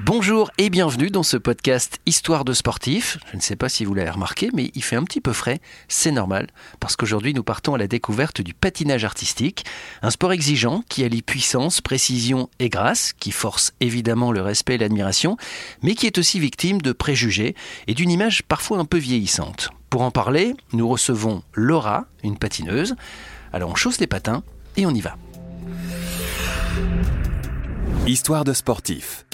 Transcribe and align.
Bonjour 0.00 0.52
et 0.58 0.70
bienvenue 0.70 1.10
dans 1.10 1.24
ce 1.24 1.36
podcast 1.36 1.98
Histoire 2.06 2.44
de 2.44 2.52
sportif. 2.52 3.18
Je 3.32 3.36
ne 3.36 3.42
sais 3.42 3.56
pas 3.56 3.68
si 3.68 3.84
vous 3.84 3.94
l'avez 3.94 4.10
remarqué, 4.10 4.48
mais 4.54 4.70
il 4.76 4.84
fait 4.84 4.94
un 4.94 5.02
petit 5.02 5.20
peu 5.20 5.32
frais. 5.32 5.60
C'est 5.88 6.12
normal, 6.12 6.46
parce 6.78 6.94
qu'aujourd'hui 6.94 7.34
nous 7.34 7.42
partons 7.42 7.74
à 7.74 7.78
la 7.78 7.88
découverte 7.88 8.40
du 8.40 8.54
patinage 8.54 9.04
artistique, 9.04 9.64
un 10.02 10.10
sport 10.10 10.32
exigeant 10.32 10.84
qui 10.88 11.02
allie 11.02 11.22
puissance, 11.22 11.80
précision 11.80 12.48
et 12.60 12.68
grâce, 12.68 13.12
qui 13.12 13.32
force 13.32 13.72
évidemment 13.80 14.30
le 14.30 14.40
respect 14.40 14.76
et 14.76 14.78
l'admiration, 14.78 15.36
mais 15.82 15.96
qui 15.96 16.06
est 16.06 16.18
aussi 16.18 16.38
victime 16.38 16.80
de 16.80 16.92
préjugés 16.92 17.56
et 17.88 17.94
d'une 17.94 18.12
image 18.12 18.44
parfois 18.44 18.78
un 18.78 18.84
peu 18.84 18.98
vieillissante. 18.98 19.70
Pour 19.90 20.02
en 20.02 20.12
parler, 20.12 20.54
nous 20.72 20.88
recevons 20.88 21.42
Laura, 21.54 22.06
une 22.22 22.38
patineuse. 22.38 22.94
Alors 23.52 23.70
on 23.70 23.74
chausse 23.74 23.98
les 23.98 24.06
patins 24.06 24.44
et 24.76 24.86
on 24.86 24.90
y 24.90 25.00
va. 25.00 25.16
Histoire 28.06 28.44
de 28.44 28.52
sportif. 28.52 29.24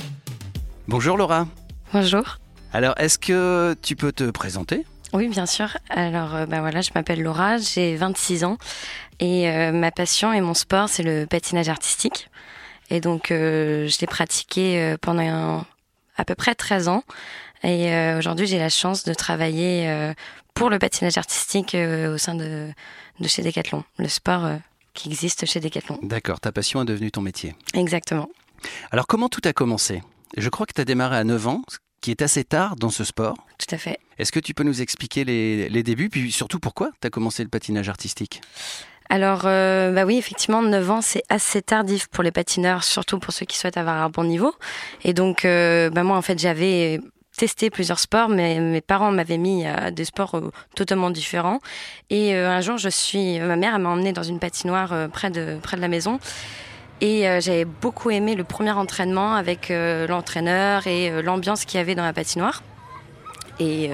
Bonjour 0.86 1.16
Laura. 1.16 1.46
Bonjour. 1.92 2.38
Alors, 2.72 2.94
est-ce 2.98 3.18
que 3.18 3.74
tu 3.80 3.96
peux 3.96 4.12
te 4.12 4.30
présenter? 4.30 4.84
Oui, 5.14 5.28
bien 5.28 5.46
sûr. 5.46 5.78
Alors, 5.88 6.34
euh, 6.34 6.46
bah 6.46 6.60
voilà, 6.60 6.82
je 6.82 6.90
m'appelle 6.94 7.22
Laura, 7.22 7.56
j'ai 7.56 7.96
26 7.96 8.44
ans 8.44 8.58
et 9.20 9.48
euh, 9.48 9.72
ma 9.72 9.90
passion 9.90 10.32
et 10.32 10.40
mon 10.40 10.54
sport, 10.54 10.88
c'est 10.88 11.02
le 11.02 11.24
patinage 11.26 11.68
artistique. 11.68 12.28
Et 12.90 13.00
donc, 13.00 13.30
euh, 13.30 13.88
je 13.88 13.98
l'ai 14.00 14.06
pratiqué 14.06 14.94
pendant 15.00 15.64
à 16.16 16.24
peu 16.26 16.34
près 16.34 16.54
13 16.54 16.88
ans. 16.88 17.02
Et 17.62 17.88
aujourd'hui, 18.18 18.46
j'ai 18.46 18.58
la 18.58 18.68
chance 18.68 19.04
de 19.04 19.14
travailler 19.14 20.12
pour 20.52 20.68
le 20.68 20.78
patinage 20.78 21.16
artistique 21.16 21.74
au 21.74 22.18
sein 22.18 22.34
de, 22.34 22.68
de 23.20 23.28
chez 23.28 23.40
Decathlon, 23.40 23.84
le 23.96 24.08
sport 24.08 24.50
qui 24.92 25.08
existe 25.08 25.46
chez 25.46 25.60
Decathlon. 25.60 25.98
D'accord, 26.02 26.40
ta 26.40 26.52
passion 26.52 26.82
est 26.82 26.84
devenue 26.84 27.10
ton 27.10 27.22
métier. 27.22 27.54
Exactement. 27.72 28.28
Alors, 28.90 29.06
comment 29.06 29.30
tout 29.30 29.40
a 29.44 29.54
commencé? 29.54 30.02
Je 30.36 30.48
crois 30.48 30.66
que 30.66 30.72
tu 30.72 30.80
as 30.80 30.84
démarré 30.84 31.16
à 31.16 31.24
9 31.24 31.46
ans, 31.46 31.62
ce 31.68 31.78
qui 32.00 32.10
est 32.10 32.22
assez 32.22 32.44
tard 32.44 32.76
dans 32.76 32.90
ce 32.90 33.04
sport. 33.04 33.36
Tout 33.58 33.74
à 33.74 33.78
fait. 33.78 33.98
Est-ce 34.18 34.32
que 34.32 34.40
tu 34.40 34.54
peux 34.54 34.64
nous 34.64 34.82
expliquer 34.82 35.24
les, 35.24 35.82
débuts, 35.82 36.08
puis 36.08 36.30
surtout 36.30 36.60
pourquoi 36.60 36.90
tu 37.00 37.06
as 37.06 37.10
commencé 37.10 37.42
le 37.42 37.48
patinage 37.48 37.88
artistique? 37.88 38.40
Alors, 39.10 39.42
euh, 39.44 39.92
bah 39.92 40.04
oui, 40.04 40.16
effectivement, 40.16 40.62
9 40.62 40.90
ans, 40.90 41.00
c'est 41.02 41.22
assez 41.28 41.62
tardif 41.62 42.08
pour 42.08 42.24
les 42.24 42.30
patineurs, 42.30 42.84
surtout 42.84 43.18
pour 43.18 43.32
ceux 43.32 43.46
qui 43.46 43.58
souhaitent 43.58 43.76
avoir 43.76 44.02
un 44.02 44.08
bon 44.08 44.24
niveau. 44.24 44.54
Et 45.02 45.12
donc, 45.12 45.44
euh, 45.44 45.90
bah 45.90 46.02
moi, 46.04 46.16
en 46.16 46.22
fait, 46.22 46.38
j'avais 46.38 47.00
testé 47.36 47.68
plusieurs 47.68 47.98
sports, 47.98 48.28
mais 48.28 48.60
mes 48.60 48.80
parents 48.80 49.10
m'avaient 49.10 49.38
mis 49.38 49.66
à 49.66 49.90
des 49.90 50.04
sports 50.04 50.36
euh, 50.36 50.50
totalement 50.74 51.10
différents. 51.10 51.60
Et 52.10 52.34
un 52.34 52.60
jour, 52.60 52.78
je 52.78 52.88
suis, 52.88 53.38
ma 53.40 53.56
mère 53.56 53.78
m'a 53.78 53.90
emmenée 53.90 54.12
dans 54.12 54.22
une 54.22 54.38
patinoire 54.38 55.08
près 55.10 55.30
de 55.30 55.58
près 55.62 55.76
de 55.76 55.82
la 55.82 55.88
maison. 55.88 56.18
Et 57.00 57.28
euh, 57.28 57.40
j'avais 57.40 57.64
beaucoup 57.64 58.10
aimé 58.10 58.34
le 58.34 58.44
premier 58.44 58.70
entraînement 58.70 59.34
avec 59.34 59.70
euh, 59.70 60.06
l'entraîneur 60.06 60.86
et 60.86 61.10
euh, 61.10 61.22
l'ambiance 61.22 61.64
qu'il 61.64 61.78
y 61.78 61.80
avait 61.80 61.94
dans 61.94 62.04
la 62.04 62.12
patinoire. 62.12 62.62
Et, 63.60 63.88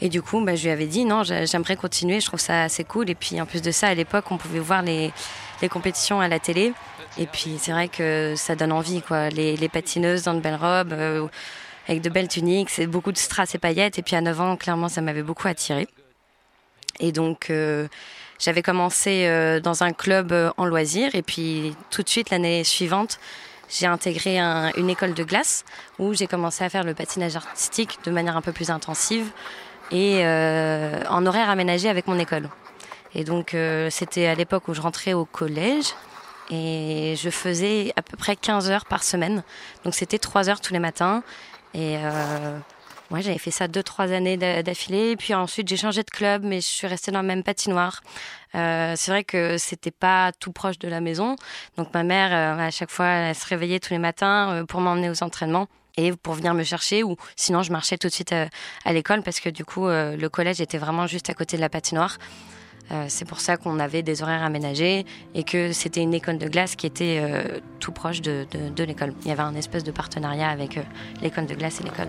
et 0.00 0.08
du 0.08 0.22
coup, 0.22 0.44
bah, 0.44 0.56
je 0.56 0.64
lui 0.64 0.70
avais 0.70 0.86
dit 0.86 1.04
non, 1.04 1.22
j'aimerais 1.22 1.76
continuer, 1.76 2.18
je 2.18 2.26
trouve 2.26 2.40
ça 2.40 2.64
assez 2.64 2.82
cool. 2.82 3.08
Et 3.08 3.14
puis 3.14 3.40
en 3.40 3.46
plus 3.46 3.62
de 3.62 3.70
ça, 3.70 3.86
à 3.86 3.94
l'époque, 3.94 4.24
on 4.32 4.38
pouvait 4.38 4.58
voir 4.58 4.82
les, 4.82 5.12
les 5.62 5.68
compétitions 5.68 6.20
à 6.20 6.26
la 6.26 6.40
télé. 6.40 6.72
Et 7.16 7.26
puis 7.26 7.58
c'est 7.60 7.70
vrai 7.70 7.86
que 7.86 8.34
ça 8.36 8.56
donne 8.56 8.72
envie, 8.72 9.02
quoi. 9.02 9.28
Les, 9.28 9.56
les 9.56 9.68
patineuses 9.68 10.24
dans 10.24 10.34
de 10.34 10.40
belles 10.40 10.58
robes, 10.60 11.30
avec 11.86 12.02
de 12.02 12.10
belles 12.10 12.26
tuniques, 12.26 12.70
c'est 12.70 12.88
beaucoup 12.88 13.12
de 13.12 13.18
strass 13.18 13.54
et 13.54 13.58
paillettes. 13.58 14.00
Et 14.00 14.02
puis 14.02 14.16
à 14.16 14.20
9 14.20 14.40
ans, 14.40 14.56
clairement, 14.56 14.88
ça 14.88 15.00
m'avait 15.00 15.22
beaucoup 15.22 15.46
attiré. 15.46 15.86
Et 16.98 17.12
donc, 17.12 17.52
j'avais 18.38 18.62
commencé 18.62 19.26
euh, 19.26 19.60
dans 19.60 19.82
un 19.82 19.92
club 19.92 20.32
euh, 20.32 20.50
en 20.56 20.64
loisirs 20.66 21.14
et 21.14 21.22
puis 21.22 21.74
tout 21.90 22.02
de 22.02 22.08
suite 22.08 22.30
l'année 22.30 22.64
suivante, 22.64 23.18
j'ai 23.68 23.86
intégré 23.86 24.38
une 24.38 24.90
école 24.90 25.14
de 25.14 25.24
glace 25.24 25.64
où 25.98 26.14
j'ai 26.14 26.28
commencé 26.28 26.62
à 26.62 26.68
faire 26.68 26.84
le 26.84 26.94
patinage 26.94 27.34
artistique 27.34 27.98
de 28.04 28.12
manière 28.12 28.36
un 28.36 28.42
peu 28.42 28.52
plus 28.52 28.70
intensive 28.70 29.28
et 29.90 30.20
euh, 30.24 31.02
en 31.08 31.26
horaire 31.26 31.50
aménagé 31.50 31.88
avec 31.88 32.06
mon 32.06 32.18
école. 32.18 32.48
Et 33.14 33.24
donc 33.24 33.56
c'était 33.90 34.26
à 34.26 34.34
l'époque 34.34 34.68
où 34.68 34.74
je 34.74 34.80
rentrais 34.80 35.14
au 35.14 35.24
collège 35.24 35.94
et 36.50 37.14
je 37.16 37.30
faisais 37.30 37.92
à 37.96 38.02
peu 38.02 38.16
près 38.16 38.36
15 38.36 38.70
heures 38.70 38.84
par 38.84 39.02
semaine. 39.02 39.42
Donc 39.84 39.94
c'était 39.94 40.18
3 40.18 40.48
heures 40.48 40.60
tous 40.60 40.74
les 40.74 40.78
matins 40.78 41.24
et 41.74 41.96
moi, 43.10 43.20
j'avais 43.20 43.38
fait 43.38 43.50
ça 43.50 43.68
deux, 43.68 43.82
trois 43.82 44.12
années 44.12 44.36
d'affilée. 44.36 45.16
Puis 45.16 45.34
ensuite, 45.34 45.68
j'ai 45.68 45.76
changé 45.76 46.02
de 46.02 46.10
club, 46.10 46.42
mais 46.44 46.60
je 46.60 46.66
suis 46.66 46.86
restée 46.86 47.12
dans 47.12 47.20
le 47.20 47.26
même 47.26 47.42
patinoire. 47.42 48.02
Euh, 48.54 48.94
c'est 48.96 49.10
vrai 49.10 49.24
que 49.24 49.58
c'était 49.58 49.90
pas 49.90 50.32
tout 50.32 50.52
proche 50.52 50.78
de 50.78 50.88
la 50.88 51.00
maison. 51.00 51.36
Donc, 51.76 51.92
ma 51.94 52.02
mère, 52.02 52.32
euh, 52.32 52.60
à 52.60 52.70
chaque 52.70 52.90
fois, 52.90 53.06
elle 53.06 53.34
se 53.34 53.46
réveillait 53.46 53.80
tous 53.80 53.92
les 53.92 53.98
matins 53.98 54.50
euh, 54.50 54.64
pour 54.64 54.80
m'emmener 54.80 55.10
aux 55.10 55.22
entraînements 55.22 55.68
et 55.96 56.12
pour 56.12 56.34
venir 56.34 56.52
me 56.52 56.62
chercher 56.62 57.02
ou 57.02 57.16
sinon 57.36 57.62
je 57.62 57.72
marchais 57.72 57.96
tout 57.96 58.08
de 58.08 58.12
suite 58.12 58.34
à 58.84 58.92
l'école 58.92 59.22
parce 59.22 59.40
que 59.40 59.48
du 59.48 59.64
coup 59.64 59.86
le 59.86 60.26
collège 60.26 60.60
était 60.60 60.76
vraiment 60.76 61.06
juste 61.06 61.30
à 61.30 61.32
côté 61.32 61.56
de 61.56 61.62
la 61.62 61.70
patinoire. 61.70 62.18
Euh, 62.92 63.06
c'est 63.08 63.24
pour 63.24 63.40
ça 63.40 63.56
qu'on 63.56 63.78
avait 63.80 64.02
des 64.02 64.22
horaires 64.22 64.42
aménagés 64.42 65.06
et 65.34 65.42
que 65.42 65.72
c'était 65.72 66.02
une 66.02 66.14
école 66.14 66.38
de 66.38 66.48
glace 66.48 66.76
qui 66.76 66.86
était 66.86 67.18
euh, 67.20 67.58
tout 67.80 67.92
proche 67.92 68.20
de, 68.20 68.46
l'école. 68.78 69.12
Il 69.22 69.28
y 69.28 69.32
avait 69.32 69.42
un 69.42 69.54
espèce 69.54 69.82
de 69.82 69.90
partenariat 69.90 70.48
avec 70.48 70.78
euh, 70.78 70.82
l'école 71.20 71.46
de 71.46 71.54
glace 71.54 71.80
et 71.80 71.84
l'école. 71.84 72.08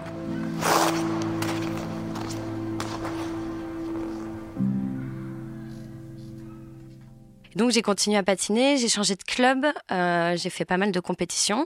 Donc 7.56 7.72
j'ai 7.72 7.82
continué 7.82 8.18
à 8.18 8.24
patiner, 8.24 8.78
j'ai 8.78 8.88
changé 8.88 9.16
de 9.16 9.24
club, 9.24 9.66
j'ai 9.90 10.50
fait 10.52 10.66
pas 10.66 10.78
mal 10.78 10.92
de 10.92 11.00
compétitions. 11.00 11.66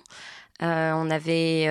on 0.62 1.12
avait 1.12 1.68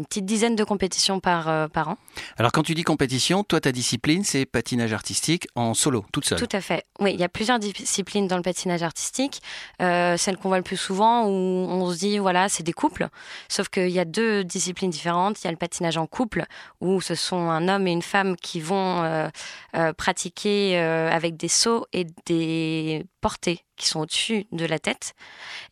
une 0.00 0.06
petite 0.06 0.24
dizaine 0.24 0.56
de 0.56 0.64
compétitions 0.64 1.20
par, 1.20 1.48
euh, 1.48 1.68
par 1.68 1.90
an. 1.90 1.98
Alors 2.38 2.52
quand 2.52 2.62
tu 2.62 2.74
dis 2.74 2.82
compétition, 2.82 3.44
toi 3.44 3.60
ta 3.60 3.70
discipline 3.70 4.24
c'est 4.24 4.46
patinage 4.46 4.92
artistique 4.92 5.46
en 5.54 5.74
solo, 5.74 6.04
toute 6.12 6.24
seule 6.24 6.38
Tout 6.38 6.48
à 6.52 6.60
fait. 6.60 6.84
Oui, 6.98 7.12
il 7.12 7.20
y 7.20 7.24
a 7.24 7.28
plusieurs 7.28 7.58
disciplines 7.58 8.26
dans 8.26 8.36
le 8.36 8.42
patinage 8.42 8.82
artistique. 8.82 9.42
Euh, 9.82 10.16
celle 10.16 10.38
qu'on 10.38 10.48
voit 10.48 10.56
le 10.56 10.64
plus 10.64 10.78
souvent 10.78 11.26
où 11.26 11.30
on 11.30 11.92
se 11.92 11.98
dit 11.98 12.18
voilà 12.18 12.48
c'est 12.48 12.62
des 12.62 12.72
couples, 12.72 13.08
sauf 13.48 13.68
qu'il 13.68 13.90
y 13.90 13.98
a 13.98 14.06
deux 14.06 14.42
disciplines 14.42 14.90
différentes. 14.90 15.42
Il 15.42 15.44
y 15.44 15.48
a 15.48 15.52
le 15.52 15.58
patinage 15.58 15.98
en 15.98 16.06
couple 16.06 16.46
où 16.80 17.00
ce 17.00 17.14
sont 17.14 17.50
un 17.50 17.68
homme 17.68 17.86
et 17.86 17.92
une 17.92 18.02
femme 18.02 18.36
qui 18.36 18.60
vont 18.60 19.02
euh, 19.02 19.92
pratiquer 19.92 20.78
avec 20.78 21.36
des 21.36 21.48
sauts 21.48 21.86
et 21.92 22.06
des 22.26 23.04
portées 23.20 23.64
qui 23.80 23.88
sont 23.88 24.00
au-dessus 24.00 24.46
de 24.52 24.66
la 24.66 24.78
tête. 24.78 25.14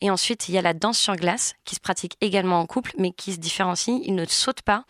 Et 0.01 0.11
ensuite, 0.11 0.49
il 0.49 0.55
y 0.55 0.59
a 0.59 0.63
la 0.63 0.73
danse 0.75 0.99
sur 0.99 1.15
glace 1.15 1.55
qui 1.65 1.75
se 1.75 1.81
pratique 1.81 2.17
également 2.21 2.59
en 2.59 2.67
couple, 2.67 2.93
mais 2.99 3.13
qui 3.13 3.33
se 3.35 3.39
différencie. 3.39 4.01
Ne 4.21 4.27
sautent 4.27 4.63
pas 4.63 4.85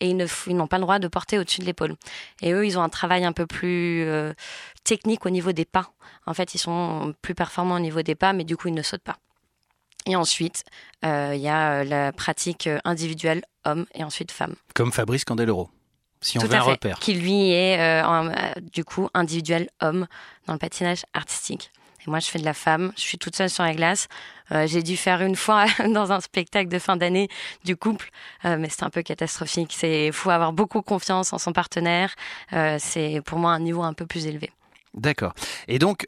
et 0.00 0.10
ils, 0.10 0.56
n'ont 0.56 0.66
pas 0.66 0.78
le 0.78 0.82
droit 0.82 0.98
de 0.98 1.08
porter 1.08 1.38
au-dessus 1.38 1.60
de 1.60 1.66
l'épaule. 1.66 1.96
Et 2.42 2.52
eux, 2.52 2.66
ils 2.66 2.78
ont 2.78 2.82
un 2.82 2.88
travail 2.88 3.24
un 3.24 3.32
peu 3.32 3.46
plus 3.46 4.04
euh, 4.04 4.32
technique 4.84 5.26
au 5.26 5.30
niveau 5.30 5.52
des 5.52 5.64
pas. 5.64 5.92
En 6.26 6.34
fait, 6.34 6.54
ils 6.54 6.58
sont 6.58 7.14
plus 7.22 7.34
performants 7.34 7.76
au 7.76 7.80
niveau 7.80 8.02
des 8.02 8.14
pas, 8.14 8.32
mais 8.32 8.44
du 8.44 8.56
coup, 8.56 8.68
ils 8.68 8.74
ne 8.74 8.82
sautent 8.82 9.02
pas. 9.02 9.16
Et 10.06 10.16
ensuite, 10.16 10.64
euh, 11.04 11.32
il 11.34 11.40
y 11.40 11.48
a 11.48 11.80
euh, 11.80 11.84
la 11.84 12.12
pratique 12.12 12.68
individuelle 12.84 13.42
homme 13.64 13.86
et 13.94 14.04
ensuite 14.04 14.30
femme. 14.30 14.54
Comme 14.74 14.92
Fabrice 14.92 15.24
Candeloro 15.24 15.70
si 16.20 16.38
on 16.38 16.42
veut 16.42 16.54
un 16.54 16.60
repère. 16.62 16.98
Qui 17.00 17.12
lui 17.12 17.50
est 17.50 18.02
du 18.72 18.82
coup 18.82 19.10
individuel 19.12 19.68
homme 19.82 20.06
dans 20.46 20.54
le 20.54 20.58
patinage 20.58 21.04
artistique 21.12 21.70
moi, 22.06 22.20
je 22.20 22.28
fais 22.28 22.38
de 22.38 22.44
la 22.44 22.54
femme. 22.54 22.92
Je 22.96 23.02
suis 23.02 23.18
toute 23.18 23.36
seule 23.36 23.50
sur 23.50 23.64
la 23.64 23.74
glace. 23.74 24.08
Euh, 24.52 24.66
j'ai 24.66 24.82
dû 24.82 24.96
faire 24.96 25.22
une 25.22 25.36
fois 25.36 25.66
dans 25.88 26.12
un 26.12 26.20
spectacle 26.20 26.68
de 26.68 26.78
fin 26.78 26.96
d'année 26.96 27.28
du 27.64 27.76
couple, 27.76 28.10
euh, 28.44 28.56
mais 28.58 28.68
c'est 28.68 28.82
un 28.82 28.90
peu 28.90 29.02
catastrophique. 29.02 29.74
C'est 29.76 30.12
faut 30.12 30.30
avoir 30.30 30.52
beaucoup 30.52 30.82
confiance 30.82 31.32
en 31.32 31.38
son 31.38 31.52
partenaire. 31.52 32.14
Euh, 32.52 32.76
c'est 32.78 33.20
pour 33.24 33.38
moi 33.38 33.52
un 33.52 33.60
niveau 33.60 33.82
un 33.82 33.94
peu 33.94 34.06
plus 34.06 34.26
élevé. 34.26 34.50
D'accord. 34.94 35.34
Et 35.66 35.80
donc, 35.80 36.06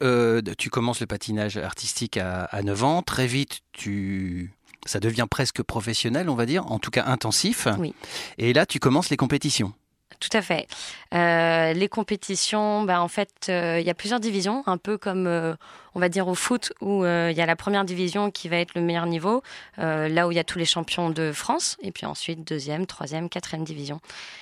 tu 0.57 0.69
commences 0.69 1.01
le 1.01 1.07
patinage 1.07 1.57
artistique 1.57 2.15
à, 2.15 2.45
à 2.45 2.61
9 2.61 2.83
ans. 2.85 3.01
Très 3.01 3.27
vite, 3.27 3.59
tu 3.73 4.53
ça 4.85 5.01
devient 5.01 5.25
presque 5.29 5.61
professionnel, 5.61 6.29
on 6.29 6.35
va 6.35 6.45
dire, 6.45 6.71
en 6.71 6.79
tout 6.79 6.91
cas 6.91 7.03
intensif. 7.07 7.67
Oui. 7.77 7.93
Et 8.37 8.53
là, 8.53 8.65
tu 8.65 8.79
commences 8.79 9.09
les 9.09 9.17
compétitions. 9.17 9.73
Tout 10.19 10.29
à 10.33 10.41
fait. 10.41 10.67
Euh, 11.13 11.73
les 11.73 11.87
compétitions, 11.87 12.83
bah, 12.83 13.01
en 13.01 13.07
fait, 13.07 13.29
euh, 13.49 13.79
il 13.79 13.85
y 13.85 13.89
a 13.89 13.93
plusieurs 13.93 14.19
divisions, 14.19 14.63
un 14.65 14.77
peu 14.77 14.97
comme, 14.97 15.27
euh, 15.27 15.53
on 15.93 15.99
va 15.99 16.09
dire, 16.09 16.27
au 16.27 16.33
foot, 16.33 16.73
où 16.81 17.05
il 17.05 17.37
y 17.37 17.41
a 17.41 17.45
la 17.45 17.55
première 17.55 17.85
division 17.85 18.31
qui 18.31 18.49
va 18.49 18.57
être 18.57 18.73
le 18.73 18.81
meilleur 18.81 19.05
niveau, 19.05 19.41
là 19.77 20.27
où 20.27 20.31
il 20.31 20.35
y 20.35 20.39
a 20.39 20.43
tous 20.43 20.59
les 20.59 20.65
champions 20.65 21.09
de 21.09 21.31
France, 21.31 21.75
et 21.81 21.91
puis 21.91 22.05
ensuite 22.05 22.47
deuxième, 22.47 22.85
troisième, 22.85 23.29
quatrième 23.29 23.63
division. 23.63 23.99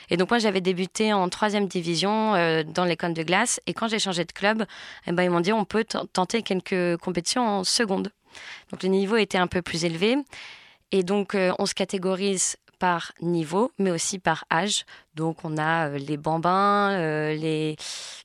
Et 0.10 0.18
donc 0.18 0.32
moi, 0.32 0.40
j'avais 0.40 0.60
débuté 0.60 1.14
en 1.14 1.30
troisième 1.30 1.68
division 1.68 2.34
dans 2.66 2.84
l'école 2.84 3.14
de 3.14 3.24
glace, 3.24 3.62
et 3.68 3.74
quand 3.74 3.88
j'ai 3.88 4.00
changé 4.00 4.26
de 4.26 4.34
club, 4.34 4.66
eh 5.08 5.14
ben, 5.14 5.24
ils 5.24 5.30
m'ont 5.30 5.40
dit 5.40 5.54
on 5.54 5.64
peut 5.64 5.86
tenter 5.86 6.42
quelques 6.42 6.98
compétitions 6.98 7.48
en 7.48 7.64
seconde. 7.64 8.12
Donc 8.72 8.84
le 8.84 8.90
niveau 8.90 9.16
était 9.16 9.38
un 9.38 9.48
peu 9.48 9.62
plus 9.62 9.86
élevé. 9.86 10.18
Et 10.92 11.04
donc, 11.04 11.38
on 11.58 11.66
se 11.66 11.74
catégorise 11.74 12.58
par 12.80 13.12
niveau, 13.22 13.72
mais 13.80 13.92
aussi 13.92 14.20
par 14.20 14.46
âge. 14.52 14.86
Donc 15.16 15.44
on 15.44 15.58
a 15.58 15.90
euh, 15.90 15.98
les 15.98 16.18
bambins, 16.18 16.92
euh, 16.92 17.34
les, 17.34 17.78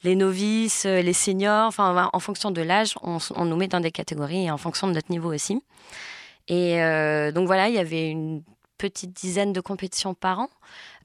les 0.02 0.16
novices, 0.16 0.86
euh, 0.86 1.02
les 1.02 1.12
seniors. 1.12 1.66
Enfin, 1.66 2.10
en 2.12 2.20
fonction 2.20 2.50
de 2.50 2.60
l'âge, 2.62 2.94
on, 3.02 3.44
nous 3.44 3.56
met 3.56 3.68
dans 3.68 3.80
des 3.80 3.92
catégories 3.92 4.46
et 4.46 4.50
en 4.50 4.58
fonction 4.58 4.88
de 4.88 4.92
notre 4.92 5.10
niveau 5.10 5.32
aussi. 5.32 5.62
Et 6.48 6.78
donc 7.32 7.46
voilà, 7.46 7.68
il 7.68 7.76
y 7.76 7.78
avait 7.78 8.08
une 8.08 8.42
petite 8.76 9.12
dizaine 9.12 9.52
de 9.52 9.60
compétitions 9.60 10.14
par 10.14 10.40
an. 10.40 10.48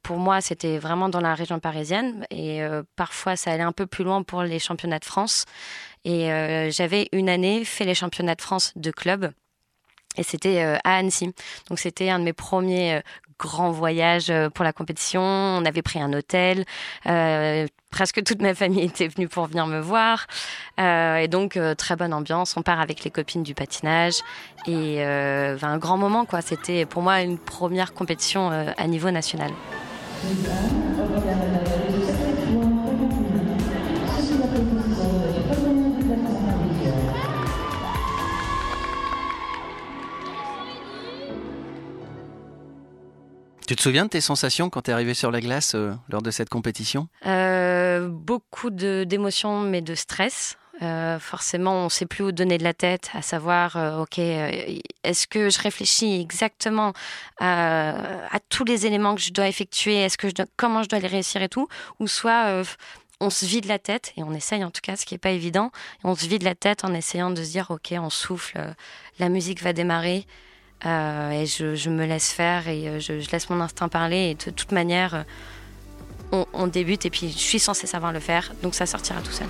Pour 0.01 0.17
moi, 0.17 0.41
c'était 0.41 0.79
vraiment 0.79 1.07
dans 1.07 1.19
la 1.19 1.35
région 1.35 1.59
parisienne 1.59 2.25
et 2.31 2.61
parfois 2.95 3.35
ça 3.35 3.51
allait 3.51 3.61
un 3.61 3.71
peu 3.71 3.85
plus 3.85 4.03
loin 4.03 4.23
pour 4.23 4.41
les 4.41 4.57
championnats 4.57 4.97
de 4.97 5.05
France. 5.05 5.45
Et 6.03 6.29
j'avais 6.71 7.09
une 7.11 7.29
année 7.29 7.63
fait 7.63 7.85
les 7.85 7.93
championnats 7.93 8.33
de 8.33 8.41
France 8.41 8.73
de 8.75 8.89
club. 8.89 9.31
Et 10.17 10.23
c'était 10.23 10.63
à 10.63 10.95
Annecy. 10.95 11.31
Donc 11.69 11.77
c'était 11.77 12.09
un 12.09 12.17
de 12.17 12.23
mes 12.23 12.33
premiers 12.33 13.03
grands 13.39 13.71
voyages 13.71 14.31
pour 14.53 14.63
la 14.63 14.73
compétition. 14.73 15.21
On 15.21 15.65
avait 15.65 15.81
pris 15.81 16.01
un 16.01 16.13
hôtel. 16.13 16.65
Euh, 17.07 17.67
presque 17.95 18.23
toute 18.23 18.41
ma 18.41 18.53
famille 18.53 18.83
était 18.83 19.07
venue 19.07 19.27
pour 19.27 19.45
venir 19.45 19.65
me 19.65 19.79
voir. 19.79 20.27
Euh, 20.79 21.15
et 21.17 21.27
donc, 21.27 21.57
euh, 21.57 21.73
très 21.73 21.95
bonne 21.95 22.13
ambiance. 22.13 22.55
On 22.57 22.61
part 22.61 22.81
avec 22.81 23.03
les 23.03 23.09
copines 23.09 23.43
du 23.43 23.55
patinage. 23.55 24.15
Et 24.67 24.97
euh, 24.99 25.57
un 25.61 25.77
grand 25.77 25.97
moment, 25.97 26.25
quoi. 26.25 26.41
C'était 26.41 26.85
pour 26.85 27.01
moi 27.01 27.21
une 27.21 27.39
première 27.39 27.93
compétition 27.93 28.51
à 28.77 28.87
niveau 28.87 29.09
national. 29.11 29.51
Tu 43.67 43.75
te 43.75 43.81
souviens 43.81 44.05
de 44.05 44.09
tes 44.09 44.21
sensations 44.21 44.69
quand 44.69 44.83
tu 44.83 44.91
es 44.91 44.93
arrivé 44.93 45.15
sur 45.15 45.31
la 45.31 45.41
glace 45.41 45.73
euh, 45.73 45.91
lors 46.09 46.21
de 46.21 46.29
cette 46.29 46.49
compétition? 46.49 47.07
Euh, 47.25 48.07
Beaucoup 48.09 48.69
d'émotions, 48.69 49.59
mais 49.59 49.81
de 49.81 49.95
stress. 49.95 50.57
Euh, 50.83 51.17
forcément, 51.17 51.73
on 51.81 51.83
ne 51.85 51.89
sait 51.89 52.05
plus 52.05 52.25
où 52.25 52.31
donner 52.31 52.59
de 52.59 52.63
la 52.63 52.75
tête, 52.75 53.09
à 53.13 53.23
savoir, 53.23 53.77
ok, 54.01 54.19
est-ce 54.19 55.25
que 55.25 55.49
je 55.49 55.59
réfléchis 55.59 56.19
exactement 56.19 56.93
à, 57.39 57.95
tous 58.49 58.65
les 58.65 58.85
éléments 58.85 59.15
que 59.15 59.21
je 59.21 59.31
dois 59.31 59.47
effectuer, 59.47 59.95
est-ce 59.95 60.17
que 60.17 60.27
comment 60.57 60.83
je 60.83 60.89
dois 60.89 60.99
les 60.99 61.07
réussir 61.07 61.41
et 61.41 61.49
tout, 61.49 61.69
ou 61.99 62.07
soit 62.07 62.61
on 63.21 63.29
se 63.29 63.45
vide 63.45 63.65
la 63.65 63.79
tête 63.79 64.11
et 64.17 64.23
on 64.23 64.33
essaye 64.33 64.65
en 64.65 64.69
tout 64.69 64.81
cas, 64.83 64.97
ce 64.97 65.05
qui 65.05 65.13
n'est 65.13 65.19
pas 65.19 65.31
évident, 65.31 65.71
on 66.03 66.13
se 66.13 66.27
vide 66.27 66.43
la 66.43 66.55
tête 66.55 66.83
en 66.83 66.93
essayant 66.93 67.29
de 67.29 67.41
se 67.41 67.51
dire, 67.51 67.71
ok, 67.71 67.93
on 67.97 68.09
souffle, 68.09 68.59
la 69.17 69.29
musique 69.29 69.63
va 69.63 69.71
démarrer. 69.71 70.27
Euh, 70.85 71.31
et 71.31 71.45
je, 71.45 71.89
me 71.89 72.05
laisse 72.05 72.31
faire 72.31 72.67
et 72.67 72.87
euh, 72.87 72.99
je, 72.99 73.13
laisse 73.31 73.49
mon 73.49 73.59
instinct 73.61 73.87
parler. 73.87 74.31
Et 74.31 74.35
de 74.35 74.51
toute 74.51 74.71
manière, 74.71 75.25
euh, 76.33 76.43
on, 76.53 76.67
débute 76.67 77.05
et 77.05 77.09
puis 77.09 77.29
je 77.31 77.37
suis 77.37 77.59
censée 77.59 77.87
savoir 77.87 78.11
le 78.11 78.19
faire, 78.19 78.53
donc 78.61 78.75
ça 78.75 78.85
sortira 78.85 79.21
tout 79.21 79.31
seul. 79.31 79.47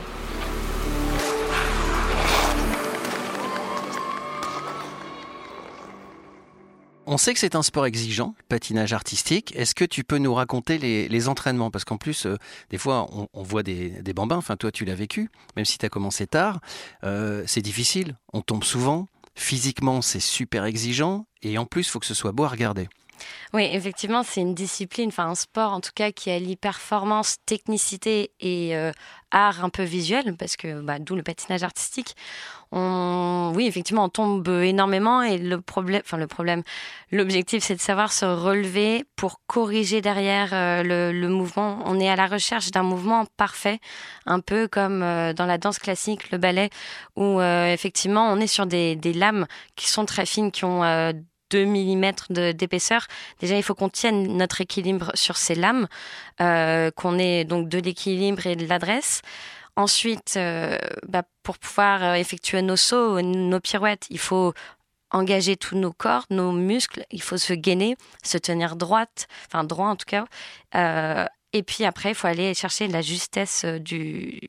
On 7.07 7.17
sait 7.17 7.33
que 7.33 7.39
c'est 7.39 7.55
un 7.55 7.61
sport 7.61 7.85
exigeant, 7.85 8.33
le 8.39 8.43
patinage 8.49 8.91
artistique. 8.91 9.55
Est-ce 9.55 9.75
que 9.75 9.85
tu 9.85 10.03
peux 10.03 10.17
nous 10.17 10.33
raconter 10.33 10.79
les, 10.79 11.29
entraînements? 11.29 11.69
Parce 11.69 11.85
qu'en 11.85 11.97
plus, 11.97 12.25
des 12.71 12.79
fois, 12.79 13.07
on, 13.31 13.43
voit 13.43 13.61
des, 13.61 14.01
bambins. 14.13 14.37
Enfin, 14.37 14.57
toi, 14.57 14.71
tu 14.71 14.85
l'as 14.85 14.95
vécu, 14.95 15.29
même 15.55 15.65
si 15.65 15.77
tu 15.77 15.85
as 15.85 15.89
commencé 15.89 16.25
tard. 16.25 16.61
c'est 17.03 17.61
difficile. 17.61 18.17
On 18.33 18.41
tombe 18.41 18.63
souvent. 18.63 19.07
Physiquement, 19.35 20.01
c'est 20.01 20.19
super 20.19 20.65
exigeant 20.65 21.27
et 21.41 21.57
en 21.57 21.65
plus, 21.65 21.87
il 21.87 21.89
faut 21.89 21.99
que 21.99 22.05
ce 22.05 22.13
soit 22.13 22.31
beau 22.31 22.45
à 22.45 22.49
regarder. 22.49 22.87
Oui, 23.53 23.69
effectivement, 23.71 24.23
c'est 24.23 24.41
une 24.41 24.53
discipline, 24.53 25.09
enfin 25.09 25.27
un 25.27 25.35
sport 25.35 25.71
en 25.71 25.79
tout 25.79 25.91
cas 25.95 26.11
qui 26.11 26.29
allie 26.29 26.55
performance, 26.55 27.37
technicité 27.45 28.31
et 28.39 28.75
euh, 28.75 28.91
art 29.31 29.63
un 29.63 29.69
peu 29.69 29.83
visuel, 29.83 30.35
parce 30.37 30.55
que 30.55 30.81
bah, 30.81 30.99
d'où 30.99 31.15
le 31.15 31.23
patinage 31.23 31.63
artistique. 31.63 32.15
Oui, 32.71 33.67
effectivement, 33.67 34.05
on 34.05 34.09
tombe 34.09 34.49
énormément 34.49 35.21
et 35.21 35.37
le 35.37 35.61
problème, 35.61 36.01
enfin 36.03 36.17
le 36.17 36.27
problème, 36.27 36.61
l'objectif, 37.09 37.63
c'est 37.63 37.75
de 37.75 37.79
savoir 37.79 38.11
se 38.11 38.25
relever 38.25 39.05
pour 39.15 39.39
corriger 39.47 40.01
derrière 40.01 40.49
euh, 40.51 41.11
le, 41.13 41.29
mouvement. 41.29 41.79
On 41.85 41.99
est 42.01 42.09
à 42.09 42.17
la 42.17 42.27
recherche 42.27 42.71
d'un 42.71 42.83
mouvement 42.83 43.25
parfait, 43.37 43.79
un 44.25 44.41
peu 44.41 44.67
comme 44.67 45.01
euh, 45.03 45.31
dans 45.31 45.45
la 45.45 45.57
danse 45.57 45.79
classique, 45.79 46.31
le 46.31 46.37
ballet, 46.37 46.69
où 47.15 47.39
effectivement, 47.41 48.29
on 48.33 48.41
est 48.41 48.47
sur 48.47 48.65
des, 48.65 48.95
lames 49.13 49.47
qui 49.77 49.87
sont 49.87 50.05
très 50.05 50.25
fines, 50.25 50.51
qui 50.51 50.65
ont 50.65 50.83
2 51.55 51.65
mm 51.65 52.53
d'épaisseur. 52.53 53.07
Déjà, 53.39 53.55
il 53.55 53.63
faut 53.63 53.75
qu'on 53.75 53.89
tienne 53.89 54.37
notre 54.37 54.59
équilibre 54.59 55.11
sur 55.13 55.37
ces 55.37 55.55
lames, 55.55 55.87
euh, 56.41 56.91
qu'on 56.91 57.17
ait 57.17 57.45
donc 57.45 57.69
de 57.69 57.79
l'équilibre 57.79 58.45
et 58.45 58.55
de 58.57 58.67
l'adresse. 58.67 59.21
Ensuite, 59.77 60.33
euh, 60.35 60.77
bah, 61.07 61.23
pour 61.43 61.57
pouvoir 61.57 62.03
euh, 62.03 62.13
effectuer 62.15 62.61
nos 62.61 62.75
sauts, 62.75 63.21
nos 63.21 63.59
pirouettes, 63.59 64.05
il 64.09 64.19
faut 64.19 64.53
engager 65.11 65.55
tous 65.55 65.77
nos 65.77 65.93
corps, 65.93 66.25
nos 66.29 66.51
muscles. 66.51 67.05
Il 67.11 67.21
faut 67.21 67.37
se 67.37 67.53
gainer, 67.53 67.95
se 68.23 68.37
tenir 68.37 68.75
droite, 68.75 69.27
enfin 69.47 69.63
droit 69.63 69.87
en 69.87 69.95
tout 69.95 70.05
cas. 70.07 70.25
et 71.53 71.63
puis 71.63 71.85
après, 71.85 72.09
il 72.09 72.15
faut 72.15 72.27
aller 72.27 72.53
chercher 72.53 72.87
la 72.89 73.01
justesse 73.01 73.63
du 73.63 74.41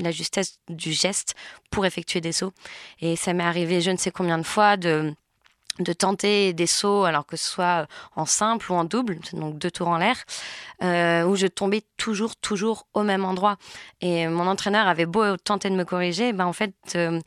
la 0.00 0.12
justesse 0.12 0.60
du 0.68 0.92
geste 0.92 1.34
pour 1.70 1.84
effectuer 1.84 2.20
des 2.20 2.32
sauts. 2.32 2.52
Et 3.00 3.16
ça 3.16 3.32
m'est 3.32 3.44
arrivé 3.44 3.80
je 3.80 3.90
ne 3.90 3.96
sais 3.96 4.12
combien 4.12 4.38
de 4.38 4.44
fois 4.44 4.76
de 4.76 5.12
de 5.78 5.92
tenter 5.92 6.52
des 6.52 6.66
sauts, 6.66 7.04
alors 7.04 7.26
que 7.26 7.36
ce 7.36 7.48
soit 7.48 7.86
en 8.16 8.26
simple 8.26 8.70
ou 8.72 8.74
en 8.74 8.84
double, 8.84 9.18
donc 9.32 9.58
deux 9.58 9.70
tours 9.70 9.88
en 9.88 9.98
l'air, 9.98 10.16
euh, 10.82 11.24
où 11.24 11.36
je 11.36 11.46
tombais 11.46 11.82
toujours, 11.96 12.36
toujours 12.36 12.86
au 12.94 13.02
même 13.02 13.24
endroit. 13.24 13.56
Et 14.00 14.28
mon 14.28 14.46
entraîneur 14.46 14.88
avait 14.88 15.06
beau 15.06 15.36
tenter 15.36 15.70
de 15.70 15.74
me 15.74 15.84
corriger, 15.84 16.32
ben 16.32 16.46
en 16.46 16.52
fait, 16.52 16.74
euh, 16.96 17.20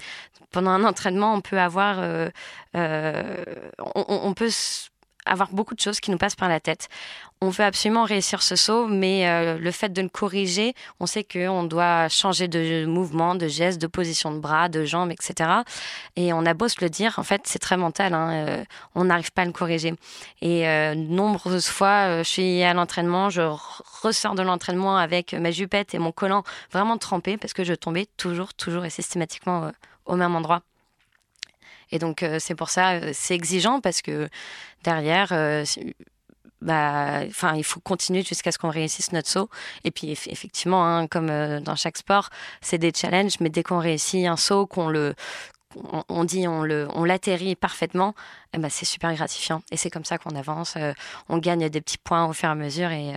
pendant 0.52 0.72
un 0.72 0.84
entraînement, 0.84 1.34
on 1.34 1.42
peut 1.42 1.60
avoir, 1.60 1.98
euh, 2.00 2.30
on, 2.74 4.06
on, 4.08 4.34
peut 4.34 4.50
avoir 5.26 5.50
beaucoup 5.52 5.76
de 5.76 5.80
choses 5.80 6.00
qui 6.00 6.12
nous 6.12 6.18
passent 6.18 6.36
par 6.36 6.50
la 6.50 6.60
tête. 6.60 6.88
On 7.44 7.50
veut 7.50 7.64
absolument 7.64 8.04
réussir 8.04 8.44
ce 8.44 8.56
saut, 8.56 8.86
mais 8.86 9.28
euh, 9.28 9.58
le 9.58 9.72
fait 9.72 9.90
de 9.90 10.02
le 10.02 10.10
corriger, 10.10 10.76
on 11.00 11.08
sait 11.08 11.24
qu'on 11.24 11.64
doit 11.64 12.08
changer 12.08 12.48
de 12.48 12.86
mouvement, 12.86 13.34
de 13.34 13.48
geste, 13.48 13.82
de 13.82 13.88
position 13.88 14.32
de 14.32 14.38
bras, 14.38 14.70
de 14.70 14.86
jambes, 14.86 15.12
etc. 15.12 15.50
Et 16.16 16.34
on 16.34 16.46
a 16.46 16.54
beau 16.54 16.68
se 16.68 16.76
le 16.82 16.90
dire, 16.90 17.18
en 17.18 17.24
fait, 17.24 17.42
c'est 17.46 17.60
très 17.60 17.78
mental. 17.78 18.14
Hein, 18.14 18.32
euh, 18.32 18.64
on 18.94 19.06
n'arrive 19.06 19.32
pas 19.32 19.42
à 19.42 19.46
le 19.46 19.54
corriger. 19.54 19.96
Et 20.42 20.68
euh, 20.68 20.94
nombreuses 20.94 21.68
fois, 21.68 22.22
je 22.22 22.30
suis 22.30 22.62
à 22.64 22.74
l'entraînement, 22.74 23.32
je 23.32 23.42
ressors 24.04 24.36
de 24.36 24.44
l'entraînement 24.44 24.98
avec 24.98 25.34
ma 25.34 25.50
jupette 25.50 25.96
et 25.96 26.00
mon 26.00 26.12
collant 26.12 26.44
vraiment 26.72 26.98
trempé 26.98 27.38
parce 27.38 27.54
que 27.54 27.64
je 27.64 27.74
tombais 27.74 28.08
toujours, 28.18 28.54
toujours 28.54 28.86
et 28.86 28.92
systématiquement 28.92 29.72
au 30.06 30.16
même 30.16 30.36
endroit. 30.36 30.62
Et 31.92 32.00
donc, 32.00 32.26
c'est 32.40 32.56
pour 32.56 32.70
ça, 32.70 33.14
c'est 33.14 33.36
exigeant 33.36 33.82
parce 33.82 34.02
que 34.02 34.30
derrière, 34.84 35.30
euh, 35.32 35.64
bah, 36.62 37.24
il 37.56 37.64
faut 37.64 37.80
continuer 37.80 38.24
jusqu'à 38.24 38.52
ce 38.52 38.58
qu'on 38.58 38.70
réussisse 38.70 39.12
notre 39.12 39.30
saut. 39.30 39.50
Et 39.84 39.92
puis, 39.92 40.12
effectivement, 40.12 40.86
hein, 40.86 41.08
comme 41.08 41.30
euh, 41.30 41.60
dans 41.60 41.76
chaque 41.76 41.98
sport, 41.98 42.30
c'est 42.62 42.78
des 42.78 42.92
challenges, 42.96 43.40
mais 43.40 43.50
dès 43.50 43.64
qu'on 43.64 43.80
réussit 43.80 44.26
un 44.28 44.38
saut, 44.38 44.68
qu'on 44.68 44.90
le, 44.90 45.16
on, 46.10 46.24
dit 46.24 46.48
on 46.48 46.64
le, 46.64 46.88
on 46.94 47.04
l'atterrit 47.04 47.56
parfaitement, 47.56 48.14
eh 48.54 48.58
ben, 48.58 48.70
c'est 48.70 48.86
super 48.86 49.14
gratifiant. 49.16 49.64
Et 49.72 49.78
c'est 49.78 49.90
comme 49.90 50.06
ça 50.06 50.18
qu'on 50.18 50.36
avance. 50.36 50.76
Euh, 50.78 50.94
on 51.30 51.38
gagne 51.38 51.70
des 51.70 51.82
petits 51.82 51.98
points 51.98 52.26
au 52.26 52.34
fur 52.34 52.50
et 52.50 52.52
à 52.52 52.56
mesure 52.56 52.92
et 52.92 53.14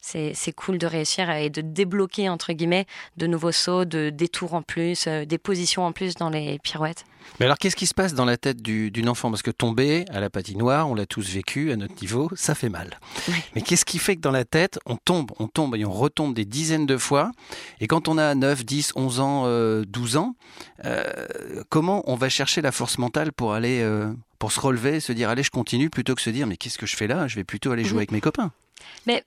c'est 0.00 0.52
cool 0.54 0.78
de 0.78 0.86
réussir 0.86 1.28
et 1.30 1.50
de 1.50 1.60
débloquer, 1.60 2.28
entre 2.28 2.52
guillemets, 2.52 2.86
de 3.16 3.26
nouveaux 3.26 3.52
sauts, 3.52 3.84
de, 3.84 4.10
des 4.10 4.28
tours 4.28 4.54
en 4.54 4.62
plus, 4.62 5.06
euh, 5.06 5.24
des 5.24 5.38
positions 5.38 5.84
en 5.84 5.92
plus 5.92 6.14
dans 6.14 6.30
les 6.30 6.58
pirouettes. 6.60 7.04
Mais 7.40 7.46
alors, 7.46 7.58
qu'est-ce 7.58 7.74
qui 7.74 7.88
se 7.88 7.94
passe 7.94 8.14
dans 8.14 8.24
la 8.24 8.36
tête 8.36 8.62
d'une 8.62 9.08
enfant? 9.08 9.30
Parce 9.30 9.42
que 9.42 9.50
tomber 9.50 10.04
à 10.10 10.20
la 10.20 10.30
patinoire, 10.30 10.88
on 10.88 10.94
l'a 10.94 11.06
tous 11.06 11.28
vécu 11.28 11.72
à 11.72 11.76
notre 11.76 12.00
niveau, 12.00 12.30
ça 12.36 12.54
fait 12.54 12.68
mal. 12.68 13.00
Mais 13.56 13.62
qu'est-ce 13.62 13.84
qui 13.84 13.98
fait 13.98 14.14
que 14.14 14.20
dans 14.20 14.30
la 14.30 14.44
tête, 14.44 14.78
on 14.86 14.96
tombe, 14.96 15.32
on 15.40 15.48
tombe 15.48 15.74
et 15.74 15.84
on 15.84 15.90
retombe 15.90 16.34
des 16.34 16.44
dizaines 16.44 16.86
de 16.86 16.96
fois? 16.96 17.32
Et 17.80 17.88
quand 17.88 18.06
on 18.06 18.16
a 18.16 18.36
9, 18.36 18.64
10, 18.64 18.92
11 18.94 19.20
ans, 19.20 19.42
12 19.42 19.46
euh, 19.48 20.18
ans, 20.20 20.36
euh, 20.84 21.04
comment 21.68 22.08
on 22.08 22.14
va 22.14 22.28
chercher 22.28 22.62
la 22.62 22.70
force 22.70 22.98
mentale 22.98 23.32
pour 23.32 23.54
aller, 23.54 23.84
pour 24.38 24.52
se 24.52 24.60
relever, 24.60 25.00
se 25.00 25.12
dire 25.12 25.28
allez, 25.28 25.42
je 25.42 25.50
continue, 25.50 25.90
plutôt 25.90 26.14
que 26.14 26.22
se 26.22 26.30
dire 26.30 26.46
mais 26.46 26.56
qu'est-ce 26.56 26.78
que 26.78 26.86
je 26.86 26.94
fais 26.94 27.08
là? 27.08 27.26
Je 27.26 27.34
vais 27.34 27.44
plutôt 27.44 27.72
aller 27.72 27.82
jouer 27.82 27.94
mhm. 27.94 27.98
avec 27.98 28.12
mes 28.12 28.20
copains. 28.20 28.52
Mais 29.06 29.24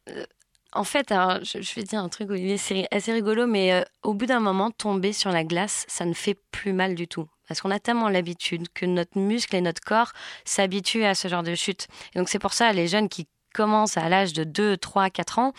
en 0.73 0.83
fait, 0.83 1.09
je, 1.09 1.75
vais 1.75 1.83
dire 1.83 1.99
un 1.99 2.09
truc, 2.09 2.29
c'est 2.57 2.87
assez 2.91 3.11
rigolo, 3.11 3.47
mais 3.47 3.73
euh, 3.73 3.81
au 4.03 4.13
bout 4.13 4.25
d'un 4.25 4.39
moment, 4.39 4.69
tomber 4.71 5.13
sur 5.13 5.31
la 5.31 5.43
glace, 5.43 5.85
ça 5.87 6.05
ne 6.05 6.13
fait 6.13 6.37
plus 6.51 6.73
mal 6.73 6.95
du 6.95 7.07
tout. 7.07 7.27
Parce 7.47 7.61
qu'on 7.61 7.71
a 7.71 7.79
tellement 7.79 8.09
l'habitude 8.09 8.67
que 8.73 8.85
notre 8.85 9.17
muscle 9.17 9.55
et 9.55 9.61
notre 9.61 9.81
corps 9.81 10.11
s'habituent 10.45 11.05
à 11.05 11.15
ce 11.15 11.27
genre 11.27 11.41
de 11.41 11.55
chute. 11.55 11.87
Et 12.13 12.19
donc 12.19 12.29
c'est 12.29 12.39
pour 12.39 12.53
ça, 12.53 12.71
les 12.73 12.87
jeunes 12.87 13.09
qui 13.09 13.27
commencent 13.53 13.97
à 13.97 14.07
l'âge 14.09 14.33
de 14.33 14.43
2, 14.43 14.77
3, 14.77 15.09
4 15.09 15.39
ans, 15.39 15.53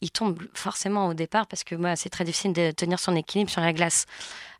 ils 0.00 0.10
tombent 0.10 0.42
forcément 0.52 1.06
au 1.06 1.14
départ 1.14 1.46
parce 1.46 1.62
que 1.62 1.76
moi, 1.76 1.94
c'est 1.94 2.10
très 2.10 2.24
difficile 2.24 2.52
de 2.52 2.72
tenir 2.72 2.98
son 2.98 3.14
équilibre 3.14 3.50
sur 3.50 3.60
la 3.60 3.72
glace. 3.72 4.06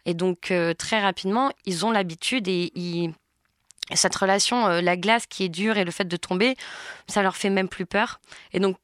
Et 0.04 0.14
donc 0.14 0.52
euh, 0.52 0.72
très 0.72 1.00
rapidement, 1.00 1.50
ils 1.64 1.84
ont 1.84 1.90
l'habitude 1.90 2.46
et 2.46 3.10
cette 3.94 4.14
relation, 4.16 4.66
euh, 4.66 4.80
la 4.80 4.96
glace 4.96 5.26
qui 5.26 5.44
est 5.44 5.48
dure 5.48 5.76
et 5.76 5.84
le 5.84 5.90
fait 5.90 6.06
de 6.06 6.16
tomber, 6.16 6.56
ça 7.08 7.22
leur 7.22 7.36
fait 7.36 7.50
même 7.50 7.68
plus 7.68 7.86
peur. 7.86 8.20
Et 8.52 8.60
donc 8.60 8.76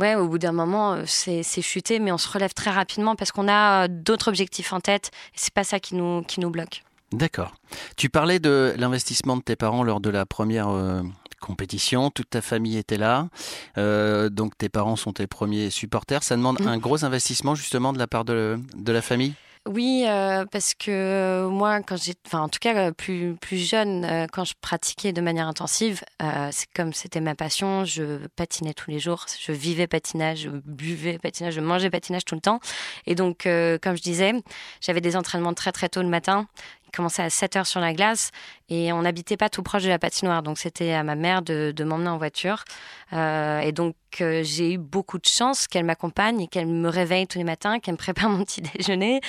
ouais, 0.00 0.14
au 0.14 0.28
bout 0.28 0.38
d'un 0.38 0.52
moment, 0.52 0.94
euh, 0.94 1.02
c'est 1.06 1.42
chuté, 1.62 1.98
mais 1.98 2.12
on 2.12 2.18
se 2.18 2.28
relève 2.28 2.54
très 2.54 2.70
rapidement 2.70 3.16
parce 3.16 3.32
qu'on 3.32 3.48
a 3.48 3.84
euh, 3.84 3.88
d'autres 3.88 4.28
objectifs 4.28 4.72
en 4.72 4.80
tête. 4.80 5.10
C'est 5.34 5.52
pas 5.54 5.64
ça 5.64 5.80
qui 5.80 5.94
nous, 5.94 6.22
qui 6.22 6.40
nous 6.40 6.50
bloque. 6.50 6.82
D'accord. 7.12 7.54
Tu 7.96 8.08
parlais 8.08 8.38
de 8.38 8.74
l'investissement 8.76 9.36
de 9.36 9.42
tes 9.42 9.56
parents 9.56 9.82
lors 9.82 10.00
de 10.00 10.10
la 10.10 10.26
première 10.26 10.68
euh, 10.68 11.02
compétition, 11.40 12.10
toute 12.10 12.30
ta 12.30 12.40
famille 12.42 12.76
était 12.76 12.98
là, 12.98 13.28
donc 13.76 14.58
tes 14.58 14.68
parents 14.68 14.96
sont 14.96 15.12
tes 15.12 15.28
premiers 15.28 15.70
supporters. 15.70 16.24
Ça 16.24 16.36
demande 16.36 16.60
Mm. 16.60 16.66
un 16.66 16.78
gros 16.78 17.04
investissement 17.04 17.54
justement 17.54 17.92
de 17.92 17.98
la 17.98 18.08
part 18.08 18.24
de, 18.24 18.58
de 18.76 18.92
la 18.92 19.00
famille? 19.02 19.34
Oui, 19.68 20.04
euh, 20.06 20.46
parce 20.50 20.72
que 20.72 20.90
euh, 20.90 21.48
moi, 21.50 21.82
quand 21.82 22.02
j'ai, 22.02 22.14
enfin, 22.26 22.40
en 22.40 22.48
tout 22.48 22.58
cas, 22.58 22.74
euh, 22.88 22.90
plus 22.90 23.34
plus 23.34 23.58
jeune, 23.58 24.26
quand 24.32 24.44
je 24.44 24.54
pratiquais 24.58 25.12
de 25.12 25.20
manière 25.20 25.46
intensive, 25.46 26.02
c'est 26.50 26.68
comme 26.74 26.94
c'était 26.94 27.20
ma 27.20 27.34
passion. 27.34 27.84
Je 27.84 28.26
patinais 28.36 28.72
tous 28.72 28.90
les 28.90 28.98
jours, 28.98 29.26
je 29.38 29.52
vivais 29.52 29.86
patinage, 29.86 30.40
je 30.44 30.48
buvais 30.48 31.18
patinage, 31.18 31.54
je 31.54 31.60
mangeais 31.60 31.90
patinage 31.90 32.24
tout 32.24 32.34
le 32.34 32.40
temps. 32.40 32.60
Et 33.06 33.14
donc, 33.14 33.42
comme 33.82 33.96
je 33.96 34.02
disais, 34.02 34.32
j'avais 34.80 35.02
des 35.02 35.16
entraînements 35.16 35.54
très 35.54 35.72
très 35.72 35.90
tôt 35.90 36.00
le 36.02 36.08
matin. 36.08 36.46
Ils 36.88 36.96
commençaient 36.96 37.22
à 37.22 37.30
7 37.30 37.56
heures 37.56 37.66
sur 37.66 37.80
la 37.80 37.92
glace 37.92 38.30
et 38.68 38.92
on 38.92 39.02
n'habitait 39.02 39.36
pas 39.36 39.48
tout 39.48 39.62
proche 39.62 39.82
de 39.84 39.88
la 39.88 39.98
patinoire, 39.98 40.42
donc 40.42 40.58
c'était 40.58 40.92
à 40.92 41.02
ma 41.02 41.14
mère 41.14 41.42
de, 41.42 41.72
de 41.74 41.84
m'emmener 41.84 42.08
en 42.10 42.18
voiture. 42.18 42.64
Euh, 43.12 43.60
et 43.60 43.72
donc, 43.72 43.94
euh, 44.20 44.42
j'ai 44.42 44.72
eu 44.74 44.78
beaucoup 44.78 45.18
de 45.18 45.26
chance 45.26 45.66
qu'elle 45.66 45.84
m'accompagne 45.84 46.40
et 46.40 46.46
qu'elle 46.48 46.66
me 46.66 46.88
réveille 46.88 47.26
tous 47.26 47.38
les 47.38 47.44
matins, 47.44 47.78
qu'elle 47.78 47.92
me 47.94 47.98
prépare 47.98 48.28
mon 48.30 48.44
petit 48.44 48.62
déjeuner 48.62 49.20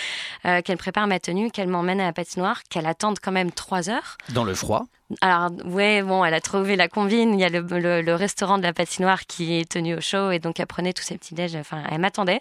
euh, 0.45 0.61
qu'elle 0.61 0.77
prépare 0.77 1.07
ma 1.07 1.19
tenue, 1.19 1.51
qu'elle 1.51 1.67
m'emmène 1.67 1.99
à 2.01 2.05
la 2.05 2.13
patinoire, 2.13 2.63
qu'elle 2.69 2.85
attende 2.87 3.19
quand 3.21 3.31
même 3.31 3.51
trois 3.51 3.89
heures. 3.89 4.17
dans 4.29 4.43
le 4.43 4.53
froid? 4.55 4.85
Alors, 5.21 5.49
ouais, 5.65 6.03
bon, 6.03 6.23
elle 6.23 6.35
a 6.35 6.41
trouvé 6.41 6.75
la 6.75 6.87
combine. 6.87 7.33
Il 7.33 7.39
y 7.39 7.43
a 7.43 7.49
le, 7.49 7.61
le- 7.61 8.01
le 8.01 8.15
restaurant 8.15 8.57
de 8.59 8.63
la 8.63 8.73
patinoire 8.73 9.25
qui 9.25 9.59
est 9.59 9.67
tenu 9.69 9.95
au 9.95 10.01
chaud 10.01 10.29
et 10.31 10.37
donc 10.39 10.59
elle 10.59 10.67
prenait 10.67 10.93
tous 10.93 11.01
ses 11.03 11.17
petits 11.17 11.33
déj. 11.33 11.55
Enfin, 11.55 11.81
elle 11.89 11.99
m'attendait. 11.99 12.39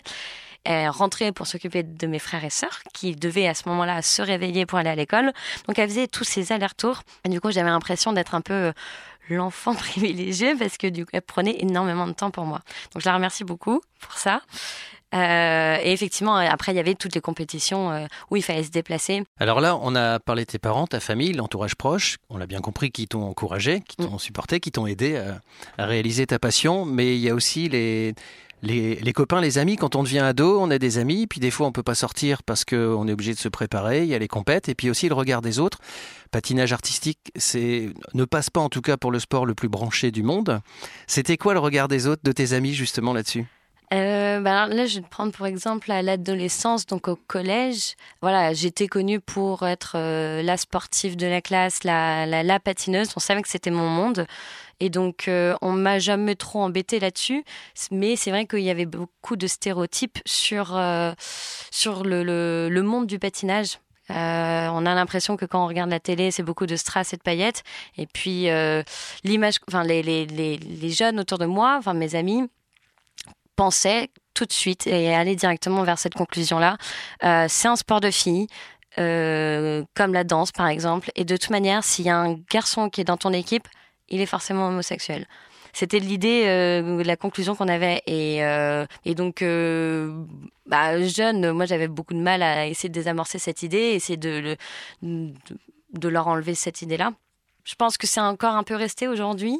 Elle 0.64 0.88
rentrait 0.88 1.32
pour 1.32 1.46
s'occuper 1.46 1.82
de 1.82 2.06
mes 2.06 2.18
frères 2.18 2.44
et 2.44 2.50
sœurs 2.50 2.80
qui 2.92 3.16
devaient 3.16 3.48
à 3.48 3.54
ce 3.54 3.68
moment-là 3.68 4.02
se 4.02 4.22
réveiller 4.22 4.66
pour 4.66 4.78
aller 4.78 4.90
à 4.90 4.94
l'école. 4.94 5.32
Donc, 5.66 5.78
elle 5.78 5.88
faisait 5.88 6.08
tous 6.08 6.24
ces 6.24 6.52
allers-retours. 6.52 7.02
Et 7.24 7.28
du 7.28 7.40
coup, 7.40 7.50
j'avais 7.50 7.70
l'impression 7.70 8.12
d'être 8.12 8.34
un 8.34 8.40
peu 8.40 8.52
euh, 8.54 8.72
l'enfant 9.30 9.74
privilégié 9.74 10.54
parce 10.54 10.76
que 10.76 10.86
du 10.86 11.04
coup, 11.04 11.10
elle 11.14 11.22
prenait 11.22 11.56
énormément 11.60 12.06
de 12.06 12.12
temps 12.12 12.30
pour 12.30 12.44
moi. 12.44 12.60
Donc, 12.92 13.02
je 13.02 13.08
la 13.08 13.14
remercie 13.14 13.44
beaucoup 13.44 13.80
pour 14.00 14.12
ça. 14.18 14.42
Euh, 15.14 15.78
et 15.82 15.92
effectivement, 15.92 16.36
après, 16.36 16.72
il 16.72 16.76
y 16.76 16.80
avait 16.80 16.94
toutes 16.94 17.14
les 17.14 17.20
compétitions 17.20 17.90
euh, 17.90 18.06
où 18.30 18.36
il 18.36 18.42
fallait 18.42 18.64
se 18.64 18.70
déplacer. 18.70 19.24
Alors 19.38 19.60
là, 19.60 19.78
on 19.80 19.94
a 19.94 20.20
parlé 20.20 20.44
de 20.44 20.50
tes 20.50 20.58
parents, 20.58 20.86
ta 20.86 21.00
famille, 21.00 21.32
l'entourage 21.32 21.76
proche. 21.76 22.18
On 22.28 22.36
l'a 22.36 22.46
bien 22.46 22.60
compris, 22.60 22.90
qui 22.90 23.06
t'ont 23.06 23.22
encouragé, 23.22 23.80
qui 23.80 23.96
t'ont 23.96 24.18
supporté, 24.18 24.60
qui 24.60 24.70
t'ont 24.70 24.86
aidé 24.86 25.16
à, 25.16 25.40
à 25.78 25.86
réaliser 25.86 26.26
ta 26.26 26.38
passion. 26.38 26.84
Mais 26.84 27.16
il 27.16 27.20
y 27.20 27.30
a 27.30 27.34
aussi 27.34 27.70
les, 27.70 28.14
les, 28.62 29.12
copains, 29.12 29.40
les 29.40 29.58
amis. 29.58 29.76
Quand 29.76 29.96
on 29.96 30.02
devient 30.02 30.18
ado, 30.20 30.60
on 30.60 30.70
a 30.70 30.78
des 30.78 30.98
amis. 30.98 31.26
Puis 31.26 31.40
des 31.40 31.50
fois, 31.50 31.66
on 31.66 31.72
peut 31.72 31.82
pas 31.82 31.94
sortir 31.94 32.42
parce 32.42 32.64
qu'on 32.64 33.08
est 33.08 33.12
obligé 33.12 33.34
de 33.34 33.38
se 33.38 33.48
préparer. 33.48 34.02
Il 34.02 34.08
y 34.08 34.14
a 34.14 34.18
les 34.18 34.28
compètes. 34.28 34.68
Et 34.68 34.74
puis 34.74 34.90
aussi 34.90 35.08
le 35.08 35.14
regard 35.14 35.42
des 35.42 35.58
autres. 35.58 35.78
Patinage 36.30 36.72
artistique, 36.72 37.18
c'est 37.36 37.90
ne 38.14 38.24
passe 38.24 38.50
pas 38.50 38.60
en 38.60 38.68
tout 38.68 38.82
cas 38.82 38.96
pour 38.96 39.10
le 39.10 39.18
sport 39.18 39.46
le 39.46 39.54
plus 39.54 39.68
branché 39.68 40.10
du 40.10 40.22
monde. 40.22 40.60
C'était 41.06 41.36
quoi 41.36 41.54
le 41.54 41.60
regard 41.60 41.88
des 41.88 42.06
autres, 42.06 42.22
de 42.22 42.32
tes 42.32 42.52
amis 42.52 42.74
justement 42.74 43.14
là-dessus? 43.14 43.46
Bah 43.90 44.66
là, 44.66 44.86
je 44.86 44.96
vais 44.96 45.02
te 45.02 45.08
prendre 45.08 45.32
pour 45.32 45.46
exemple 45.46 45.90
à 45.90 46.02
l'adolescence, 46.02 46.86
donc 46.86 47.08
au 47.08 47.16
collège. 47.16 47.96
Voilà, 48.20 48.52
j'étais 48.52 48.86
connue 48.86 49.20
pour 49.20 49.66
être 49.66 49.92
euh, 49.96 50.42
la 50.42 50.56
sportive 50.56 51.16
de 51.16 51.26
la 51.26 51.40
classe, 51.40 51.84
la, 51.84 52.26
la, 52.26 52.42
la 52.42 52.60
patineuse. 52.60 53.08
On 53.16 53.20
savait 53.20 53.42
que 53.42 53.48
c'était 53.48 53.70
mon 53.70 53.88
monde. 53.88 54.26
Et 54.80 54.90
donc, 54.90 55.26
euh, 55.26 55.56
on 55.60 55.72
m'a 55.72 55.98
jamais 55.98 56.36
trop 56.36 56.62
embêtée 56.62 57.00
là-dessus. 57.00 57.44
Mais 57.90 58.16
c'est 58.16 58.30
vrai 58.30 58.46
qu'il 58.46 58.60
y 58.60 58.70
avait 58.70 58.86
beaucoup 58.86 59.36
de 59.36 59.46
stéréotypes 59.46 60.18
sur, 60.24 60.76
euh, 60.76 61.12
sur 61.70 62.04
le, 62.04 62.22
le, 62.22 62.68
le 62.70 62.82
monde 62.82 63.06
du 63.06 63.18
patinage. 63.18 63.78
Euh, 64.10 64.68
on 64.72 64.86
a 64.86 64.94
l'impression 64.94 65.36
que 65.36 65.44
quand 65.44 65.62
on 65.62 65.66
regarde 65.66 65.90
la 65.90 66.00
télé, 66.00 66.30
c'est 66.30 66.42
beaucoup 66.42 66.66
de 66.66 66.76
strass 66.76 67.12
et 67.12 67.16
de 67.16 67.22
paillettes. 67.22 67.62
Et 67.96 68.06
puis, 68.06 68.48
euh, 68.48 68.82
l'image, 69.24 69.56
enfin, 69.68 69.82
les, 69.82 70.02
les, 70.02 70.26
les, 70.26 70.56
les 70.56 70.90
jeunes 70.90 71.20
autour 71.20 71.38
de 71.38 71.46
moi, 71.46 71.76
enfin, 71.78 71.92
mes 71.92 72.14
amis, 72.14 72.48
pensaient 73.56 74.08
tout 74.34 74.46
de 74.46 74.52
suite 74.52 74.86
et 74.86 75.12
allaient 75.12 75.34
directement 75.34 75.82
vers 75.82 75.98
cette 75.98 76.14
conclusion-là. 76.14 76.78
C'est 77.48 77.66
un 77.66 77.74
sport 77.74 78.00
de 78.00 78.10
filles. 78.12 78.46
comme 78.96 80.12
la 80.12 80.24
danse 80.24 80.52
par 80.52 80.68
exemple, 80.68 81.10
et 81.16 81.24
de 81.24 81.36
toute 81.36 81.50
manière, 81.50 81.82
s'il 81.84 82.04
y 82.06 82.08
a 82.08 82.16
un 82.16 82.34
garçon 82.50 82.88
qui 82.88 83.00
est 83.00 83.04
dans 83.04 83.16
ton 83.16 83.32
équipe, 83.32 83.66
il 84.08 84.20
est 84.20 84.26
forcément 84.26 84.68
homosexuel. 84.68 85.26
C'était 85.72 85.98
l'idée, 86.00 86.44
euh, 86.46 87.02
la 87.04 87.16
conclusion 87.16 87.54
qu'on 87.54 87.68
avait. 87.68 88.02
Et, 88.06 88.44
euh, 88.44 88.86
donc, 89.06 89.42
euh, 89.42 90.24
bah, 90.66 91.00
jeune, 91.06 91.52
moi 91.52 91.66
j'avais 91.66 91.88
beaucoup 91.88 92.14
de 92.14 92.20
mal 92.20 92.42
à 92.42 92.66
essayer 92.66 92.88
de 92.88 92.94
désamorcer 92.94 93.38
cette 93.38 93.62
idée, 93.62 93.78
essayer 93.78 94.16
de, 94.16 94.40
le- 94.40 94.56
de, 95.02 95.32
de 95.92 96.08
leur 96.08 96.28
enlever 96.28 96.54
cette 96.54 96.82
idée-là. 96.82 97.12
Je 97.64 97.74
pense 97.74 97.98
que 97.98 98.06
c'est 98.06 98.20
encore 98.20 98.54
un 98.54 98.62
peu 98.62 98.76
resté 98.76 99.08
aujourd'hui. 99.08 99.56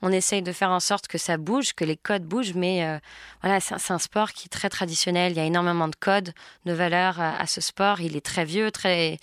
On 0.00 0.12
essaye 0.12 0.42
de 0.42 0.52
faire 0.52 0.70
en 0.70 0.78
sorte 0.78 1.08
que 1.08 1.18
ça 1.18 1.36
bouge, 1.36 1.72
que 1.74 1.84
les 1.84 1.96
codes 1.96 2.24
bougent, 2.24 2.54
mais 2.54 3.00
voilà, 3.42 3.58
c'est 3.58 3.90
un, 3.90 3.98
sport 3.98 4.32
qui 4.32 4.46
est 4.46 4.48
très 4.48 4.68
traditionnel. 4.68 5.32
Il 5.32 5.38
y 5.38 5.40
a 5.40 5.44
énormément 5.44 5.88
de 5.88 5.96
codes, 5.96 6.32
de 6.66 6.72
valeurs 6.72 7.20
à, 7.20 7.46
ce 7.48 7.60
sport. 7.60 8.00
Il 8.00 8.16
est 8.16 8.24
très 8.24 8.44
vieux, 8.44 8.70
très. 8.70 9.18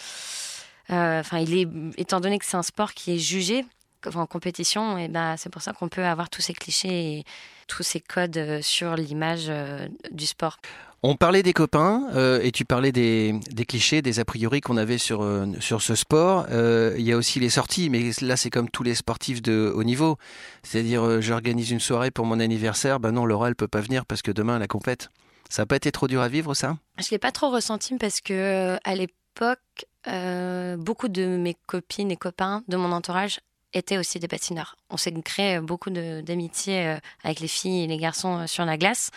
Enfin, 0.89 1.39
il 1.39 1.57
est, 1.57 1.67
étant 1.97 2.19
donné 2.19 2.37
que 2.37 2.45
c'est 2.45 2.57
un 2.57 2.61
sport 2.63 2.93
qui 2.93 3.15
est 3.15 3.19
jugé 3.19 3.65
en 4.13 4.25
compétition, 4.27 4.97
et 4.97 5.07
ben 5.07 5.35
c'est 5.37 5.49
pour 5.49 5.61
ça 5.61 5.73
qu'on 5.73 5.89
peut 5.89 6.05
avoir 6.05 6.29
tous 6.29 6.41
ces 6.41 6.53
clichés 6.53 7.17
et 7.17 7.23
tous 7.67 7.83
ces 7.83 7.99
codes 7.99 8.37
euh, 8.37 8.61
sur 8.61 8.95
l'image 8.95 9.45
euh, 9.49 9.87
du 10.11 10.25
sport. 10.25 10.57
On 11.03 11.15
parlait 11.15 11.43
des 11.43 11.53
copains 11.53 12.07
euh, 12.15 12.39
et 12.41 12.51
tu 12.51 12.65
parlais 12.65 12.91
des, 12.91 13.39
des 13.51 13.65
clichés, 13.65 14.01
des 14.01 14.19
a 14.19 14.25
priori 14.25 14.61
qu'on 14.61 14.77
avait 14.77 14.97
sur, 14.97 15.21
euh, 15.21 15.45
sur 15.59 15.81
ce 15.81 15.93
sport. 15.93 16.47
Euh, 16.49 16.95
Il 16.97 17.03
y 17.03 17.11
a 17.11 17.17
aussi 17.17 17.39
les 17.39 17.49
sorties, 17.49 17.89
mais 17.89 18.11
là 18.21 18.35
c'est 18.37 18.49
comme 18.49 18.69
tous 18.69 18.81
les 18.83 18.95
sportifs 18.95 19.41
de 19.41 19.71
haut 19.75 19.83
niveau. 19.83 20.17
C'est-à-dire 20.63 21.03
euh, 21.03 21.21
j'organise 21.21 21.69
une 21.69 21.79
soirée 21.79 22.11
pour 22.11 22.25
mon 22.25 22.39
anniversaire, 22.39 22.99
ben 22.99 23.11
non 23.11 23.25
Laura 23.25 23.49
elle 23.49 23.55
peut 23.55 23.67
pas 23.67 23.81
venir 23.81 24.05
parce 24.05 24.21
que 24.21 24.31
demain 24.31 24.55
elle 24.55 24.63
a 24.63 24.67
compète. 24.67 25.09
Ça 25.49 25.61
n'a 25.61 25.65
pas 25.67 25.75
été 25.75 25.91
trop 25.91 26.07
dur 26.07 26.21
à 26.21 26.27
vivre 26.27 26.55
ça? 26.55 26.77
Je 26.97 27.07
l'ai 27.11 27.19
pas 27.19 27.31
trop 27.31 27.51
ressenti 27.51 27.95
parce 27.99 28.19
que 28.19 28.77
à 28.83 28.95
l'époque, 28.95 29.59
euh, 30.07 30.75
beaucoup 30.75 31.07
de 31.07 31.37
mes 31.37 31.55
copines 31.67 32.09
et 32.09 32.17
copains 32.17 32.63
de 32.67 32.77
mon 32.77 32.91
entourage 32.91 33.41
étaient 33.73 33.97
aussi 33.97 34.19
des 34.19 34.27
patineurs. 34.27 34.75
On 34.89 34.97
s'est 34.97 35.13
créé 35.21 35.59
beaucoup 35.59 35.89
d'amitié 35.89 36.87
euh, 36.87 36.97
avec 37.23 37.39
les 37.39 37.47
filles 37.47 37.83
et 37.83 37.87
les 37.87 37.97
garçons 37.97 38.39
euh, 38.39 38.47
sur 38.47 38.65
la 38.65 38.77
glace. 38.77 39.11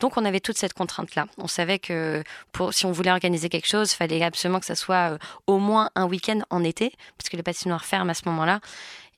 Donc 0.00 0.16
on 0.16 0.24
avait 0.24 0.40
toute 0.40 0.58
cette 0.58 0.74
contrainte-là. 0.74 1.26
On 1.38 1.46
savait 1.46 1.78
que 1.78 2.22
pour, 2.52 2.74
si 2.74 2.84
on 2.84 2.92
voulait 2.92 3.10
organiser 3.10 3.48
quelque 3.48 3.68
chose, 3.68 3.92
il 3.92 3.96
fallait 3.96 4.22
absolument 4.22 4.60
que 4.60 4.66
ça 4.66 4.74
soit 4.74 5.12
euh, 5.12 5.18
au 5.46 5.58
moins 5.58 5.90
un 5.94 6.06
week-end 6.06 6.40
en 6.50 6.64
été, 6.64 6.92
parce 7.16 7.28
que 7.28 7.36
les 7.36 7.42
patinoires 7.42 7.84
ferment 7.84 8.10
à 8.10 8.14
ce 8.14 8.28
moment-là. 8.28 8.60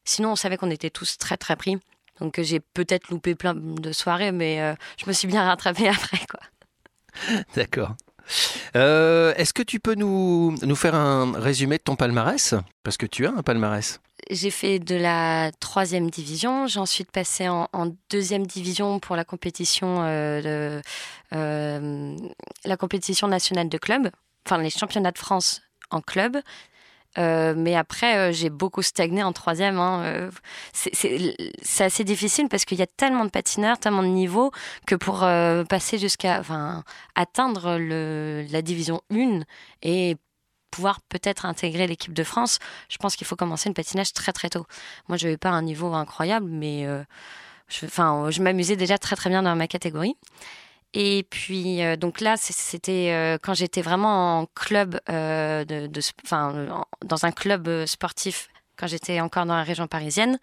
Sinon, 0.05 0.33
on 0.33 0.37
savait 0.37 0.57
qu'on 0.57 0.71
était 0.71 0.91
tous 0.91 1.19
très 1.19 1.37
très 1.37 1.57
pris. 1.57 1.79
Donc 2.21 2.41
j'ai 2.41 2.61
peut-être 2.61 3.09
loupé 3.09 3.35
plein 3.35 3.55
de 3.55 3.93
soirées, 3.93 4.33
mais 4.33 4.75
je 4.99 5.07
me 5.07 5.13
suis 5.13 5.29
bien 5.29 5.45
rattrapée 5.45 5.89
après. 5.89 6.21
Quoi. 6.31 6.41
D'accord. 7.55 7.97
Euh, 8.75 9.35
Est-ce 9.37 9.53
que 9.53 9.63
tu 9.63 9.81
peux 9.81 9.95
nous, 9.95 10.57
nous 10.63 10.77
faire 10.77 10.95
un 10.95 11.33
résumé 11.39 11.79
de 11.79 11.83
ton 11.83 11.97
palmarès? 11.97 12.55
Parce 12.83 12.97
que 12.97 13.07
tu 13.07 13.27
as 13.27 13.31
un 13.31 13.43
palmarès. 13.43 14.01
J'ai 14.31 14.51
fait 14.51 14.79
de 14.79 14.97
la 14.97 15.53
troisième 15.61 16.11
division. 16.11 16.67
J'ai 16.67 16.81
ensuite 16.81 17.11
passé 17.11 17.49
en, 17.49 17.69
deuxième 18.11 18.47
division 18.47 18.99
pour 18.99 19.15
la 19.15 19.25
compétition, 19.25 20.03
euh, 20.03 20.81
euh, 21.33 22.17
la 22.65 22.77
compétition 22.77 23.29
nationale 23.29 23.69
de 23.69 23.79
club, 23.79 24.11
enfin 24.47 24.59
les 24.59 24.71
championnats 24.71 25.13
de 25.13 25.19
France 25.19 25.63
en 25.91 26.01
club. 26.01 26.39
Euh, 27.19 27.55
mais 27.57 27.75
après, 27.75 28.17
euh, 28.17 28.33
j'ai 28.33 28.51
beaucoup 28.51 28.83
stagné 28.83 29.23
en 29.23 29.33
troisième. 29.33 29.79
hein. 29.79 30.03
Euh, 30.05 30.31
c'est- 30.73 31.35
assez 31.81 32.05
difficile 32.05 32.49
parce 32.49 32.65
qu'il 32.65 32.79
y 32.79 32.83
a 32.83 32.87
tellement 32.87 33.25
de 33.25 33.31
patineurs, 33.31 33.79
tellement 33.79 34.03
de 34.03 34.09
niveaux 34.09 34.51
que 34.87 34.95
pour 34.95 35.21
passer 35.69 35.99
jusqu'à, 35.99 36.41
enfin, 36.41 36.83
atteindre 37.15 37.77
la 37.79 38.63
division 38.63 39.01
1 39.11 39.43
et 39.83 40.17
pouvoir 40.71 41.01
peut-être 41.09 41.47
intégrer 41.47 41.87
l'équipe 41.87 42.13
de 42.13 42.25
France, 42.25 42.59
je 42.89 42.97
pense 42.99 43.17
qu'il 43.17 43.27
faut 43.27 43.37
commencer 43.37 43.69
le 43.69 43.75
patinage 43.75 44.13
très 44.13 44.33
très 44.33 44.49
tôt. 44.49 44.67
Moi, 45.09 45.17
je 45.17 45.27
n'avais 45.27 45.37
pas 45.39 45.51
un 45.51 45.63
niveau 45.63 45.93
incroyable, 45.95 46.47
mais 46.51 46.87
je, 47.69 47.87
je 47.87 48.43
m'amusais 48.43 48.77
déjà 48.77 48.99
très 48.99 49.17
très 49.17 49.31
bien 49.31 49.43
dans 49.43 49.57
ma 49.57 49.69
catégorie. 49.69 50.17
Et 50.99 51.27
puis, 51.29 51.83
euh, 51.83 51.97
donc 51.97 52.23
là, 52.23 52.37
c'était 52.39 53.11
euh, 53.13 53.37
quand 53.43 53.53
j'étais 53.53 53.83
vraiment 53.83 54.41
en 54.41 54.47
club, 54.47 54.99
euh, 55.11 55.63
dans 57.05 57.27
un 57.27 57.33
club 57.33 57.69
euh, 57.69 57.85
sportif, 57.85 58.49
quand 58.79 58.87
j'étais 58.87 59.21
encore 59.21 59.45
dans 59.45 59.57
la 59.57 59.63
région 59.63 59.87
parisienne. 59.89 60.39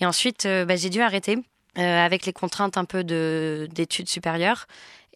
Et 0.00 0.06
ensuite, 0.06 0.46
bah, 0.46 0.76
j'ai 0.76 0.88
dû 0.88 1.02
arrêter 1.02 1.38
avec 1.76 2.24
les 2.26 2.32
contraintes 2.32 2.76
un 2.76 2.84
peu 2.86 3.04
de- 3.04 3.68
d'études 3.70 4.08
supérieures. 4.08 4.66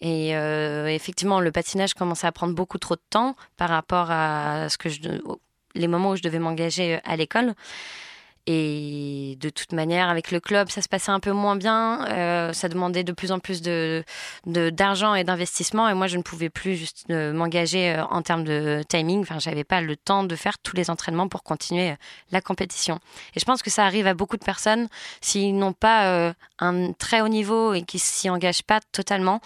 Et 0.00 0.30
effectivement, 0.30 1.40
le 1.40 1.52
patinage 1.52 1.92
commençait 1.92 2.26
à 2.26 2.33
prendre 2.33 2.54
beaucoup 2.54 2.78
trop 2.78 2.95
de 2.95 3.02
temps 3.11 3.35
par 3.56 3.68
rapport 3.68 4.11
à 4.11 4.68
ce 4.71 4.78
que 4.78 4.88
les 5.75 5.88
moments 5.88 6.11
où 6.11 6.16
je 6.16 6.23
devais 6.23 6.38
m'engager 6.38 6.99
à 7.04 7.16
l'école. 7.16 7.54
Et 8.48 9.36
de 9.40 9.48
toute 9.48 9.72
manière, 9.72 10.08
avec 10.08 10.30
le 10.30 10.38
club, 10.38 10.68
ça 10.68 10.80
se 10.80 10.88
passait 10.88 11.10
un 11.10 11.18
peu 11.18 11.32
moins 11.32 11.56
bien. 11.56 12.06
Euh, 12.10 12.52
ça 12.52 12.68
demandait 12.68 13.02
de 13.02 13.10
plus 13.10 13.32
en 13.32 13.40
plus 13.40 13.60
d'argent 14.46 15.14
et 15.16 15.24
d'investissement. 15.24 15.88
Et 15.88 15.94
moi, 15.94 16.06
je 16.06 16.16
ne 16.16 16.22
pouvais 16.22 16.48
plus 16.48 16.76
juste 16.76 17.06
euh, 17.10 17.32
m'engager 17.32 17.94
euh, 17.94 18.04
en 18.04 18.22
termes 18.22 18.44
de 18.44 18.84
timing. 18.88 19.22
Enfin, 19.22 19.40
j'avais 19.40 19.64
pas 19.64 19.80
le 19.80 19.96
temps 19.96 20.22
de 20.22 20.36
faire 20.36 20.58
tous 20.58 20.76
les 20.76 20.90
entraînements 20.90 21.26
pour 21.26 21.42
continuer 21.42 21.94
la 22.30 22.40
compétition. 22.40 23.00
Et 23.34 23.40
je 23.40 23.44
pense 23.44 23.62
que 23.62 23.70
ça 23.70 23.84
arrive 23.84 24.06
à 24.06 24.14
beaucoup 24.14 24.36
de 24.36 24.44
personnes 24.44 24.86
s'ils 25.20 25.56
n'ont 25.56 25.72
pas 25.72 26.32
un 26.60 26.92
très 26.92 27.22
haut 27.22 27.28
niveau 27.28 27.74
et 27.74 27.82
qui 27.82 27.98
s'y 27.98 28.30
engagent 28.30 28.62
pas 28.62 28.80
totalement. 28.92 29.40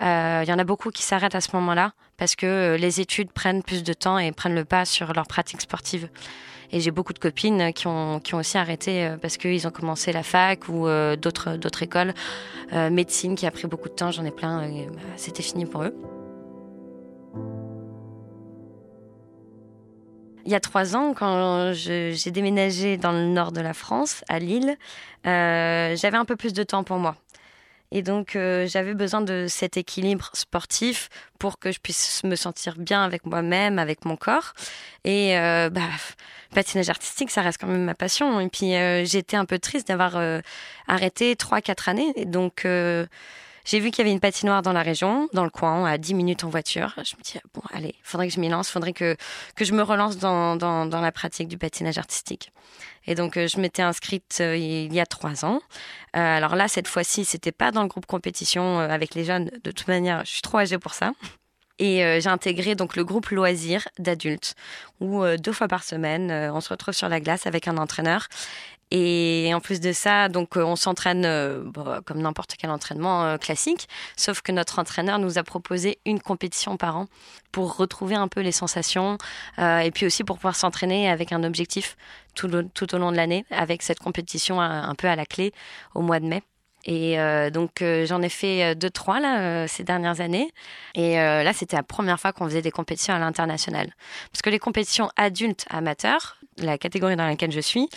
Il 0.00 0.04
y 0.04 0.52
en 0.52 0.58
a 0.58 0.64
beaucoup 0.64 0.90
qui 0.90 1.02
s'arrêtent 1.02 1.34
à 1.34 1.40
ce 1.40 1.56
moment-là 1.56 1.92
parce 2.18 2.36
que 2.36 2.76
les 2.78 3.00
études 3.00 3.32
prennent 3.32 3.62
plus 3.62 3.82
de 3.82 3.92
temps 3.92 4.18
et 4.18 4.30
prennent 4.32 4.54
le 4.54 4.64
pas 4.64 4.84
sur 4.84 5.12
leur 5.14 5.26
pratique 5.26 5.62
sportive. 5.62 6.08
Et 6.72 6.80
j'ai 6.80 6.90
beaucoup 6.90 7.12
de 7.12 7.18
copines 7.18 7.72
qui 7.74 7.86
ont, 7.86 8.18
qui 8.18 8.34
ont 8.34 8.38
aussi 8.38 8.56
arrêté 8.56 9.04
euh, 9.04 9.16
parce 9.18 9.36
qu'ils 9.36 9.66
ont 9.66 9.70
commencé 9.70 10.10
la 10.10 10.22
fac 10.22 10.68
ou 10.68 10.88
euh, 10.88 11.16
d'autres, 11.16 11.56
d'autres 11.56 11.82
écoles. 11.82 12.14
Euh, 12.72 12.88
médecine 12.88 13.34
qui 13.34 13.46
a 13.46 13.50
pris 13.50 13.68
beaucoup 13.68 13.90
de 13.90 13.94
temps, 13.94 14.10
j'en 14.10 14.24
ai 14.24 14.30
plein, 14.30 14.66
bah, 14.88 15.00
c'était 15.16 15.42
fini 15.42 15.66
pour 15.66 15.82
eux. 15.82 15.94
Il 20.44 20.50
y 20.50 20.54
a 20.54 20.60
trois 20.60 20.96
ans, 20.96 21.12
quand 21.14 21.72
j'ai 21.72 22.30
déménagé 22.32 22.96
dans 22.96 23.12
le 23.12 23.26
nord 23.26 23.52
de 23.52 23.60
la 23.60 23.74
France, 23.74 24.24
à 24.28 24.40
Lille, 24.40 24.76
j'avais 25.24 26.16
un 26.16 26.24
peu 26.24 26.34
plus 26.34 26.52
de 26.52 26.64
temps 26.64 26.82
pour 26.82 26.96
moi. 26.96 27.14
Et 27.92 28.02
donc, 28.02 28.32
j'avais 28.32 28.94
besoin 28.94 29.20
de 29.20 29.46
cet 29.48 29.76
équilibre 29.76 30.30
sportif 30.32 31.08
pour 31.38 31.58
que 31.58 31.70
je 31.70 31.78
puisse 31.78 32.24
me 32.24 32.36
sentir 32.36 32.76
bien 32.78 33.04
avec 33.04 33.26
moi-même, 33.26 33.78
avec 33.78 34.04
mon 34.04 34.16
corps. 34.16 34.54
Et 35.04 35.34
bah, 35.70 35.80
patinage 36.52 36.88
artistique, 36.88 37.30
ça 37.30 37.42
reste 37.42 37.60
quand 37.60 37.66
même 37.66 37.84
ma 37.84 37.94
passion. 37.94 38.38
Et 38.40 38.48
puis 38.48 38.74
euh, 38.76 39.04
j'étais 39.04 39.36
un 39.36 39.44
peu 39.44 39.58
triste 39.58 39.88
d'avoir 39.88 40.16
euh, 40.16 40.40
arrêté 40.86 41.34
3-4 41.34 41.90
années. 41.90 42.12
Et 42.16 42.24
donc 42.24 42.64
euh, 42.64 43.06
j'ai 43.64 43.80
vu 43.80 43.90
qu'il 43.90 43.98
y 43.98 44.02
avait 44.02 44.12
une 44.12 44.20
patinoire 44.20 44.62
dans 44.62 44.72
la 44.72 44.82
région, 44.82 45.28
dans 45.32 45.44
le 45.44 45.50
coin, 45.50 45.84
à 45.84 45.98
10 45.98 46.14
minutes 46.14 46.44
en 46.44 46.48
voiture. 46.48 46.94
Je 46.96 47.16
me 47.16 47.22
dis, 47.22 47.38
bon, 47.54 47.62
allez, 47.72 47.94
faudrait 48.02 48.28
que 48.28 48.34
je 48.34 48.40
m'y 48.40 48.48
lance, 48.48 48.70
faudrait 48.70 48.92
que, 48.92 49.16
que 49.56 49.64
je 49.64 49.72
me 49.72 49.82
relance 49.82 50.18
dans, 50.18 50.56
dans, 50.56 51.00
la 51.00 51.12
pratique 51.12 51.48
du 51.48 51.58
patinage 51.58 51.98
artistique. 51.98 52.52
Et 53.06 53.14
donc, 53.14 53.34
je 53.34 53.60
m'étais 53.60 53.82
inscrite 53.82 54.40
il 54.40 54.92
y 54.92 55.00
a 55.00 55.06
trois 55.06 55.44
ans. 55.44 55.60
alors 56.12 56.56
là, 56.56 56.68
cette 56.68 56.88
fois-ci, 56.88 57.24
c'était 57.24 57.52
pas 57.52 57.70
dans 57.70 57.82
le 57.82 57.88
groupe 57.88 58.06
compétition 58.06 58.78
avec 58.78 59.14
les 59.14 59.24
jeunes. 59.24 59.50
De 59.64 59.70
toute 59.70 59.88
manière, 59.88 60.24
je 60.24 60.30
suis 60.32 60.42
trop 60.42 60.58
âgée 60.58 60.78
pour 60.78 60.94
ça. 60.94 61.12
Et 61.82 62.04
euh, 62.04 62.20
j'ai 62.20 62.28
intégré 62.28 62.76
donc 62.76 62.96
le 62.96 63.04
groupe 63.04 63.30
loisirs 63.30 63.88
d'adultes 63.98 64.54
où 65.00 65.24
euh, 65.24 65.36
deux 65.36 65.52
fois 65.52 65.66
par 65.68 65.82
semaine, 65.82 66.30
euh, 66.30 66.52
on 66.52 66.60
se 66.60 66.68
retrouve 66.68 66.94
sur 66.94 67.08
la 67.08 67.18
glace 67.18 67.46
avec 67.46 67.66
un 67.66 67.76
entraîneur. 67.76 68.28
Et 68.94 69.50
en 69.54 69.60
plus 69.60 69.80
de 69.80 69.92
ça, 69.92 70.28
donc 70.28 70.56
on 70.56 70.76
s'entraîne 70.76 71.22
comme 72.04 72.20
n'importe 72.20 72.56
quel 72.58 72.68
entraînement 72.68 73.38
classique, 73.38 73.88
sauf 74.18 74.42
que 74.42 74.52
notre 74.52 74.78
entraîneur 74.78 75.18
nous 75.18 75.38
a 75.38 75.42
proposé 75.42 75.98
une 76.04 76.20
compétition 76.20 76.76
par 76.76 76.98
an 76.98 77.06
pour 77.52 77.78
retrouver 77.78 78.16
un 78.16 78.28
peu 78.28 78.40
les 78.40 78.52
sensations 78.52 79.16
et 79.58 79.90
puis 79.94 80.04
aussi 80.04 80.24
pour 80.24 80.36
pouvoir 80.36 80.56
s'entraîner 80.56 81.08
avec 81.08 81.32
un 81.32 81.42
objectif 81.42 81.96
tout, 82.34 82.54
au 82.54 82.98
long 82.98 83.12
de 83.12 83.16
l'année, 83.16 83.46
avec 83.50 83.82
cette 83.82 83.98
compétition 83.98 84.60
un 84.60 84.94
peu 84.94 85.08
à 85.08 85.16
la 85.16 85.24
clé 85.24 85.54
au 85.94 86.02
mois 86.02 86.20
de 86.20 86.26
mai. 86.26 86.42
Et 86.84 87.18
euh, 87.20 87.50
donc 87.50 87.80
euh, 87.80 88.06
j'en 88.06 88.22
ai 88.22 88.28
fait 88.28 88.64
euh, 88.64 88.74
deux 88.74 88.90
trois 88.90 89.20
là 89.20 89.68
ces 89.68 89.84
dernières 89.84 90.20
années. 90.20 90.52
Et 90.94 91.14
là 91.14 91.52
c'était 91.52 91.76
la 91.76 91.82
première 91.82 92.18
fois 92.18 92.32
qu'on 92.32 92.46
faisait 92.46 92.62
des 92.62 92.70
compétitions 92.70 93.14
à 93.14 93.18
l'international. 93.18 93.94
Parce 94.32 94.42
que 94.42 94.50
les 94.50 94.58
compétitions 94.58 95.10
adultes 95.16 95.64
amateurs, 95.70 96.38
la 96.58 96.78
catégorie 96.78 97.16
dans 97.16 97.26
laquelle 97.26 97.52
je 97.52 97.60
suis, 97.60 97.88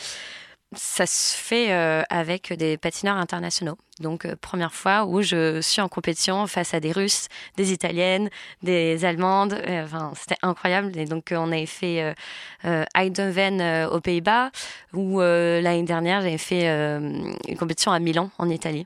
ça 0.75 1.05
se 1.05 1.35
fait 1.35 1.71
euh, 1.71 2.03
avec 2.09 2.53
des 2.53 2.77
patineurs 2.77 3.17
internationaux. 3.17 3.77
Donc, 3.99 4.25
euh, 4.25 4.35
première 4.39 4.73
fois 4.73 5.05
où 5.05 5.21
je 5.21 5.61
suis 5.61 5.81
en 5.81 5.87
compétition 5.87 6.47
face 6.47 6.73
à 6.73 6.79
des 6.79 6.91
Russes, 6.91 7.27
des 7.57 7.71
Italiennes, 7.71 8.29
des 8.61 9.05
Allemandes. 9.05 9.53
Euh, 9.53 9.85
enfin, 9.85 10.11
c'était 10.15 10.37
incroyable. 10.41 10.97
Et 10.97 11.05
donc, 11.05 11.33
on 11.35 11.51
avait 11.51 11.65
fait 11.65 12.15
Eindhoven 12.63 13.87
aux 13.91 14.01
Pays-Bas, 14.01 14.51
où 14.93 15.19
l'année 15.19 15.83
dernière, 15.83 16.21
j'avais 16.21 16.37
fait 16.37 16.67
une 16.67 17.57
compétition 17.57 17.91
à 17.91 17.99
Milan, 17.99 18.29
en 18.37 18.49
Italie. 18.49 18.85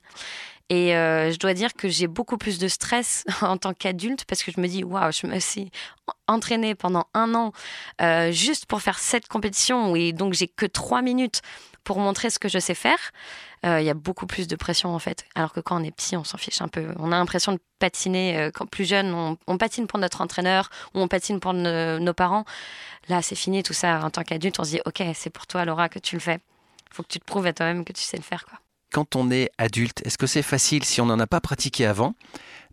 Et 0.71 0.91
je 0.91 1.37
dois 1.39 1.53
dire 1.55 1.73
que 1.73 1.89
j'ai 1.89 2.07
beaucoup 2.07 2.37
plus 2.37 2.59
de 2.59 2.67
stress 2.67 3.23
en 3.41 3.57
tant 3.57 3.73
qu'adulte 3.73 4.25
parce 4.25 4.43
que 4.43 4.51
je 4.51 4.59
me 4.59 4.67
dis, 4.67 4.83
waouh, 4.83 5.11
je 5.11 5.25
me 5.27 5.39
suis 5.39 5.71
entraînée 6.27 6.75
pendant 6.75 7.05
un 7.13 7.33
an 7.33 7.51
juste 8.31 8.65
pour 8.67 8.81
faire 8.81 8.99
cette 8.99 9.27
compétition 9.27 9.95
et 9.95 10.13
donc 10.13 10.33
j'ai 10.33 10.47
que 10.47 10.65
trois 10.65 11.01
minutes 11.01 11.41
pour 11.83 11.99
montrer 11.99 12.29
ce 12.29 12.39
que 12.39 12.49
je 12.49 12.59
sais 12.59 12.75
faire, 12.75 12.99
euh, 13.65 13.81
il 13.81 13.85
y 13.85 13.89
a 13.89 13.93
beaucoup 13.93 14.25
plus 14.25 14.47
de 14.47 14.55
pression 14.55 14.93
en 14.93 14.99
fait. 14.99 15.25
Alors 15.35 15.53
que 15.53 15.59
quand 15.59 15.79
on 15.79 15.83
est 15.83 15.91
petit, 15.91 16.15
on 16.15 16.23
s'en 16.23 16.37
fiche 16.37 16.61
un 16.61 16.67
peu. 16.67 16.87
On 16.97 17.11
a 17.11 17.17
l'impression 17.17 17.53
de 17.53 17.59
patiner. 17.79 18.37
Euh, 18.37 18.51
quand 18.53 18.65
plus 18.65 18.85
jeune, 18.85 19.37
on, 19.47 19.57
patine 19.57 19.87
pour 19.87 19.99
notre 19.99 20.21
entraîneur 20.21 20.69
ou 20.93 20.99
on 20.99 21.07
patine 21.07 21.39
pour 21.39 21.53
nos 21.53 22.13
parents. 22.13 22.45
Là, 23.07 23.21
c'est 23.21 23.35
fini 23.35 23.63
tout 23.63 23.73
ça. 23.73 24.03
En 24.03 24.09
tant 24.09 24.23
qu'adulte, 24.23 24.59
on 24.59 24.63
se 24.63 24.71
dit 24.71 24.81
ok, 24.85 25.03
c'est 25.13 25.29
pour 25.29 25.47
toi, 25.47 25.65
Laura, 25.65 25.89
que 25.89 25.99
tu 25.99 26.15
le 26.15 26.21
fais. 26.21 26.39
Faut 26.91 27.03
que 27.03 27.09
tu 27.09 27.19
te 27.19 27.25
prouves 27.25 27.45
à 27.45 27.53
toi-même 27.53 27.85
que 27.85 27.93
tu 27.93 28.01
sais 28.01 28.17
le 28.17 28.23
faire, 28.23 28.45
quoi. 28.45 28.59
Quand 28.91 29.15
on 29.15 29.29
est 29.29 29.51
adulte, 29.59 30.01
est-ce 30.03 30.17
que 30.17 30.25
c'est 30.25 30.41
facile 30.41 30.83
si 30.83 30.99
on 30.99 31.05
n'en 31.05 31.19
a 31.19 31.27
pas 31.27 31.41
pratiqué 31.41 31.85
avant 31.85 32.15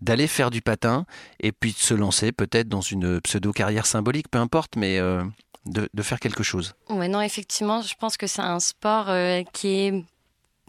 d'aller 0.01 0.27
faire 0.27 0.51
du 0.51 0.63
patin 0.63 1.07
et 1.41 1.53
puis 1.53 1.73
de 1.73 1.79
se 1.79 1.95
lancer 1.95 2.33
peut-être 2.33 2.69
dans 2.69 2.81
une 2.81 3.21
pseudo 3.21 3.53
carrière 3.53 3.87
symbolique, 3.87 4.29
peu 4.31 4.39
importe, 4.39 4.77
mais 4.77 4.99
euh, 4.99 5.25
de, 5.67 6.03
faire 6.03 6.21
quelque 6.21 6.43
chose. 6.43 6.75
Ouais, 6.89 7.09
non, 7.09 7.21
effectivement, 7.21 7.83
je 7.83 7.95
pense 7.99 8.17
que 8.17 8.27
c'est 8.27 8.43
un 8.43 8.61
sport 8.61 9.07
euh, 9.09 9.43
qui 9.53 9.69
est 9.69 10.05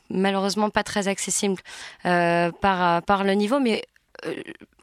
malheureusement 0.09 0.69
pas 0.69 0.83
très 0.83 1.07
accessible 1.07 1.61
euh, 2.05 2.51
par, 2.61 3.01
par 3.03 3.23
le 3.23 3.33
niveau, 3.33 3.59
mais 3.59 3.81
euh, 3.81 3.96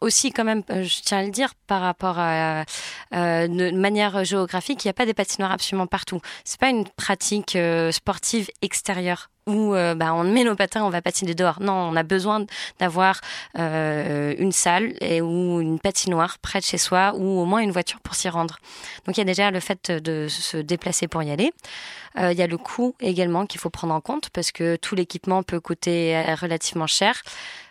aussi 0.01 0.33
quand 0.33 0.45
même, 0.45 0.63
je 0.69 1.01
tiens 1.03 1.19
à 1.19 1.23
le 1.23 1.31
dire, 1.31 1.55
par 1.67 1.81
rapport 1.81 2.19
à 2.19 2.65
de 3.13 3.71
manière 3.71 4.25
géographique, 4.25 4.85
il 4.85 4.89
n'y 4.89 4.91
a 4.91 4.95
pas 4.95 5.07
des 5.07 5.15
patinoires 5.15 5.53
absolument 5.53 5.87
partout. 5.87 6.21
C'est 6.45 6.61
pas 6.61 6.71
une 6.71 6.89
pratique 6.89 7.59
sportive 7.91 8.51
extérieure 8.63 9.31
où 9.47 9.75
euh, 9.75 9.95
bah, 9.95 10.15
on 10.15 10.25
met 10.25 10.45
nos 10.45 10.55
patins, 10.55 10.83
on 10.85 10.91
va 10.91 11.03
patiner 11.03 11.35
dehors. 11.35 11.61
Non, 11.61 11.73
on 11.73 11.97
a 11.97 12.03
besoin 12.03 12.47
d'avoir 12.79 13.21
euh, 13.59 14.35
une 14.39 14.53
salle 14.53 14.95
ou 15.23 15.61
une 15.61 15.79
patinoire 15.79 16.39
près 16.39 16.61
de 16.61 16.65
chez 16.65 16.79
soi 16.79 17.13
ou 17.17 17.41
au 17.41 17.45
moins 17.45 17.61
une 17.61 17.73
voiture 17.73 18.01
pour 18.01 18.15
s'y 18.15 18.29
rendre. 18.29 18.59
Donc 19.07 19.17
il 19.17 19.21
y 19.21 19.23
a 19.23 19.27
déjà 19.27 19.51
le 19.51 19.61
fait 19.61 19.91
de 19.91 20.29
se 20.29 20.57
déplacer 20.57 21.09
pour 21.09 21.23
y 21.23 21.31
aller. 21.31 21.53
Euh, 22.19 22.33
il 22.33 22.39
y 22.39 22.43
a 22.43 22.47
le 22.47 22.59
coût 22.59 22.95
également 23.01 23.45
qu'il 23.45 23.61
faut 23.61 23.71
prendre 23.71 23.93
en 23.93 24.01
compte 24.01 24.31
parce 24.31 24.53
que 24.53 24.77
tout 24.77 24.95
l'équipement 24.95 25.43
peut 25.43 25.61
coûter 25.61 26.23
relativement 26.41 26.87
cher. 26.87 27.21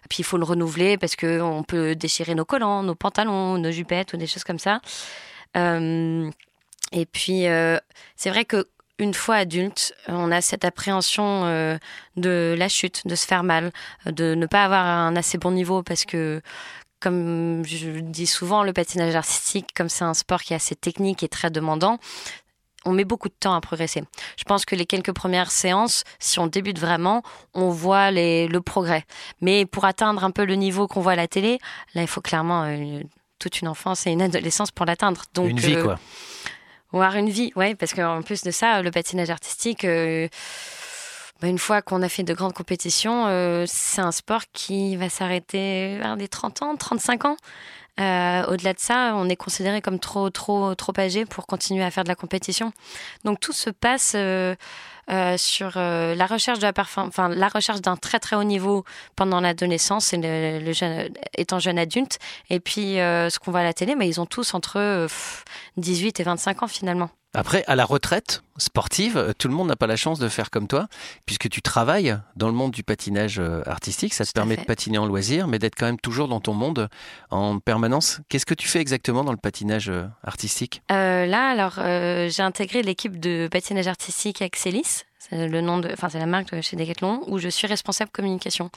Puis 0.10 0.20
il 0.20 0.24
faut 0.24 0.38
le 0.38 0.44
renouveler 0.44 0.98
parce 0.98 1.16
que 1.16 1.42
on 1.42 1.64
peut 1.64 1.96
déchirer 1.96 2.36
nos 2.36 2.46
collants, 2.46 2.84
nos 2.84 2.96
pantalons, 2.96 3.58
nos 3.58 3.72
jupettes 3.72 4.14
ou 4.14 4.18
des 4.18 4.28
choses 4.28 4.44
comme 4.44 4.60
ça. 4.60 4.80
et 5.56 7.06
puis 7.06 7.46
c'est 8.16 8.30
vrai 8.30 8.46
que 8.46 8.68
une 9.00 9.14
fois 9.14 9.36
adulte, 9.36 9.94
on 10.08 10.32
a 10.32 10.42
cette 10.42 10.66
appréhension 10.66 11.46
euh, 11.46 11.78
de 12.16 12.56
la 12.58 12.70
chute, 12.70 13.06
de 13.06 13.16
se 13.16 13.26
faire 13.26 13.44
mal, 13.44 13.72
de 14.06 14.36
ne 14.36 14.46
pas 14.46 14.64
avoir 14.64 14.86
un 14.86 15.16
assez 15.16 15.38
bon 15.38 15.52
niveau 15.52 15.84
parce 15.84 16.06
que 16.06 16.42
comme 17.00 17.66
je 17.66 18.00
dis 18.00 18.28
souvent, 18.28 18.64
le 18.64 18.72
patinage 18.72 19.14
artistique, 19.14 19.74
comme 19.76 19.90
c'est 19.90 20.06
un 20.06 20.14
sport 20.14 20.42
qui 20.42 20.54
est 20.54 20.56
assez 20.56 20.76
technique 20.76 21.22
et 21.22 21.28
très 21.28 21.52
demandant, 21.52 22.00
on 22.86 22.92
met 22.92 23.06
beaucoup 23.06 23.30
de 23.30 23.36
temps 23.40 23.54
à 23.54 23.62
progresser. 23.62 24.04
Je 24.38 24.44
pense 24.44 24.66
que 24.66 24.76
les 24.76 24.86
quelques 24.86 25.14
premières 25.14 25.52
séances, 25.52 26.04
si 26.20 26.40
on 26.40 26.48
débute 26.48 26.80
vraiment, 26.80 27.24
on 27.54 27.70
voit 27.70 28.12
le 28.12 28.60
progrès. 28.60 29.06
Mais 29.42 29.66
pour 29.66 29.86
atteindre 29.86 30.24
un 30.24 30.32
peu 30.32 30.46
le 30.46 30.56
niveau 30.56 30.88
qu'on 30.88 31.02
voit 31.02 31.14
à 31.14 31.18
la 31.18 31.28
télé, 31.28 31.60
là, 31.96 32.02
il 32.02 32.08
faut 32.08 32.22
clairement 32.22 32.64
euh, 32.66 33.02
toute 33.40 33.62
une 33.62 33.68
enfance 33.68 34.08
et 34.08 34.12
une 34.12 34.22
adolescence 34.22 34.72
pour 34.72 34.86
l'atteindre. 34.86 35.24
Donc, 35.34 35.50
une 35.50 35.60
vie, 35.60 35.76
euh, 35.76 35.84
quoi 35.84 36.00
avoir 36.94 37.16
une 37.16 37.30
vie, 37.30 37.52
ouais, 37.56 37.76
parce 37.76 37.94
qu'en 37.94 38.22
plus 38.22 38.44
de 38.44 38.52
ça, 38.52 38.82
le 38.82 38.92
patinage 38.92 39.30
artistique, 39.30 39.84
euh, 39.84 40.28
bah, 41.42 41.48
une 41.48 41.58
fois 41.58 41.82
qu'on 41.82 42.02
a 42.02 42.10
fait 42.10 42.24
de 42.24 42.34
grandes 42.34 42.54
compétitions, 42.54 43.26
euh, 43.28 43.66
c'est 43.68 44.02
un 44.02 44.12
sport 44.12 44.44
qui 44.54 44.96
va 44.96 45.10
s'arrêter 45.10 45.98
vers 45.98 46.16
les 46.16 46.28
30 46.28 46.62
ans, 46.62 46.76
35 46.76 47.26
ans. 47.26 47.38
Euh, 48.00 48.46
au-delà 48.48 48.74
de 48.74 48.80
ça, 48.80 49.14
on 49.16 49.30
est 49.30 49.36
considéré 49.36 49.82
comme 49.82 50.00
trop, 50.00 50.30
trop, 50.30 50.74
trop 50.74 50.94
âgé 50.98 51.26
pour 51.26 51.46
continuer 51.46 51.84
à 51.84 51.92
faire 51.92 52.04
de 52.04 52.10
la 52.10 52.16
compétition. 52.16 52.72
Donc 53.24 53.40
tout 53.40 53.54
se 53.54 53.70
passe 53.70 54.14
euh, 54.16 54.56
euh, 55.12 55.38
sur 55.38 55.72
la 55.76 56.26
recherche 56.26 56.60
de 56.60 56.64
la 56.64 56.74
enfin 56.98 57.30
la 57.30 57.48
recherche 57.48 57.82
d'un 57.82 57.98
très 57.98 58.20
très 58.20 58.36
haut 58.36 58.44
niveau 58.44 58.86
pendant 59.16 59.42
l'adolescence 59.42 60.14
et 60.14 60.18
le, 60.18 60.74
jeune, 60.74 61.10
étant 61.38 61.60
jeune 61.60 61.78
adulte. 61.78 62.20
Et 62.50 62.60
puis 62.60 62.96
ce 62.96 63.40
qu'on 63.40 63.52
voit 63.52 63.62
à 63.62 63.64
la 63.64 63.74
télé, 63.74 63.96
mais 63.96 64.08
ils 64.08 64.22
ont 64.22 64.26
tous 64.26 64.54
entre 64.54 65.08
18 65.78 66.20
et 66.20 66.24
25 66.24 66.64
ans 66.64 66.68
finalement. 66.68 67.10
Après, 67.36 67.64
à 67.66 67.76
la 67.76 67.84
retraite 67.84 68.44
sportive, 68.60 69.34
tout 69.40 69.48
le 69.48 69.56
monde 69.56 69.68
n'a 69.68 69.76
pas 69.76 69.88
la 69.88 69.96
chance 69.96 70.20
de 70.20 70.30
faire 70.30 70.52
comme 70.52 70.68
toi, 70.68 70.88
puisque 71.26 71.50
tu 71.50 71.64
travailles 71.64 72.16
dans 72.36 72.46
le 72.46 72.54
monde 72.54 72.70
du 72.70 72.84
patinage 72.84 73.42
artistique. 73.66 74.14
Ça 74.14 74.24
te 74.24 74.32
permet 74.32 74.56
de 74.56 74.62
patiner 74.62 75.00
en 75.00 75.08
loisir, 75.08 75.48
mais 75.48 75.58
d'être 75.58 75.74
quand 75.76 75.88
même 75.88 76.00
toujours 76.00 76.28
dans 76.28 76.40
ton 76.40 76.54
monde 76.54 76.90
en 77.32 77.58
permanence 77.58 77.74
permanence. 77.74 78.22
Qu'est-ce 78.30 78.46
que 78.46 78.54
tu 78.54 78.68
fais 78.68 78.82
exactement 78.82 79.24
dans 79.24 79.32
le 79.32 79.40
patinage 79.40 79.92
artistique? 80.24 80.84
Là, 80.90 81.50
alors, 81.50 81.80
j'ai 82.30 82.44
intégré 82.44 82.84
l'équipe 82.84 83.20
de 83.20 83.50
patinage 83.52 83.88
artistique 83.88 84.44
Axelis. 84.44 84.93
C'est 85.20 85.48
le 85.48 85.62
nom 85.62 85.80
de, 85.80 85.90
enfin, 85.94 86.10
c'est 86.10 86.20
la 86.20 86.26
marque 86.26 86.54
de 86.54 86.62
chez 86.62 86.76
Decathlon 86.76 87.24
où 87.28 87.38
je 87.40 87.50
suis 87.50 87.68
responsable 87.68 88.12
communication. 88.12 88.70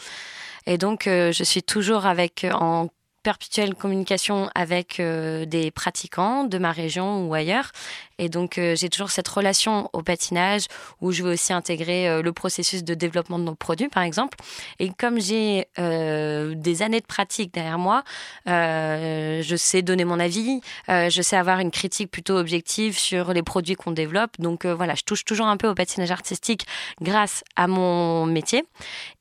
Et 0.66 0.78
donc, 0.78 1.04
je 1.06 1.42
suis 1.44 1.62
toujours 1.62 2.06
avec 2.06 2.46
en 2.52 2.88
perpétuelle 3.26 3.74
communication 3.74 4.48
avec 4.54 5.00
euh, 5.00 5.46
des 5.46 5.72
pratiquants 5.72 6.44
de 6.44 6.58
ma 6.58 6.70
région 6.70 7.26
ou 7.26 7.34
ailleurs. 7.34 7.72
Et 8.18 8.28
donc, 8.28 8.56
euh, 8.56 8.76
j'ai 8.76 8.88
toujours 8.88 9.10
cette 9.10 9.26
relation 9.26 9.90
au 9.92 10.02
patinage 10.02 10.66
où 11.00 11.10
je 11.10 11.24
veux 11.24 11.32
aussi 11.32 11.52
intégrer 11.52 12.08
euh, 12.08 12.22
le 12.22 12.32
processus 12.32 12.84
de 12.84 12.94
développement 12.94 13.40
de 13.40 13.42
nos 13.42 13.56
produits, 13.56 13.88
par 13.88 14.04
exemple. 14.04 14.38
Et 14.78 14.90
comme 14.90 15.18
j'ai 15.20 15.66
des 15.76 16.82
années 16.82 17.00
de 17.00 17.06
pratique 17.06 17.52
derrière 17.52 17.78
moi, 17.78 18.04
je 18.46 19.54
sais 19.56 19.82
donner 19.82 20.04
mon 20.04 20.20
avis, 20.20 20.60
je 20.88 21.22
sais 21.22 21.36
avoir 21.36 21.58
une 21.58 21.72
critique 21.72 22.10
plutôt 22.10 22.36
objective 22.36 22.96
sur 22.96 23.32
les 23.32 23.42
produits 23.42 23.74
qu'on 23.74 23.90
développe. 23.90 24.38
Donc, 24.38 24.64
voilà, 24.64 24.94
je 24.94 25.02
touche 25.02 25.24
toujours 25.24 25.48
un 25.48 25.56
peu 25.56 25.68
au 25.68 25.74
patinage 25.74 26.12
artistique 26.12 26.66
grâce 27.00 27.42
à 27.56 27.66
mon 27.66 28.26
métier. 28.26 28.64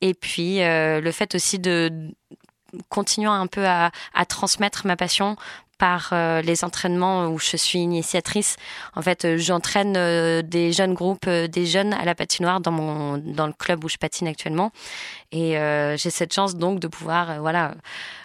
Et 0.01 0.13
puis, 0.13 0.59
le 0.59 1.11
fait 1.11 1.33
aussi 1.35 1.57
de 1.59 2.13
continuant 2.89 3.33
un 3.33 3.47
peu 3.47 3.65
à, 3.67 3.91
transmettre 4.27 4.85
ma 4.85 4.95
passion 4.95 5.35
par 5.77 6.11
euh, 6.13 6.41
les 6.41 6.63
entraînements 6.63 7.27
où 7.27 7.37
je 7.37 7.57
suis 7.57 7.79
initiatrice. 7.79 8.55
En 8.95 9.01
fait, 9.01 9.25
euh, 9.25 9.37
j'entraîne 9.37 9.95
euh, 9.97 10.41
des 10.41 10.71
jeunes 10.71 10.93
groupes, 10.93 11.27
des 11.27 11.65
jeunes 11.65 11.93
à 11.93 12.05
la 12.05 12.15
patinoire 12.15 12.61
dans 12.61 12.71
mon 12.71 13.17
dans 13.17 13.47
le 13.47 13.51
club 13.51 13.83
où 13.83 13.89
je 13.89 13.97
patine 13.97 14.27
actuellement. 14.27 14.71
Et 15.33 15.57
j'ai 15.97 16.11
cette 16.11 16.33
chance 16.33 16.55
donc 16.55 16.79
de 16.79 16.87
pouvoir 16.87 17.41
voilà 17.41 17.73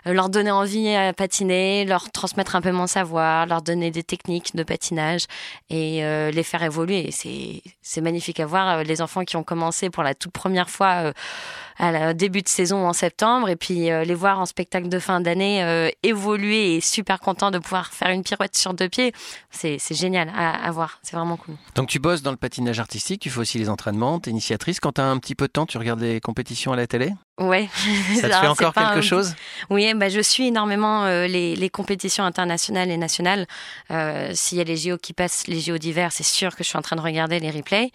leur 0.04 0.28
donner 0.28 0.52
envie 0.52 0.94
à 0.94 1.12
patiner, 1.12 1.84
leur 1.84 2.08
transmettre 2.12 2.54
un 2.54 2.60
peu 2.60 2.70
mon 2.70 2.86
savoir, 2.86 3.46
leur 3.46 3.62
donner 3.62 3.90
des 3.90 4.04
techniques 4.04 4.54
de 4.54 4.62
patinage 4.62 5.26
et 5.70 6.02
les 6.30 6.42
faire 6.44 6.62
évoluer. 6.62 7.10
C'est 7.10 7.64
c'est 7.82 8.00
magnifique 8.00 8.38
à 8.38 8.46
voir 8.46 8.84
les 8.84 9.02
enfants 9.02 9.24
qui 9.24 9.36
ont 9.36 9.42
commencé 9.42 9.90
pour 9.90 10.04
la 10.04 10.14
toute 10.14 10.30
première 10.30 10.70
fois 10.70 11.12
à 11.80 11.92
la 11.92 12.14
début 12.14 12.42
de 12.42 12.48
saison 12.48 12.86
en 12.86 12.92
septembre 12.92 13.48
et 13.48 13.56
puis 13.56 13.88
les 13.88 14.14
voir 14.14 14.38
en 14.38 14.46
spectacle 14.46 14.88
de 14.88 14.98
fin 14.98 15.20
d'année 15.20 15.90
évoluer 16.02 16.76
et 16.76 16.80
super 16.80 17.20
content 17.20 17.50
de 17.50 17.58
pouvoir 17.58 17.92
faire 17.92 18.10
une 18.10 18.22
pirouette 18.22 18.56
sur 18.56 18.74
deux 18.74 18.88
pieds. 18.88 19.12
C'est 19.50 19.78
génial 19.90 20.30
à, 20.36 20.70
voir, 20.70 21.00
c'est 21.02 21.16
vraiment 21.16 21.36
cool. 21.36 21.56
Donc 21.74 21.88
tu 21.88 21.98
bosses 21.98 22.22
dans 22.22 22.30
le 22.30 22.36
patinage 22.36 22.78
artistique, 22.78 23.22
tu 23.22 23.30
fais 23.30 23.40
aussi 23.40 23.58
les 23.58 23.68
entraînements, 23.68 24.20
tu 24.20 24.28
es 24.28 24.32
initiatrice. 24.32 24.78
Quand 24.78 24.92
tu 24.92 25.00
as 25.00 25.06
un 25.06 25.18
petit 25.18 25.34
peu 25.34 25.46
de 25.46 25.52
temps, 25.52 25.66
tu 25.66 25.78
regardes 25.78 26.00
les 26.00 26.20
compétitions 26.20 26.72
à 26.72 26.76
la 26.76 26.86
télé? 26.86 27.12
Ouais. 27.40 27.70
Ça 28.20 28.28
te 28.28 28.34
fait 28.40 28.46
encore 28.46 28.74
quelque 28.74 29.00
chose? 29.00 29.34
Oui, 29.70 29.92
bah, 29.94 30.10
je 30.10 30.20
suis 30.20 30.48
énormément 30.48 31.04
euh, 31.06 31.26
les, 31.26 31.70
compétitions 31.70 32.22
internationales 32.24 32.90
et 32.90 32.98
nationales. 32.98 33.46
Euh, 33.90 34.30
s'il 34.34 34.58
y 34.58 34.60
a 34.60 34.64
les 34.64 34.76
JO 34.76 34.98
qui 34.98 35.14
passent, 35.14 35.46
les 35.46 35.58
JO 35.58 35.78
d'hiver, 35.78 36.12
c'est 36.12 36.22
sûr 36.22 36.54
que 36.54 36.62
je 36.62 36.68
suis 36.68 36.76
en 36.76 36.82
train 36.82 36.96
de 36.96 37.00
regarder 37.00 37.40
les 37.40 37.50
replays. 37.50 37.92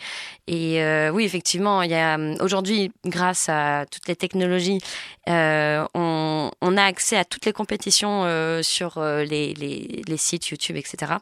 Et 0.47 0.81
euh, 0.81 1.11
oui, 1.11 1.25
effectivement, 1.25 1.83
il 1.83 1.91
y 1.91 1.95
a 1.95 2.17
aujourd'hui, 2.39 2.91
grâce 3.05 3.47
à 3.47 3.85
toutes 3.91 4.07
les 4.07 4.15
technologies, 4.15 4.79
on, 5.27 6.49
a 6.77 6.83
accès 6.83 7.17
à 7.17 7.23
toutes 7.23 7.45
les 7.45 7.53
compétitions 7.53 8.25
sur 8.63 8.99
les, 8.99 9.53
les, 9.53 10.17
sites 10.17 10.47
YouTube, 10.47 10.75
etc. 10.75 11.13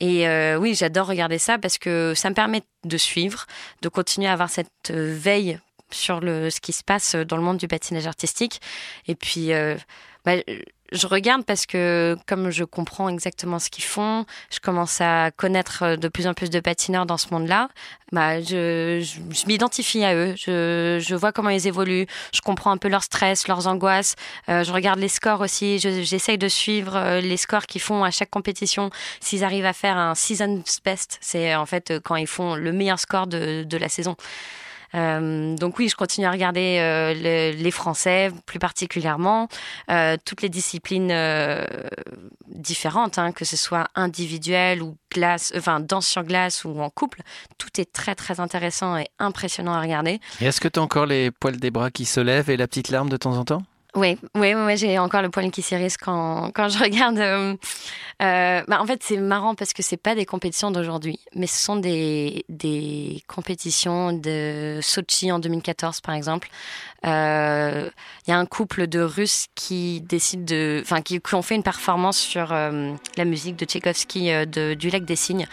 Et 0.00 0.26
oui, 0.56 0.74
j'adore 0.74 1.06
regarder 1.06 1.38
ça 1.38 1.58
parce 1.58 1.76
que 1.76 2.14
ça 2.16 2.30
me 2.30 2.34
permet 2.34 2.62
de 2.84 2.96
suivre, 2.96 3.46
de 3.82 3.88
continuer 3.88 4.28
à 4.28 4.32
avoir 4.32 4.48
cette 4.48 4.90
veille 4.90 5.58
sur 5.92 6.20
le, 6.20 6.50
ce 6.50 6.60
qui 6.60 6.72
se 6.72 6.84
passe 6.84 7.14
dans 7.14 7.36
le 7.36 7.42
monde 7.42 7.58
du 7.58 7.68
patinage 7.68 8.06
artistique. 8.06 8.60
Et 9.06 9.14
puis, 9.14 9.52
euh, 9.52 9.76
bah, 10.24 10.36
je 10.92 11.06
regarde 11.06 11.44
parce 11.44 11.66
que 11.66 12.16
comme 12.26 12.50
je 12.50 12.64
comprends 12.64 13.08
exactement 13.08 13.58
ce 13.58 13.70
qu'ils 13.70 13.84
font, 13.84 14.26
je 14.50 14.60
commence 14.60 15.00
à 15.00 15.30
connaître 15.30 15.96
de 15.96 16.08
plus 16.08 16.26
en 16.26 16.34
plus 16.34 16.50
de 16.50 16.60
patineurs 16.60 17.06
dans 17.06 17.16
ce 17.16 17.28
monde-là. 17.32 17.68
Bah, 18.12 18.42
je, 18.42 19.02
m'identifie 19.46 20.04
à 20.04 20.14
eux, 20.14 20.34
je, 20.36 21.02
je, 21.02 21.14
vois 21.14 21.32
comment 21.32 21.48
ils 21.48 21.66
évoluent, 21.66 22.06
je 22.34 22.42
comprends 22.42 22.70
un 22.70 22.76
peu 22.76 22.88
leur 22.88 23.02
stress, 23.02 23.48
leurs 23.48 23.66
angoisses. 23.66 24.16
Euh, 24.50 24.64
je 24.64 24.72
regarde 24.72 24.98
les 24.98 25.08
scores 25.08 25.40
aussi, 25.40 25.78
j'essaye 25.78 26.36
de 26.36 26.48
suivre 26.48 26.94
euh, 26.94 27.20
les 27.20 27.38
scores 27.38 27.66
qu'ils 27.66 27.80
font 27.80 28.04
à 28.04 28.10
chaque 28.10 28.30
compétition. 28.30 28.90
S'ils 29.20 29.44
arrivent 29.44 29.64
à 29.64 29.72
faire 29.72 29.96
un 29.96 30.14
season's 30.14 30.80
best, 30.84 31.18
c'est 31.22 31.54
en 31.54 31.64
fait 31.64 31.94
quand 32.04 32.16
ils 32.16 32.26
font 32.26 32.54
le 32.54 32.72
meilleur 32.72 32.98
score 32.98 33.26
de, 33.26 33.64
de 33.64 33.76
la 33.78 33.88
saison. 33.88 34.14
Euh, 34.94 35.56
donc 35.56 35.78
oui, 35.78 35.88
je 35.88 35.96
continue 35.96 36.26
à 36.26 36.30
regarder 36.30 36.78
euh, 36.80 37.52
les 37.52 37.70
Français 37.70 38.30
plus 38.46 38.58
particulièrement, 38.58 39.48
euh, 39.90 40.16
toutes 40.24 40.42
les 40.42 40.48
disciplines 40.48 41.12
différentes, 42.46 43.18
hein, 43.18 43.32
que 43.32 43.44
ce 43.44 43.56
soit 43.56 43.88
individuel 43.94 44.82
ou 44.82 44.96
glace, 45.12 45.52
enfin 45.56 45.80
danse 45.80 46.06
sur 46.06 46.22
glace 46.24 46.64
ou 46.64 46.80
en 46.80 46.90
couple. 46.90 47.22
Tout 47.58 47.80
est 47.80 47.92
très 47.92 48.14
très 48.14 48.40
intéressant 48.40 48.96
et 48.96 49.08
impressionnant 49.18 49.72
à 49.72 49.80
regarder. 49.80 50.20
Est-ce 50.40 50.60
que 50.60 50.68
tu 50.68 50.78
as 50.78 50.82
encore 50.82 51.06
les 51.06 51.30
poils 51.30 51.56
des 51.56 51.70
bras 51.70 51.90
qui 51.90 52.04
se 52.04 52.20
lèvent 52.20 52.50
et 52.50 52.56
la 52.56 52.66
petite 52.66 52.90
larme 52.90 53.08
de 53.08 53.16
temps 53.16 53.36
en 53.36 53.44
temps? 53.44 53.62
Oui, 53.94 54.18
oui, 54.34 54.54
oui 54.54 54.76
j'ai 54.78 54.98
encore 54.98 55.20
le 55.20 55.28
poil 55.28 55.50
qui 55.50 55.60
s'irrisse 55.60 55.98
quand, 55.98 56.50
quand 56.54 56.68
je 56.70 56.78
regarde. 56.78 57.18
Euh, 57.18 57.54
euh, 58.22 58.62
bah 58.66 58.80
en 58.80 58.86
fait, 58.86 59.02
c'est 59.02 59.18
marrant 59.18 59.54
parce 59.54 59.74
que 59.74 59.82
c'est 59.82 59.98
pas 59.98 60.14
des 60.14 60.24
compétitions 60.24 60.70
d'aujourd'hui, 60.70 61.20
mais 61.34 61.46
ce 61.46 61.62
sont 61.62 61.76
des, 61.76 62.46
des 62.48 63.22
compétitions 63.26 64.14
de 64.14 64.78
Sochi 64.80 65.30
en 65.30 65.38
2014, 65.38 66.00
par 66.00 66.14
exemple. 66.14 66.48
Il 67.04 67.10
euh, 67.10 67.90
y 68.28 68.32
a 68.32 68.38
un 68.38 68.46
couple 68.46 68.86
de 68.86 69.00
Russes 69.00 69.48
qui 69.54 70.00
décident 70.00 70.44
de, 70.44 70.80
enfin, 70.82 71.02
qui, 71.02 71.20
qui, 71.20 71.34
ont 71.34 71.42
fait 71.42 71.56
une 71.56 71.62
performance 71.62 72.16
sur 72.16 72.52
la 72.52 73.24
musique 73.24 73.56
de 73.56 73.66
Tchaïkovski 73.66 74.46
de, 74.46 74.72
du 74.72 74.88
Lac 74.88 75.04
des 75.04 75.16
Cygnes 75.16 75.48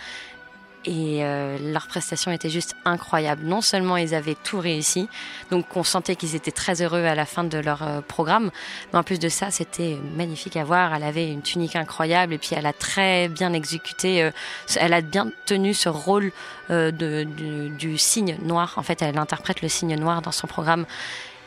et 0.85 1.23
euh, 1.23 1.57
leur 1.73 1.87
prestation 1.87 2.31
était 2.31 2.49
juste 2.49 2.75
incroyable. 2.85 3.43
Non 3.43 3.61
seulement 3.61 3.97
ils 3.97 4.15
avaient 4.15 4.35
tout 4.35 4.59
réussi, 4.59 5.09
donc 5.51 5.65
on 5.75 5.83
sentait 5.83 6.15
qu'ils 6.15 6.35
étaient 6.35 6.51
très 6.51 6.81
heureux 6.81 7.03
à 7.03 7.15
la 7.15 7.25
fin 7.25 7.43
de 7.43 7.57
leur 7.57 7.83
euh, 7.83 8.01
programme, 8.01 8.49
mais 8.91 8.99
en 8.99 9.03
plus 9.03 9.19
de 9.19 9.29
ça, 9.29 9.51
c'était 9.51 9.97
magnifique 10.15 10.55
à 10.55 10.63
voir. 10.63 10.93
Elle 10.93 11.03
avait 11.03 11.31
une 11.31 11.41
tunique 11.41 11.75
incroyable 11.75 12.33
et 12.33 12.37
puis 12.37 12.51
elle 12.55 12.65
a 12.65 12.73
très 12.73 13.27
bien 13.27 13.53
exécuté, 13.53 14.23
euh, 14.23 14.31
elle 14.77 14.93
a 14.93 15.01
bien 15.01 15.31
tenu 15.45 15.73
ce 15.73 15.89
rôle 15.89 16.31
de, 16.69 16.91
du, 16.91 17.69
du, 17.69 17.97
signe 17.97 18.37
noir. 18.43 18.73
En 18.75 18.83
fait, 18.83 19.01
elle 19.01 19.17
interprète 19.17 19.63
le 19.63 19.69
signe 19.69 19.95
noir 19.95 20.21
dans 20.21 20.31
son 20.31 20.45
programme. 20.45 20.85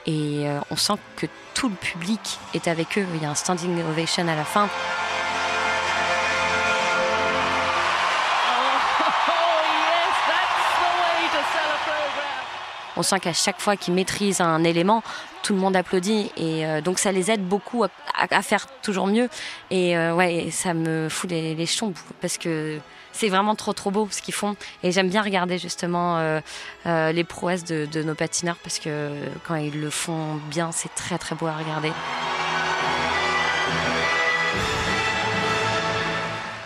Et 0.05 0.47
on 0.69 0.75
sent 0.75 0.95
que 1.15 1.27
tout 1.55 1.69
le 1.69 1.77
public 1.77 2.41
est 2.55 2.67
avec 2.67 2.99
eux. 2.99 3.07
Il 3.15 3.23
y 3.23 3.25
a 3.25 3.31
un 3.31 3.37
standing 3.37 3.85
ovation 3.85 4.27
à 4.27 4.35
la 4.35 4.45
fin. 4.45 4.69
On 12.97 13.03
sent 13.03 13.21
qu'à 13.21 13.33
chaque 13.33 13.61
fois 13.61 13.77
qu'ils 13.77 13.95
maîtrisent 13.95 14.41
un 14.41 14.65
élément, 14.65 15.03
tout 15.43 15.55
le 15.55 15.61
monde 15.61 15.77
applaudit 15.77 16.31
et 16.37 16.65
euh, 16.67 16.81
donc 16.81 16.99
ça 16.99 17.13
les 17.13 17.31
aide 17.31 17.47
beaucoup 17.47 17.85
à, 17.85 18.43
faire 18.43 18.67
toujours 18.83 19.07
mieux. 19.07 19.29
Et 19.71 19.97
euh, 19.97 20.15
ouais, 20.15 20.49
ça 20.51 20.75
me 20.75 21.09
fout 21.09 21.31
les, 21.31 21.55
les 21.55 21.67
parce 22.21 22.39
que 22.39 22.79
c'est 23.13 23.29
vraiment 23.29 23.55
trop 23.55 23.73
trop 23.73 23.91
beau 23.91 24.09
ce 24.11 24.23
qu'ils 24.23 24.35
font 24.35 24.57
et 24.83 24.93
j'aime 24.93 25.09
bien 25.09 25.23
regarder 25.23 25.59
justement 25.59 26.19
euh, 26.19 27.13
les 27.13 27.25
prouesses 27.25 27.65
de, 27.65 27.87
de 27.87 28.03
nos 28.03 28.15
patineurs 28.15 28.57
parce 28.63 28.79
que 28.79 29.11
quand 29.47 29.57
ils 29.57 29.81
le 29.81 29.91
font 29.91 30.37
bien, 30.49 30.71
c'est 30.73 30.95
très 30.95 31.19
très 31.19 31.35
beau 31.35 31.47
à 31.47 31.57
regarder. 31.57 31.93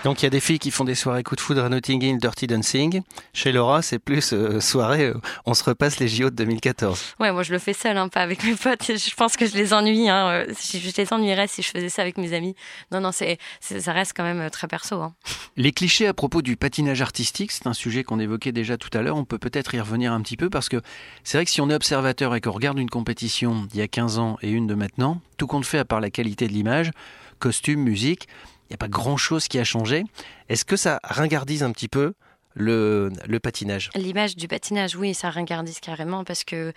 Donc 0.07 0.23
il 0.23 0.27
y 0.27 0.29
a 0.29 0.31
des 0.31 0.39
filles 0.39 0.61
qui 0.61 0.71
font 0.71 0.85
des 0.85 0.95
soirées 0.95 1.25
coup 1.25 1.35
de 1.35 1.41
foudre 1.41 1.65
à 1.65 1.69
Notting 1.69 2.01
Hill, 2.01 2.19
Dirty 2.19 2.47
Dancing. 2.47 3.03
Chez 3.33 3.51
Laura, 3.51 3.83
c'est 3.83 3.99
plus 3.99 4.33
euh, 4.33 4.61
soirée, 4.61 5.07
euh, 5.07 5.21
on 5.47 5.53
se 5.53 5.65
repasse 5.65 5.99
les 5.99 6.07
JO 6.07 6.31
de 6.31 6.37
2014. 6.37 7.17
Ouais, 7.19 7.33
moi 7.33 7.43
je 7.43 7.53
le 7.53 7.59
fais 7.59 7.73
seul, 7.73 7.99
hein, 7.99 8.09
pas 8.09 8.21
avec 8.21 8.45
mes 8.45 8.55
potes. 8.55 8.85
Je 8.87 9.15
pense 9.17 9.37
que 9.37 9.47
je 9.47 9.57
les 9.57 9.75
ennuie. 9.75 10.09
Hein. 10.09 10.29
Euh, 10.29 10.55
je 10.73 10.93
les 10.97 11.13
ennuierais 11.13 11.49
si 11.49 11.61
je 11.63 11.71
faisais 11.73 11.89
ça 11.89 12.03
avec 12.03 12.19
mes 12.19 12.35
amis. 12.35 12.55
Non, 12.93 13.01
non, 13.01 13.11
c'est, 13.11 13.39
ça 13.59 13.93
reste 13.93 14.13
quand 14.17 14.23
même 14.23 14.49
très 14.49 14.69
perso. 14.69 14.95
Hein. 15.01 15.13
Les 15.57 15.73
clichés 15.73 16.07
à 16.07 16.15
propos 16.15 16.41
du 16.41 16.57
patinage 16.57 17.03
artistique, 17.03 17.51
c'est 17.51 17.67
un 17.67 17.75
sujet 17.75 18.05
qu'on 18.05 18.21
évoquait 18.21 18.53
déjà 18.53 18.77
tout 18.77 18.97
à 18.97 19.03
l'heure. 19.03 19.17
On 19.17 19.25
peut 19.25 19.39
peut-être 19.39 19.75
y 19.75 19.81
revenir 19.81 20.13
un 20.13 20.21
petit 20.21 20.37
peu 20.37 20.51
parce 20.51 20.69
que 20.69 20.81
c'est 21.25 21.37
vrai 21.37 21.47
que 21.47 21.51
si 21.51 21.61
on 21.61 21.69
est 21.69 21.75
observateur 21.75 22.33
et 22.37 22.41
qu'on 22.41 22.53
regarde 22.53 22.79
une 22.79 22.91
compétition 22.91 23.65
d'il 23.65 23.81
y 23.81 23.83
a 23.83 23.89
15 23.89 24.21
ans 24.21 24.37
et 24.41 24.51
une 24.53 24.69
de 24.69 24.77
maintenant, 24.77 25.21
tout 25.37 25.49
compte 25.49 25.67
fait 25.67 25.79
à 25.79 25.85
part 25.85 26.01
la 26.01 26.11
qualité 26.11 26.47
de 26.47 26.53
l'image, 26.53 26.93
costume, 27.41 27.81
musique, 27.81 28.29
il 28.69 28.73
n'y 28.73 28.75
a 28.75 28.79
pas 28.79 28.89
grand-chose 28.89 29.49
qui 29.49 29.59
a 29.59 29.65
changé. 29.65 30.05
Est-ce 30.49 30.65
que 30.65 30.77
ça 30.77 31.01
ringardise 31.05 31.63
un 31.63 31.73
petit 31.73 31.89
peu 31.89 32.15
le, 32.55 33.11
patinage? 33.43 33.91
L'image 33.95 34.37
du 34.37 34.49
patinage, 34.49 34.97
oui, 34.97 35.15
ça 35.15 35.31
ringardise 35.31 35.81
carrément 35.81 36.25
parce 36.25 36.45
que 36.45 36.73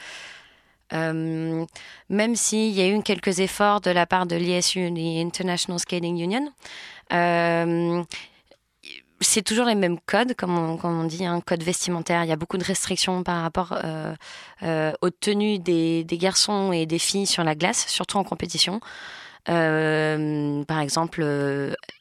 euh, 0.94 1.66
même 2.10 2.36
s'il 2.36 2.72
y 2.72 2.82
a 2.82 2.88
eu 2.88 3.02
quelques 3.02 3.40
efforts 3.40 3.82
de 3.82 3.92
la 3.92 4.06
part 4.06 4.26
de 4.26 4.36
l'ISU, 4.36 4.90
l'International 4.90 5.80
Skating 5.80 6.20
Union, 6.20 6.52
euh, 7.14 8.04
c'est 9.22 9.42
toujours 9.42 9.66
les 9.66 9.76
mêmes 9.76 10.00
codes, 10.00 10.34
comme 10.36 10.58
on, 10.58 11.04
dit, 11.04 11.26
un 11.26 11.36
hein, 11.36 11.42
code 11.42 11.64
vestimentaire. 11.64 12.24
Il 12.24 12.30
y 12.30 12.32
a 12.32 12.36
beaucoup 12.36 12.58
de 12.58 12.64
restrictions 12.64 13.24
par 13.24 13.42
rapport 13.42 13.78
euh, 13.84 14.92
aux 15.02 15.10
tenues 15.10 15.60
des, 15.60 16.06
garçons 16.12 16.72
et 16.72 16.86
des 16.86 17.00
filles 17.00 17.28
sur 17.28 17.44
la 17.44 17.56
glace, 17.56 17.86
surtout 17.88 18.18
en 18.18 18.24
compétition. 18.24 18.80
Par 19.46 20.80
exemple, 20.80 21.24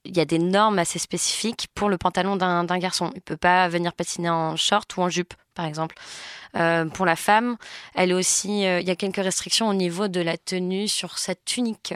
il 0.05 0.17
y 0.17 0.21
a 0.21 0.25
des 0.25 0.39
normes 0.39 0.79
assez 0.79 0.99
spécifiques 0.99 1.69
pour 1.75 1.89
le 1.89 1.99
pantalon 1.99 2.37
d'un 2.37 2.79
garçon. 2.79 3.11
Il 3.15 3.21
peut 3.21 3.37
pas 3.37 3.69
venir 3.69 3.93
patiner 3.93 4.31
en 4.31 4.57
short 4.57 4.97
ou 4.97 5.03
en 5.03 5.09
jupe, 5.09 5.35
par 5.55 5.67
exemple. 5.67 5.95
Euh, 6.57 6.87
pour 6.87 7.07
la 7.07 7.17
femme, 7.17 7.57
elle 7.95 8.13
aussi, 8.13 8.67
euh, 8.67 8.81
il 8.81 8.89
y 8.89 8.91
a 8.91 8.97
quelques 8.97 9.17
restrictions 9.23 9.69
au 9.69 9.75
niveau 9.75 10.09
de 10.09 10.21
la 10.21 10.37
tenue 10.37 10.89
sur 10.89 11.19
cette 11.19 11.45
tunique. 11.45 11.95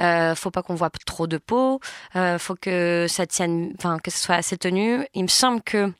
Euh, 0.00 0.34
faut 0.34 0.50
pas 0.50 0.62
qu'on 0.62 0.74
voit 0.74 0.90
trop 1.04 1.26
de 1.26 1.38
peau. 1.38 1.80
Euh, 2.16 2.38
faut 2.38 2.54
que 2.54 3.06
ça 3.08 3.26
tienne, 3.26 3.72
enfin 3.78 3.98
que 3.98 4.10
ce 4.10 4.18
soit 4.18 4.36
assez 4.36 4.56
tenu. 4.56 5.04
Il 5.14 5.22
me 5.24 5.28
semble 5.28 5.62
que 5.62 5.92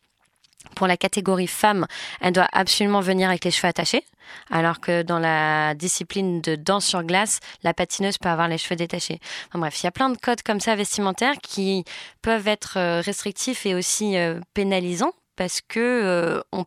pour 0.75 0.87
la 0.87 0.97
catégorie 0.97 1.47
femme, 1.47 1.87
elle 2.21 2.33
doit 2.33 2.49
absolument 2.53 3.01
venir 3.01 3.29
avec 3.29 3.45
les 3.45 3.51
cheveux 3.51 3.69
attachés, 3.69 4.05
alors 4.51 4.81
que 4.81 5.03
dans 5.03 5.19
la 5.19 5.75
discipline 5.75 6.41
de 6.41 6.57
danse 6.57 6.87
sur 6.87 7.03
glace, 7.03 7.41
la 7.63 7.75
patineuse 7.75 8.19
peut 8.19 8.29
avoir 8.29 8.49
les 8.49 8.59
cheveux 8.59 8.77
détachés. 8.77 9.21
Bref, 9.55 9.83
il 9.83 9.85
y 9.85 9.89
a 9.89 9.93
plein 9.93 10.11
de 10.11 10.19
codes 10.19 10.43
comme 10.43 10.61
ça 10.61 10.77
vestimentaires 10.77 11.37
qui 11.43 11.85
peuvent 12.23 12.49
être 12.49 13.01
restrictifs 13.01 13.67
et 13.67 13.75
aussi 13.75 14.17
pénalisants 14.55 15.13
parce 15.37 15.61
que 15.61 16.43
on 16.53 16.65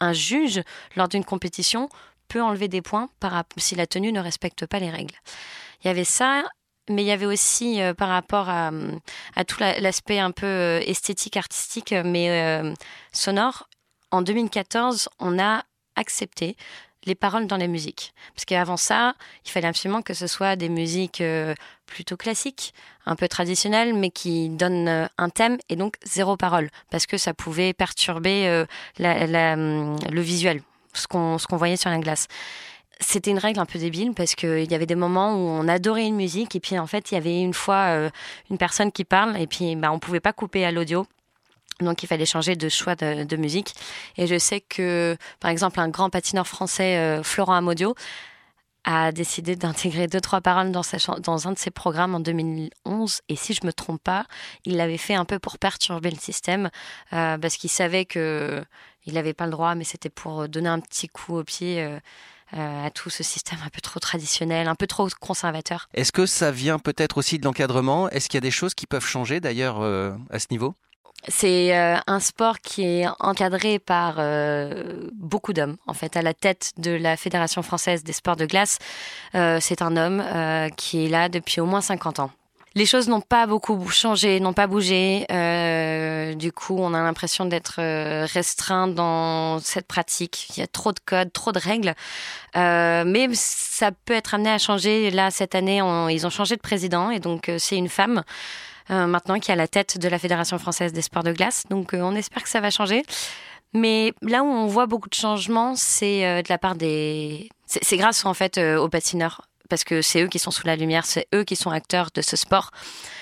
un 0.00 0.12
juge, 0.12 0.62
lors 0.96 1.08
d'une 1.08 1.24
compétition, 1.24 1.88
peut 2.28 2.42
enlever 2.42 2.68
des 2.68 2.82
points 2.82 3.08
si 3.56 3.74
la 3.74 3.86
tenue 3.86 4.12
ne 4.12 4.20
respecte 4.20 4.66
pas 4.66 4.78
les 4.78 4.90
règles. 4.90 5.14
Il 5.82 5.88
y 5.88 5.90
avait 5.90 6.04
ça, 6.04 6.42
mais 6.88 7.02
il 7.02 7.06
y 7.06 7.12
avait 7.12 7.26
aussi 7.26 7.80
euh, 7.80 7.94
par 7.94 8.08
rapport 8.08 8.48
à, 8.48 8.70
tout 9.46 9.58
l'aspect 9.60 10.18
un 10.18 10.30
peu 10.30 10.46
euh, 10.46 10.80
esthétique, 10.86 11.36
artistique, 11.36 11.94
mais 12.04 12.30
euh, 12.30 12.74
sonore. 13.12 13.68
En 14.10 14.22
2014, 14.22 15.08
on 15.18 15.38
a 15.38 15.64
accepté 15.96 16.56
les 17.04 17.14
paroles 17.14 17.46
dans 17.46 17.56
les 17.56 17.68
musiques. 17.68 18.12
Parce 18.34 18.44
qu'avant 18.44 18.76
ça, 18.76 19.14
il 19.44 19.50
fallait 19.50 19.68
absolument 19.68 20.02
que 20.02 20.14
ce 20.14 20.26
soit 20.26 20.56
des 20.56 20.68
musiques 20.68 21.22
plutôt 21.86 22.16
classiques, 22.16 22.74
un 23.04 23.14
peu 23.14 23.28
traditionnelles, 23.28 23.94
mais 23.94 24.10
qui 24.10 24.48
donnent 24.48 25.08
un 25.16 25.28
thème 25.28 25.56
et 25.68 25.76
donc 25.76 25.96
zéro 26.04 26.36
parole, 26.36 26.68
parce 26.90 27.06
que 27.06 27.16
ça 27.16 27.32
pouvait 27.32 27.72
perturber 27.74 28.64
hum, 28.98 29.96
le 30.10 30.20
visuel, 30.20 30.62
ce 30.94 31.06
qu'on 31.06 31.56
voyait 31.56 31.76
sur 31.76 31.90
la 31.90 31.98
glace 31.98 32.26
c'était 33.00 33.30
une 33.30 33.38
règle 33.38 33.60
un 33.60 33.66
peu 33.66 33.78
débile 33.78 34.14
parce 34.14 34.34
qu'il 34.34 34.70
y 34.70 34.74
avait 34.74 34.86
des 34.86 34.94
moments 34.94 35.34
où 35.34 35.48
on 35.48 35.68
adorait 35.68 36.06
une 36.06 36.16
musique 36.16 36.56
et 36.56 36.60
puis 36.60 36.78
en 36.78 36.86
fait 36.86 37.10
il 37.10 37.14
y 37.14 37.16
avait 37.18 37.40
une 37.40 37.54
fois 37.54 38.10
une 38.50 38.58
personne 38.58 38.90
qui 38.90 39.04
parle 39.04 39.36
et 39.36 39.46
puis 39.46 39.76
bah, 39.76 39.92
on 39.92 39.98
pouvait 39.98 40.20
pas 40.20 40.32
couper 40.32 40.64
à 40.64 40.72
l'audio 40.72 41.06
donc 41.80 42.02
il 42.02 42.06
fallait 42.06 42.26
changer 42.26 42.56
de 42.56 42.68
choix 42.68 42.94
de, 42.94 43.36
musique. 43.36 43.74
Et 44.16 44.26
je 44.26 44.38
sais 44.38 44.60
que, 44.60 45.16
par 45.40 45.50
exemple, 45.50 45.78
un 45.80 45.88
grand 45.88 46.10
patineur 46.10 46.46
français, 46.46 46.96
euh, 46.96 47.22
Florent 47.22 47.54
Amodio, 47.54 47.94
a 48.84 49.10
décidé 49.10 49.56
d'intégrer 49.56 50.06
deux 50.06 50.20
trois 50.20 50.40
paroles 50.40 50.70
dans, 50.70 50.84
sa 50.84 50.98
dans 51.18 51.48
un 51.48 51.52
de 51.52 51.58
ses 51.58 51.72
programmes 51.72 52.14
en 52.14 52.20
2011 52.20 53.20
et 53.28 53.34
si 53.34 53.52
je 53.52 53.66
me 53.66 53.72
trompe 53.72 54.00
pas 54.00 54.26
il 54.64 54.76
l'avait 54.76 54.96
fait 54.96 55.16
un 55.16 55.24
peu 55.24 55.40
pour 55.40 55.58
perturber 55.58 56.08
le 56.08 56.18
système 56.18 56.70
euh, 57.12 57.36
parce 57.36 57.56
qu'il 57.56 57.68
savait 57.68 58.04
que 58.04 58.64
il 59.04 59.14
n'avait 59.14 59.34
pas 59.34 59.46
le 59.46 59.50
droit 59.50 59.74
mais 59.74 59.82
c'était 59.82 60.08
pour 60.08 60.48
donner 60.48 60.68
un 60.68 60.78
petit 60.78 61.08
coup 61.08 61.36
au 61.36 61.42
pied 61.42 61.82
euh, 61.82 61.98
à 62.52 62.90
tout 62.90 63.10
ce 63.10 63.22
système 63.22 63.58
un 63.64 63.70
peu 63.70 63.80
trop 63.80 64.00
traditionnel, 64.00 64.68
un 64.68 64.74
peu 64.74 64.86
trop 64.86 65.08
conservateur. 65.20 65.88
Est-ce 65.94 66.12
que 66.12 66.26
ça 66.26 66.50
vient 66.50 66.78
peut-être 66.78 67.18
aussi 67.18 67.38
de 67.38 67.44
l'encadrement? 67.44 68.08
Est-ce 68.10 68.28
qu'il 68.28 68.36
y 68.36 68.38
a 68.38 68.40
des 68.42 68.50
choses 68.50 68.74
qui 68.74 68.86
peuvent 68.86 69.04
changer 69.04 69.40
d'ailleurs 69.40 69.82
à 69.82 70.38
ce 70.38 70.46
niveau? 70.50 70.74
C'est 71.28 71.76
euh, 71.76 71.96
un 72.06 72.20
sport 72.20 72.60
qui 72.60 72.84
est 72.84 73.06
encadré 73.18 73.78
par 73.78 74.16
euh, 74.18 75.08
beaucoup 75.14 75.52
d'hommes. 75.52 75.76
En 75.86 75.94
fait, 75.94 76.16
à 76.16 76.22
la 76.22 76.34
tête 76.34 76.72
de 76.76 76.92
la 76.92 77.16
Fédération 77.16 77.62
française 77.62 78.04
des 78.04 78.12
sports 78.12 78.36
de 78.36 78.46
glace, 78.46 78.78
euh, 79.34 79.58
c'est 79.60 79.82
un 79.82 79.96
homme 79.96 80.22
qui 80.76 81.04
est 81.04 81.08
là 81.08 81.28
depuis 81.28 81.60
au 81.60 81.66
moins 81.66 81.80
50 81.80 82.20
ans. 82.20 82.30
Les 82.76 82.86
choses 82.86 83.08
n'ont 83.08 83.20
pas 83.20 83.46
beaucoup 83.46 83.88
changé, 83.88 84.38
n'ont 84.38 84.52
pas 84.52 84.68
bougé. 84.68 85.26
du 86.36 86.52
coup, 86.52 86.76
on 86.78 86.94
a 86.94 87.02
l'impression 87.02 87.44
d'être 87.46 87.80
restreint 88.26 88.86
dans 88.86 89.58
cette 89.58 89.88
pratique. 89.88 90.48
Il 90.50 90.60
y 90.60 90.62
a 90.62 90.68
trop 90.68 90.92
de 90.92 91.00
codes, 91.04 91.32
trop 91.32 91.50
de 91.50 91.58
règles. 91.58 91.94
mais 92.54 93.28
ça 93.32 93.90
peut 94.04 94.14
être 94.14 94.34
amené 94.34 94.50
à 94.50 94.58
changer. 94.58 95.10
Là, 95.10 95.30
cette 95.30 95.54
année, 95.54 95.82
ils 96.10 96.26
ont 96.26 96.30
changé 96.30 96.54
de 96.54 96.60
président 96.60 97.10
et 97.10 97.18
donc 97.18 97.50
c'est 97.58 97.76
une 97.76 97.88
femme. 97.88 98.22
Euh, 98.90 99.06
maintenant 99.06 99.40
qui 99.40 99.50
est 99.50 99.54
à 99.54 99.56
la 99.56 99.66
tête 99.66 99.98
de 99.98 100.08
la 100.08 100.18
Fédération 100.18 100.58
française 100.58 100.92
des 100.92 101.02
sports 101.02 101.24
de 101.24 101.32
glace. 101.32 101.64
Donc 101.70 101.92
euh, 101.92 102.00
on 102.00 102.14
espère 102.14 102.42
que 102.42 102.48
ça 102.48 102.60
va 102.60 102.70
changer. 102.70 103.02
Mais 103.72 104.12
là 104.22 104.42
où 104.42 104.46
on 104.46 104.66
voit 104.66 104.86
beaucoup 104.86 105.08
de 105.08 105.14
changements, 105.14 105.74
c'est 105.74 106.24
euh, 106.24 106.42
de 106.42 106.48
la 106.48 106.58
part 106.58 106.76
des. 106.76 107.48
C'est 107.66 107.96
grâce 107.96 108.24
en 108.24 108.34
fait 108.34 108.58
aux 108.58 108.88
patineurs 108.88 109.42
parce 109.68 109.84
que 109.84 110.02
c'est 110.02 110.22
eux 110.22 110.28
qui 110.28 110.38
sont 110.38 110.50
sous 110.50 110.66
la 110.66 110.76
lumière, 110.76 111.04
c'est 111.04 111.26
eux 111.34 111.44
qui 111.44 111.56
sont 111.56 111.70
acteurs 111.70 112.08
de 112.14 112.22
ce 112.22 112.36
sport, 112.36 112.70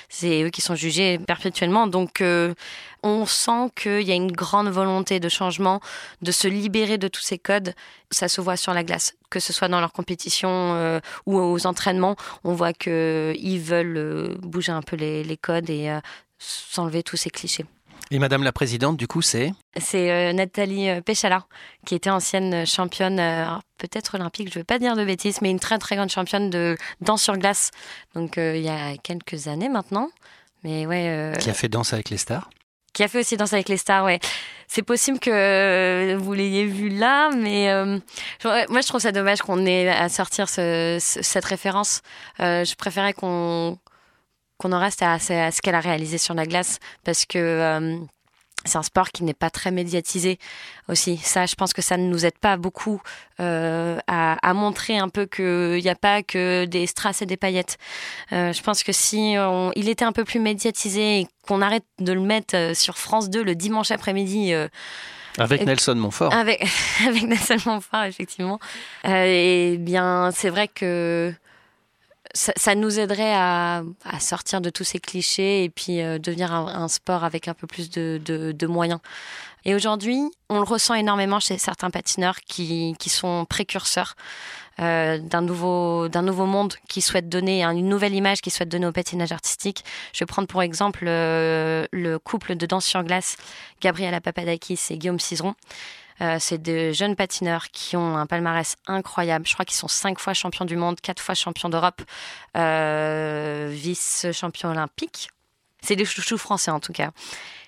c'est 0.09 0.43
eux 0.43 0.51
qui 0.51 0.61
sont 0.61 0.75
jugés 0.75 1.19
perpétuellement. 1.19 1.87
Donc 1.87 2.21
euh, 2.21 2.55
on 3.03 3.27
sent 3.27 3.71
qu'il 3.77 4.03
y 4.03 4.13
a 4.13 4.15
une 4.15 4.33
grande 4.33 4.69
volonté 4.69 5.21
de 5.21 5.29
changement, 5.29 5.81
de 6.23 6.33
se 6.33 6.49
libérer 6.49 6.99
de 6.99 7.09
tous 7.09 7.23
ces 7.23 7.39
codes. 7.39 7.75
Ça 8.11 8.29
se 8.29 8.41
voit 8.41 8.57
sur 8.57 8.75
la 8.75 8.85
glace, 8.85 9.15
que 9.31 9.41
ce 9.41 9.53
soit 9.53 9.69
dans 9.69 9.81
leurs 9.81 9.93
compétitions 9.93 10.75
euh, 10.75 11.01
ou 11.27 11.39
aux 11.39 11.67
entraînements. 11.67 12.17
On 12.45 12.55
voit 12.55 12.73
qu'ils 12.73 13.61
veulent 13.61 13.97
euh, 13.97 14.35
bouger 14.41 14.73
un 14.73 14.83
peu 14.83 14.97
les 14.97 15.39
codes 15.41 15.71
et 15.71 15.99
s'enlever 16.39 17.03
tous 17.03 17.17
ces 17.17 17.31
clichés. 17.31 17.65
Et 18.11 18.19
Madame 18.19 18.43
la 18.43 18.53
Présidente, 18.53 18.97
du 18.97 19.07
coup, 19.07 19.23
c'est 19.23 19.53
C'est 19.79 20.11
euh, 20.11 20.33
Nathalie 20.33 20.91
euh, 20.91 21.01
Péchala, 21.01 21.47
qui 21.87 21.95
était 21.95 22.11
ancienne 22.11 22.67
championne, 22.67 23.19
euh, 23.19 23.47
peut-être 23.79 24.17
olympique, 24.17 24.49
je 24.53 24.59
ne 24.59 24.61
veux 24.61 24.65
pas 24.65 24.79
dire 24.79 24.95
de 24.95 25.05
bêtises, 25.05 25.41
mais 25.41 25.51
une 25.51 25.61
très 25.61 25.79
très 25.79 25.97
grande 25.97 26.11
championne 26.11 26.51
de 26.51 26.77
danse 27.01 27.23
sur 27.23 27.37
glace. 27.39 27.71
Donc 28.15 28.35
il 28.37 28.61
y 28.61 28.69
a 28.69 28.97
quelques 29.03 29.49
années 29.49 29.69
maintenant. 29.69 30.11
Mais 30.63 30.87
ouais, 30.87 31.33
Qui 31.41 31.51
a 31.51 31.55
fait 31.55 31.69
Danse 31.69 31.93
avec 31.93 32.09
les 32.09 32.17
stars 32.17 32.49
Qui 32.95 33.03
a 33.03 33.09
fait 33.09 33.21
aussi 33.21 33.37
Danse 33.37 33.53
avec 33.53 33.69
les 33.69 33.77
stars, 33.77 34.05
ouais. 34.05 34.19
C'est 34.67 34.83
possible 34.83 35.19
que 35.19 36.17
vous 36.17 36.33
l'ayez 36.33 36.65
vu 36.65 36.89
là, 36.89 37.31
mais 37.37 37.69
moi 38.45 38.81
je 38.81 38.87
trouve 38.87 39.01
ça 39.01 39.13
dommage 39.13 39.43
qu'on 39.43 39.67
ait 39.67 39.89
à 39.89 40.09
sortir 40.09 40.49
cette 40.49 41.45
référence. 41.45 42.01
je 42.39 42.75
préférais 42.77 43.13
qu'on 43.13 43.79
qu'on 44.59 44.73
en 44.73 44.79
reste 44.79 45.03
à, 45.03 45.19
ce 45.19 45.61
qu'elle 45.61 45.75
a 45.75 45.81
réalisé 45.81 46.19
sur 46.19 46.35
la 46.35 46.47
glace 46.47 46.79
parce 47.05 47.25
que 47.25 47.39
euh, 47.39 47.99
c'est 48.65 48.79
un 48.79 48.83
sport 48.83 49.11
qui 49.11 49.25
n'est 49.25 49.35
pas 49.35 49.51
très 49.51 49.71
médiatisé 49.71 50.39
aussi. 50.89 51.19
Ça, 51.19 51.45
je 51.45 51.55
pense 51.55 51.73
que 51.73 51.83
ça 51.83 51.97
ne 51.97 52.09
nous 52.09 52.25
aide 52.25 52.39
pas 52.39 52.57
beaucoup 52.57 53.03
euh, 53.41 53.99
à, 54.07 54.55
montrer 54.55 54.97
un 54.97 55.09
peu 55.09 55.27
qu'il 55.27 55.83
n'y 55.83 55.89
a 55.89 55.95
pas 55.95 56.23
que 56.23 56.65
des 56.65 56.87
strass 56.87 57.21
et 57.21 57.27
des 57.27 57.37
paillettes. 57.37 57.77
Euh, 58.33 58.53
je 58.53 58.63
pense 58.63 58.83
que 58.83 58.93
si 58.93 59.35
il 59.77 59.89
était 59.89 60.05
un 60.05 60.13
peu 60.13 60.25
plus 60.25 60.41
médiatisé 60.41 61.21
et 61.21 61.27
qu'on 61.47 61.61
arrête 61.61 61.85
de 61.99 62.13
le 62.13 62.21
mettre 62.21 62.75
sur 62.75 62.97
France 62.97 63.29
2 63.29 63.43
le 63.43 63.55
dimanche 63.55 63.91
après-midi. 63.91 64.55
avec 65.37 65.67
Nelson 65.67 65.97
Montfort. 65.97 66.33
Avec, 66.33 66.67
avec 67.07 67.25
Nelson 67.25 67.59
Montfort, 67.67 68.05
effectivement. 68.05 68.61
et 69.05 69.77
bien, 69.79 70.31
c'est 70.33 70.49
vrai 70.49 70.69
que 70.69 71.35
ça, 72.35 72.75
nous 72.75 72.99
aiderait 72.99 73.35
à, 73.35 73.83
sortir 74.19 74.61
de 74.61 74.71
tous 74.71 74.85
ces 74.85 74.99
clichés 74.99 75.65
et 75.65 75.71
puis 75.71 76.03
euh, 76.03 76.19
devenir 76.19 76.53
un, 76.53 76.89
sport 76.89 77.25
avec 77.25 77.49
un 77.49 77.55
peu 77.55 77.67
plus 77.67 77.91
de, 77.91 78.67
moyens. 78.67 79.01
Et 79.65 79.75
aujourd'hui, 79.75 80.21
on 80.51 80.59
le 80.59 80.65
ressent 80.65 80.95
énormément 80.95 81.41
chez 81.41 81.57
certains 81.59 81.91
patineurs 81.91 82.41
qui, 82.41 82.97
sont 83.07 83.47
précurseurs 83.49 84.15
euh, 84.81 85.19
d'un 85.19 85.41
nouveau 85.41 86.09
nouveau 86.09 86.47
monde 86.47 86.75
qui 86.89 87.01
souhaite 87.01 87.29
donner 87.29 87.63
une 87.63 87.89
nouvelle 87.89 88.15
image 88.15 88.41
qui 88.41 88.51
souhaite 88.51 88.69
donner 88.69 88.87
au 88.87 88.93
patinage 88.93 89.31
artistique. 89.31 89.85
Je 90.13 90.21
vais 90.21 90.27
prendre 90.27 90.49
pour 90.49 90.63
exemple 90.63 91.05
euh, 91.07 91.87
le 91.93 92.19
couple 92.19 92.57
de 92.57 92.67
danse 92.67 92.85
sur 92.85 93.03
glace 93.05 93.37
Gabriela 93.81 94.21
Papadakis 94.21 94.81
et 94.91 94.99
Guillaume 94.99 95.21
Cizeron 95.21 95.55
euh, 96.21 96.37
c'est 96.39 96.63
de 96.63 96.93
jeunes 96.93 97.17
patineurs 97.17 97.71
qui 97.71 97.97
ont 97.97 98.17
un 98.17 98.27
palmarès 98.27 98.77
incroyable. 98.87 99.47
Je 99.47 99.55
crois 99.55 99.65
qu'ils 99.65 99.77
sont 99.77 99.89
cinq 99.89 100.19
fois 100.19 100.35
champions 100.35 100.65
du 100.65 100.77
monde, 100.77 101.01
quatre 101.01 101.21
fois 101.21 101.35
champions 101.35 101.69
d'Europe, 101.69 102.03
euh, 102.57 103.69
vice-champions 103.73 104.71
olympiques. 104.71 105.29
C'est 105.83 105.97
des 105.97 106.05
chouchous 106.05 106.39
français 106.39 106.71
en 106.71 106.81
tout 106.81 106.93
cas. 106.93 107.11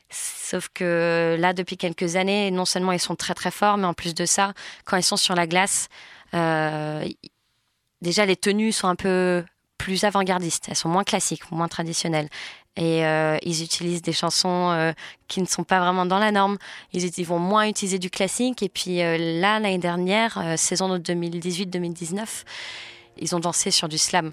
Sauf 0.08 0.68
que 0.72 1.36
là, 1.38 1.52
depuis 1.52 1.76
quelques 1.76 2.16
années, 2.16 2.50
non 2.52 2.64
seulement 2.64 2.92
ils 2.92 3.00
sont 3.00 3.16
très 3.16 3.34
très 3.34 3.50
forts, 3.50 3.76
mais 3.76 3.86
en 3.86 3.94
plus 3.94 4.14
de 4.14 4.24
ça, 4.24 4.52
quand 4.84 4.96
ils 4.96 5.02
sont 5.02 5.16
sur 5.16 5.34
la 5.34 5.48
glace, 5.48 5.88
euh, 6.34 7.06
déjà 8.00 8.24
les 8.24 8.36
tenues 8.36 8.72
sont 8.72 8.86
un 8.86 8.94
peu 8.94 9.44
plus 9.78 10.04
avant-gardistes, 10.04 10.66
elles 10.68 10.76
sont 10.76 10.88
moins 10.88 11.04
classiques, 11.04 11.50
moins 11.50 11.68
traditionnelles. 11.68 12.28
Et 12.76 13.06
euh, 13.06 13.38
ils 13.42 13.62
utilisent 13.62 14.02
des 14.02 14.12
chansons 14.12 14.70
euh, 14.70 14.92
qui 15.28 15.40
ne 15.40 15.46
sont 15.46 15.64
pas 15.64 15.80
vraiment 15.80 16.04
dans 16.04 16.18
la 16.18 16.30
norme. 16.30 16.58
Ils, 16.92 17.24
vont 17.24 17.38
moins 17.38 17.66
utiliser 17.66 17.98
du 17.98 18.10
classique. 18.10 18.62
Et 18.62 18.68
puis 18.68 19.02
euh, 19.02 19.16
là, 19.40 19.58
l'année 19.58 19.78
dernière, 19.78 20.54
saison 20.56 20.88
de 20.88 20.98
2018-2019, 20.98 22.44
ils 23.18 23.34
ont 23.34 23.40
dansé 23.40 23.70
sur 23.70 23.88
du 23.88 23.96
slam. 23.96 24.32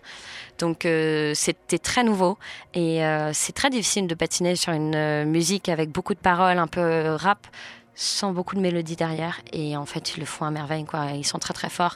Donc 0.60 0.86
c'était 1.34 1.80
très 1.80 2.04
nouveau. 2.04 2.38
Et 2.74 3.00
c'est 3.32 3.54
très 3.54 3.70
difficile 3.70 4.08
de 4.08 4.16
patiner 4.16 4.58
sur 4.58 4.74
une 4.74 5.24
musique 5.24 5.70
avec 5.70 5.90
beaucoup 5.90 6.14
de 6.14 6.20
paroles, 6.20 6.58
un 6.58 6.68
peu 6.68 7.16
rap 7.16 7.48
sans 7.96 8.34
beaucoup 8.34 8.56
de 8.56 8.60
mélodie 8.60 8.96
derrière. 8.96 9.40
Et 9.54 9.78
en 9.78 9.86
fait, 9.86 10.16
ils 10.16 10.20
le 10.20 10.26
font 10.26 10.46
à 10.46 10.52
merveille, 10.52 10.84
quoi. 10.84 11.12
Ils 11.12 11.26
sont 11.26 11.40
très 11.40 11.54
très 11.54 11.70
forts. 11.70 11.96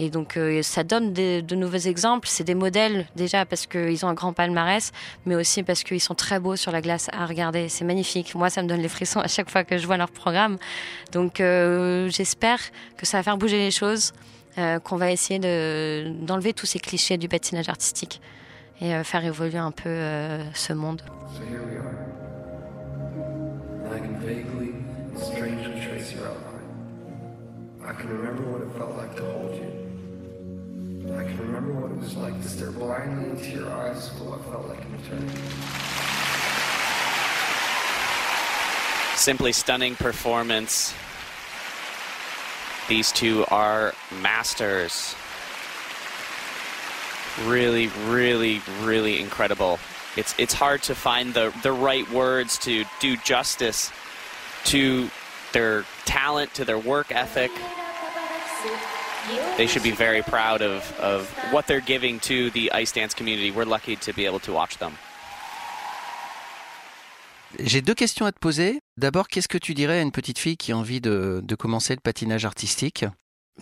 Et 0.00 0.10
donc, 0.10 0.36
euh, 0.36 0.62
ça 0.62 0.84
donne 0.84 1.12
de 1.12 1.54
nouveaux 1.56 1.76
exemples. 1.76 2.28
C'est 2.28 2.44
des 2.44 2.54
modèles, 2.54 3.06
déjà, 3.16 3.44
parce 3.44 3.66
qu'ils 3.66 4.06
ont 4.06 4.08
un 4.08 4.14
grand 4.14 4.32
palmarès, 4.32 4.92
mais 5.26 5.34
aussi 5.34 5.64
parce 5.64 5.82
qu'ils 5.82 6.00
sont 6.00 6.14
très 6.14 6.38
beaux 6.38 6.54
sur 6.54 6.70
la 6.70 6.80
glace 6.80 7.10
à 7.12 7.26
regarder. 7.26 7.68
C'est 7.68 7.84
magnifique. 7.84 8.36
Moi, 8.36 8.48
ça 8.48 8.62
me 8.62 8.68
donne 8.68 8.80
les 8.80 8.88
frissons 8.88 9.18
à 9.24 9.26
chaque 9.26 9.50
fois 9.50 9.64
que 9.64 9.76
je 9.76 9.86
vois 9.86 9.96
leur 9.96 10.10
programme. 10.10 10.56
Donc, 11.10 11.40
euh, 11.40 12.08
j'espère 12.10 12.60
que 12.96 13.06
ça 13.06 13.16
va 13.16 13.24
faire 13.24 13.36
bouger 13.36 13.58
les 13.58 13.72
choses, 13.72 14.12
euh, 14.56 14.78
qu'on 14.78 14.96
va 14.96 15.10
essayer 15.10 15.40
d'enlever 15.40 16.52
tous 16.52 16.66
ces 16.66 16.78
clichés 16.78 17.18
du 17.18 17.28
patinage 17.28 17.68
artistique 17.68 18.20
et 18.80 19.02
faire 19.02 19.24
évoluer 19.24 19.58
un 19.58 19.72
peu 19.72 19.90
ce 20.54 20.72
monde. 20.72 21.02
I 27.88 27.92
can 27.92 28.08
remember 28.10 28.42
what 28.42 28.60
it 28.60 28.68
felt 28.76 28.96
like 28.98 29.16
to 29.16 29.24
hold. 29.24 29.87
I 31.16 31.24
can 31.24 31.38
remember 31.38 31.72
what 31.72 31.90
it 31.90 31.98
was 31.98 32.16
like 32.16 32.40
to 32.42 32.48
stare 32.48 32.70
blindly 32.70 33.30
into 33.30 33.50
your 33.50 33.70
eyes 33.70 34.08
for 34.10 34.24
what 34.24 34.44
felt 34.44 34.68
like 34.68 34.84
an 34.84 34.94
eternity. 35.04 35.38
Simply 39.16 39.52
stunning 39.52 39.96
performance. 39.96 40.94
These 42.88 43.12
two 43.12 43.44
are 43.48 43.94
masters. 44.20 45.14
Really, 47.44 47.88
really, 48.06 48.60
really 48.82 49.20
incredible. 49.20 49.78
It's 50.16 50.34
it's 50.38 50.54
hard 50.54 50.82
to 50.84 50.94
find 50.94 51.32
the 51.32 51.54
the 51.62 51.72
right 51.72 52.08
words 52.10 52.58
to 52.58 52.84
do 53.00 53.16
justice 53.18 53.92
to 54.64 55.10
their 55.52 55.84
talent, 56.04 56.54
to 56.54 56.64
their 56.64 56.78
work 56.78 57.12
ethic. 57.12 57.50
They 59.56 59.66
should 59.66 59.82
be 59.82 59.92
very 59.92 60.22
proud 60.22 60.62
of, 60.62 60.82
of 61.00 61.28
what 61.52 61.66
they're 61.66 61.84
giving 61.84 62.18
to 62.20 62.50
the 62.50 62.70
ice 62.72 62.92
dance 62.92 63.14
community. 63.14 63.50
We're 63.50 63.68
lucky 63.68 63.96
to 63.96 64.12
be 64.12 64.26
able 64.26 64.40
to 64.40 64.52
watch 64.52 64.78
them. 64.78 64.92
J'ai 67.58 67.80
deux 67.80 67.94
questions 67.94 68.26
à 68.26 68.32
te 68.32 68.38
poser. 68.38 68.78
D'abord, 68.98 69.26
qu'est-ce 69.28 69.48
que 69.48 69.58
tu 69.58 69.74
dirais 69.74 69.98
à 69.98 70.02
une 70.02 70.12
petite 70.12 70.38
fille 70.38 70.56
qui 70.56 70.72
a 70.72 70.76
envie 70.76 71.00
de, 71.00 71.40
de 71.42 71.54
commencer 71.54 71.94
le 71.94 72.00
patinage 72.00 72.44
artistique? 72.44 73.04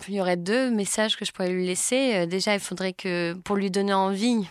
Il 0.07 0.13
y 0.13 0.21
aurait 0.21 0.37
deux 0.37 0.69
messages 0.69 1.15
que 1.15 1.25
je 1.25 1.31
pourrais 1.31 1.49
lui 1.49 1.65
laisser. 1.65 2.15
Euh, 2.15 2.25
déjà, 2.25 2.53
il 2.53 2.59
faudrait 2.59 2.93
que, 2.93 3.33
pour 3.43 3.55
lui 3.55 3.71
donner 3.71 3.93
envie, 3.93 4.47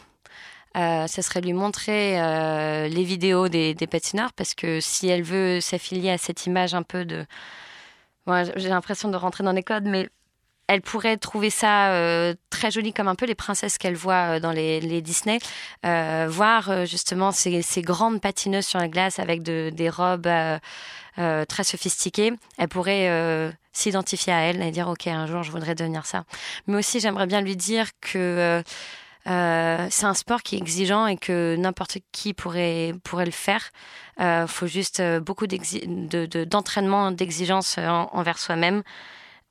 euh, 0.76 1.06
ça 1.06 1.22
serait 1.22 1.40
lui 1.40 1.52
montrer 1.52 2.20
euh, 2.20 2.88
les 2.88 3.04
vidéos 3.04 3.48
des, 3.48 3.74
des, 3.74 3.86
patineurs 3.86 4.32
parce 4.32 4.54
que 4.54 4.80
si 4.80 5.08
elle 5.08 5.22
veut 5.22 5.60
s'affilier 5.60 6.10
à 6.10 6.18
cette 6.18 6.46
image 6.46 6.74
un 6.74 6.82
peu 6.82 7.04
de. 7.04 7.24
Moi, 8.26 8.42
j'ai 8.56 8.68
l'impression 8.68 9.08
de 9.08 9.16
rentrer 9.16 9.44
dans 9.44 9.52
les 9.52 9.62
codes, 9.62 9.84
mais 9.84 10.08
elle 10.68 10.82
pourrait 10.82 11.16
trouver 11.16 11.50
ça 11.50 11.92
euh, 11.92 12.34
très 12.50 12.70
joli 12.70 12.92
comme 12.92 13.08
un 13.08 13.14
peu 13.14 13.26
les 13.26 13.34
princesses 13.34 13.78
qu'elle 13.78 13.94
voit 13.94 14.36
euh, 14.36 14.40
dans 14.40 14.52
les, 14.52 15.00
Disney. 15.00 15.38
Euh, 15.84 16.26
voir 16.28 16.70
euh, 16.70 16.84
justement 16.86 17.32
ces, 17.32 17.62
ces, 17.62 17.82
grandes 17.82 18.20
patineuses 18.20 18.66
sur 18.66 18.78
la 18.78 18.88
glace 18.88 19.18
avec 19.18 19.42
de, 19.42 19.70
des 19.72 19.90
robes 19.90 20.28
très 21.16 21.64
sophistiquées. 21.64 22.32
Elle 22.58 22.68
pourrait 22.68 23.54
s'identifier 23.72 24.32
à 24.32 24.40
elle 24.40 24.60
et 24.62 24.70
dire 24.70 24.88
ok 24.88 25.06
un 25.06 25.26
jour 25.26 25.42
je 25.42 25.50
voudrais 25.50 25.74
devenir 25.74 26.04
ça. 26.04 26.24
Mais 26.66 26.76
aussi 26.76 27.00
j'aimerais 27.00 27.26
bien 27.26 27.40
lui 27.40 27.56
dire 27.56 27.88
que 28.00 28.62
euh, 29.26 29.86
c'est 29.90 30.06
un 30.06 30.14
sport 30.14 30.42
qui 30.42 30.54
est 30.54 30.58
exigeant 30.58 31.06
et 31.06 31.16
que 31.16 31.56
n'importe 31.56 31.98
qui 32.12 32.32
pourrait 32.32 32.94
pourrait 33.02 33.24
le 33.24 33.32
faire. 33.32 33.70
Il 34.18 34.24
euh, 34.24 34.46
faut 34.46 34.66
juste 34.66 35.02
beaucoup 35.20 35.46
d'entraînement, 35.46 37.10
de, 37.10 37.16
d'exigence 37.16 37.78
envers 37.78 38.38
soi-même. 38.38 38.82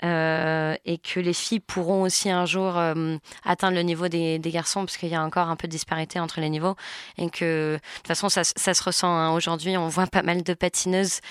Euh, 0.03 0.75
et 0.83 0.97
que 0.97 1.21
les 1.21 1.33
filles 1.33 1.61
pourront 1.61 2.01
aussi 2.01 2.29
un 2.29 2.45
jour 2.45 2.77
euh, 2.77 3.15
atteindre 3.45 3.77
le 3.77 3.81
niveau 3.81 4.09
des, 4.09 4.39
garçons, 4.43 4.81
parce 4.81 4.97
qu'il 4.97 5.07
y 5.07 5.15
a 5.15 5.23
encore 5.23 5.47
un 5.47 5.55
peu 5.55 5.67
de 5.67 5.71
disparité 5.71 6.19
entre 6.19 6.41
les 6.41 6.49
niveaux, 6.49 6.75
et 7.17 7.29
que 7.29 7.75
de 7.75 7.79
toute 7.97 8.07
façon 8.07 8.27
ça, 8.27 8.43
se 8.43 8.83
ressent 8.83 9.07
hein. 9.07 9.33
aujourd'hui. 9.33 9.77
On 9.77 9.87
voit 9.87 10.07
pas 10.07 10.21
mal 10.21 10.43
de 10.43 10.53
patineuses 10.53 11.21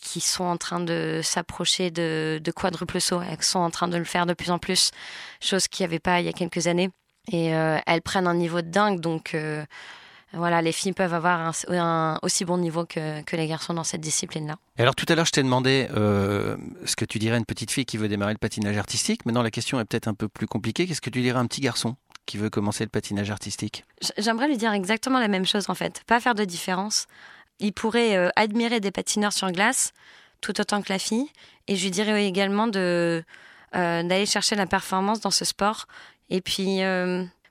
qui 0.00 0.20
sont 0.20 0.44
en 0.44 0.56
train 0.56 0.80
de 0.80 1.20
s'approcher 1.22 1.90
de, 1.92 2.40
quadruple 2.54 3.00
saut, 3.00 3.22
elles 3.22 3.42
sont 3.42 3.60
en 3.60 3.70
train 3.70 3.86
de 3.86 3.96
le 3.96 4.04
faire 4.04 4.26
de 4.26 4.34
plus 4.34 4.50
en 4.50 4.58
plus, 4.58 4.90
chose 5.40 5.68
qu'il 5.68 5.84
n'y 5.84 5.90
avait 5.90 6.00
pas 6.00 6.20
il 6.20 6.26
y 6.26 6.28
a 6.28 6.32
quelques 6.32 6.66
années. 6.66 6.90
Et 7.30 7.54
euh, 7.54 7.78
elles 7.86 8.02
prennent 8.02 8.26
un 8.26 8.34
niveau 8.34 8.60
de 8.60 8.68
dingue, 8.68 8.98
donc 8.98 9.36
voilà, 10.32 10.62
les 10.62 10.72
filles 10.72 10.92
peuvent 10.92 11.14
avoir 11.14 11.40
un, 11.40 11.52
un 11.76 12.18
aussi 12.22 12.44
bon 12.44 12.56
niveau 12.56 12.84
que, 12.84 13.22
que, 13.22 13.34
les 13.34 13.48
garçons 13.48 13.74
dans 13.74 13.82
cette 13.82 14.00
discipline-là. 14.00 14.56
Alors 14.78 14.94
tout 14.94 15.06
à 15.08 15.14
l'heure, 15.14 15.26
je 15.26 15.32
t'ai 15.32 15.42
demandé 15.42 15.88
euh, 15.96 16.56
ce 16.84 16.94
que 16.94 17.04
tu 17.04 17.18
dirais 17.18 17.34
à 17.34 17.38
une 17.38 17.44
petite 17.44 17.70
fille 17.72 17.84
qui 17.84 17.96
veut 17.96 18.08
démarrer 18.08 18.32
le 18.32 18.38
patinage 18.38 18.76
artistique. 18.76 19.26
Maintenant, 19.26 19.42
la 19.42 19.50
question 19.50 19.80
est 19.80 19.84
peut-être 19.84 20.06
un 20.06 20.14
peu 20.14 20.28
plus 20.28 20.46
compliquée. 20.46 20.86
Qu'est-ce 20.86 21.00
que 21.00 21.10
tu 21.10 21.20
dirais 21.20 21.38
à 21.38 21.40
un 21.40 21.46
petit 21.46 21.60
garçon 21.60 21.96
qui 22.26 22.38
veut 22.38 22.48
commencer 22.48 22.84
le 22.84 22.90
patinage 22.90 23.30
artistique? 23.30 23.84
J'aimerais 24.18 24.46
lui 24.46 24.56
dire 24.56 24.72
exactement 24.72 25.18
la 25.18 25.28
même 25.28 25.46
chose 25.46 25.68
en 25.68 25.74
fait, 25.74 26.02
pas 26.06 26.20
faire 26.20 26.36
de 26.36 26.44
différence. 26.44 27.06
Il 27.58 27.72
pourrait 27.72 28.16
euh, 28.16 28.30
admirer 28.36 28.78
des 28.78 28.92
patineurs 28.92 29.32
sur 29.32 29.50
glace 29.50 29.92
tout 30.40 30.58
autant 30.60 30.80
que 30.80 30.90
la 30.90 30.98
fille, 30.98 31.26
et 31.68 31.76
je 31.76 31.82
lui 31.82 31.90
dirais 31.90 32.24
également 32.24 32.66
de 32.66 33.22
euh, 33.76 34.02
d'aller 34.02 34.26
chercher 34.26 34.56
la 34.56 34.66
performance 34.66 35.20
dans 35.20 35.30
ce 35.30 35.44
sport. 35.44 35.86
Et 36.30 36.40
puis 36.40 36.80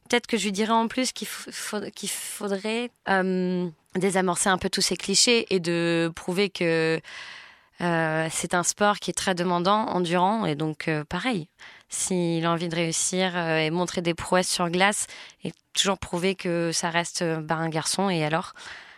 peut-être 0.09 0.27
que 0.27 0.37
je 0.37 0.45
lui 0.45 0.51
dirais 0.51 0.71
en 0.71 0.87
plus 0.87 1.11
qu'il 1.11 1.27
faudrait 1.27 2.91
euh, 3.07 3.69
désamorcer 3.95 4.49
un 4.49 4.57
peu 4.57 4.69
tous 4.69 4.81
ces 4.81 4.97
clichés 4.97 5.45
et 5.53 5.59
de 5.59 6.11
prouver 6.15 6.49
que 6.49 6.99
euh, 7.81 8.27
c'est 8.31 8.53
un 8.53 8.63
sport 8.63 8.99
qui 8.99 9.11
est 9.11 9.13
très 9.13 9.35
demandant, 9.35 9.85
endurant, 9.85 10.45
et 10.45 10.55
donc 10.55 10.87
euh, 10.87 11.05
pareil. 11.05 11.47
S'il 11.87 12.45
a 12.45 12.51
envie 12.51 12.67
de 12.67 12.75
réussir 12.75 13.37
et 13.37 13.71
montrer 13.71 14.01
des 14.01 14.13
prouesses 14.13 14.49
sur 14.49 14.69
glace, 14.69 15.07
et 15.43 15.53
toujours 15.73 15.97
prouver 15.97 16.35
que 16.35 16.71
ça 16.71 16.89
reste 16.89 17.23
bah, 17.23 17.55
un 17.55 17.69
garçon, 17.69 18.09
et 18.09 18.23
alors 18.23 18.53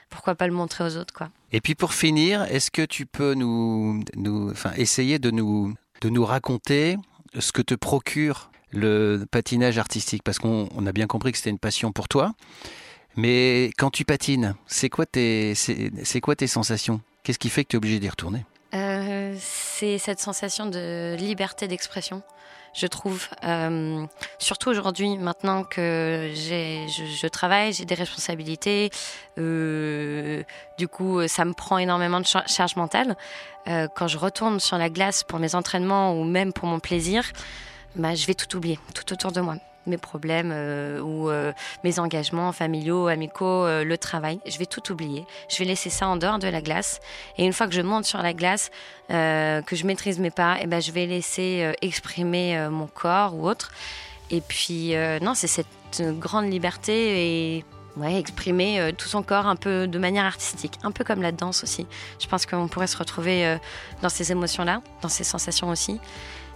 pourquoi 0.09 0.35
pas 0.35 0.47
le 0.47 0.53
montrer 0.53 0.83
aux 0.83 0.97
autres, 0.97 1.13
quoi. 1.13 1.29
Et 1.53 1.61
puis 1.61 1.75
pour 1.75 1.93
finir, 1.93 2.43
est-ce 2.43 2.69
que 2.69 2.81
tu 2.81 3.05
peux 3.05 3.33
nous, 3.33 4.03
nous, 4.15 4.51
essayer 4.75 5.19
de 5.19 5.31
nous 5.31 6.25
raconter 6.25 6.97
ce 7.39 7.53
que 7.53 7.61
te 7.61 7.75
procure 7.75 8.50
le 8.71 9.25
patinage 9.29 9.77
artistique 9.77 10.23
Parce 10.23 10.39
qu'on 10.39 10.85
a 10.85 10.91
bien 10.91 11.07
compris 11.07 11.31
que 11.31 11.37
c'était 11.37 11.49
une 11.49 11.59
passion 11.59 11.91
pour 11.91 12.07
toi. 12.07 12.33
Mais 13.15 13.71
quand 13.77 13.89
tu 13.89 14.05
patines, 14.05 14.55
c'est 14.67 14.89
quoi 14.89 15.05
tes, 15.05 15.53
c'est 15.55 16.21
quoi 16.21 16.35
tes 16.35 16.47
sensations? 16.47 17.01
Qu'est-ce 17.23 17.39
qui 17.39 17.49
fait 17.49 17.63
que 17.63 17.69
tu 17.69 17.75
es 17.75 17.77
obligé 17.77 17.99
d'y 17.99 18.09
retourner? 18.09 18.45
Euh, 18.73 19.35
C'est 19.37 19.97
cette 19.97 20.19
sensation 20.19 20.65
de 20.65 21.15
liberté 21.19 21.67
d'expression, 21.67 22.23
je 22.73 22.87
trouve. 22.87 23.27
Euh, 23.43 24.05
surtout 24.39 24.69
aujourd'hui, 24.69 25.17
maintenant 25.17 25.65
que 25.65 26.31
je, 26.33 27.27
travaille, 27.27 27.73
j'ai 27.73 27.83
des 27.83 27.95
responsabilités. 27.95 28.91
Euh, 29.37 30.43
du 30.77 30.87
coup, 30.87 31.27
ça 31.27 31.43
me 31.43 31.53
prend 31.53 31.77
énormément 31.77 32.21
de 32.21 32.25
charge 32.25 32.75
mentale. 32.77 33.17
Quand 33.65 34.07
je 34.07 34.17
retourne 34.17 34.59
sur 34.59 34.77
la 34.77 34.89
glace 34.89 35.23
pour 35.23 35.37
mes 35.37 35.53
entraînements 35.53 36.19
ou 36.19 36.23
même 36.23 36.53
pour 36.53 36.67
mon 36.67 36.79
plaisir, 36.79 37.23
bah, 37.95 38.15
je 38.15 38.25
vais 38.25 38.33
tout 38.33 38.55
oublier, 38.55 38.79
tout 38.93 39.11
autour 39.13 39.31
de 39.31 39.41
moi. 39.41 39.55
Mes 39.87 39.97
problèmes 39.97 40.51
euh, 40.53 41.01
ou 41.01 41.29
euh, 41.31 41.51
mes 41.83 41.97
engagements 41.97 42.51
familiaux, 42.51 43.07
amicaux, 43.07 43.65
euh, 43.65 43.83
le 43.83 43.97
travail. 43.97 44.39
Je 44.45 44.59
vais 44.59 44.67
tout 44.67 44.91
oublier. 44.91 45.25
Je 45.49 45.57
vais 45.57 45.65
laisser 45.65 45.89
ça 45.89 46.07
en 46.07 46.17
dehors 46.17 46.37
de 46.37 46.47
la 46.47 46.61
glace. 46.61 46.99
Et 47.37 47.45
une 47.45 47.53
fois 47.53 47.67
que 47.67 47.73
je 47.73 47.81
monte 47.81 48.05
sur 48.05 48.21
la 48.21 48.33
glace, 48.33 48.69
que 49.09 49.75
je 49.75 49.85
maîtrise 49.85 50.19
mes 50.19 50.29
pas, 50.31 50.57
et 50.57 50.61
eh 50.63 50.67
ben, 50.67 50.81
je 50.81 50.91
vais 50.91 51.05
laisser 51.05 51.73
exprimer 51.81 52.69
mon 52.71 52.87
corps 52.87 53.35
ou 53.35 53.45
autre. 53.45 53.71
Et 54.29 54.39
puis, 54.39 54.93
non, 55.21 55.33
c'est 55.33 55.47
cette 55.47 55.67
grande 56.17 56.49
liberté 56.49 57.57
et 57.57 57.65
exprimer 58.05 58.93
tout 58.97 59.09
son 59.09 59.21
corps 59.21 59.47
un 59.47 59.57
peu 59.57 59.85
de 59.85 59.99
manière 59.99 60.23
artistique, 60.23 60.75
un 60.83 60.91
peu 60.91 61.03
comme 61.03 61.21
la 61.21 61.33
danse 61.33 61.63
aussi. 61.63 61.87
Je 62.19 62.27
pense 62.27 62.45
qu'on 62.45 62.69
pourrait 62.69 62.87
se 62.87 62.95
retrouver 62.95 63.57
dans 64.01 64.07
ces 64.07 64.31
émotions-là, 64.31 64.81
dans 65.01 65.09
ces 65.09 65.25
sensations 65.25 65.67
aussi. 65.67 65.99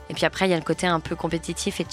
Et 0.09 0.13
puis 0.13 0.25
après, 0.25 0.47
il 0.47 0.51
y 0.51 0.53
a 0.53 0.57
le 0.57 0.63
côté 0.63 0.87
un 0.87 0.99
peu 0.99 1.15
compétitif 1.15 1.79
et 1.79 1.85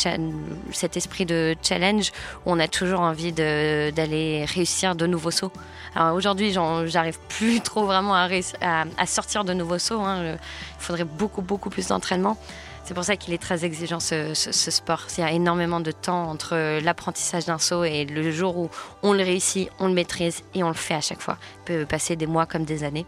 cet 0.72 0.96
esprit 0.96 1.24
de 1.26 1.54
challenge 1.62 2.12
où 2.44 2.52
on 2.52 2.58
a 2.58 2.68
toujours 2.68 3.00
envie 3.00 3.32
d'aller 3.32 4.44
réussir 4.44 4.94
de 4.94 5.06
nouveaux 5.06 5.30
sauts. 5.30 5.52
Alors 5.94 6.14
aujourd'hui, 6.14 6.52
j'arrive 6.86 7.18
plus 7.28 7.60
trop 7.64 7.84
vraiment 7.84 8.14
à, 8.14 8.28
à, 8.60 9.06
sortir 9.06 9.44
de 9.44 9.52
nouveaux 9.52 9.78
sauts. 9.78 10.00
Hein. 10.00 10.34
Il 10.34 10.38
faudrait 10.78 11.04
beaucoup, 11.04 11.42
beaucoup 11.42 11.70
plus 11.70 11.88
d'entraînement. 11.88 12.36
C'est 12.84 12.94
pour 12.94 13.04
ça 13.04 13.16
qu'il 13.16 13.32
est 13.32 13.40
très 13.40 13.64
exigeant 13.64 14.00
ce, 14.00 14.34
ce, 14.34 14.70
sport. 14.70 15.06
Il 15.16 15.20
y 15.20 15.24
a 15.24 15.30
énormément 15.30 15.78
de 15.78 15.92
temps 15.92 16.28
entre 16.28 16.80
l'apprentissage 16.80 17.44
d'un 17.44 17.58
saut 17.58 17.84
et 17.84 18.04
le 18.04 18.32
jour 18.32 18.56
où 18.58 18.70
on 19.04 19.12
le 19.12 19.22
réussit, 19.22 19.70
on 19.78 19.86
le 19.86 19.94
maîtrise 19.94 20.42
et 20.54 20.64
on 20.64 20.68
le 20.68 20.74
fait 20.74 20.94
à 20.94 21.00
chaque 21.00 21.20
fois. 21.20 21.38
Il 21.60 21.76
peut 21.76 21.86
passer 21.86 22.16
des 22.16 22.26
mois 22.26 22.44
comme 22.44 22.64
des 22.64 22.82
années. 22.82 23.06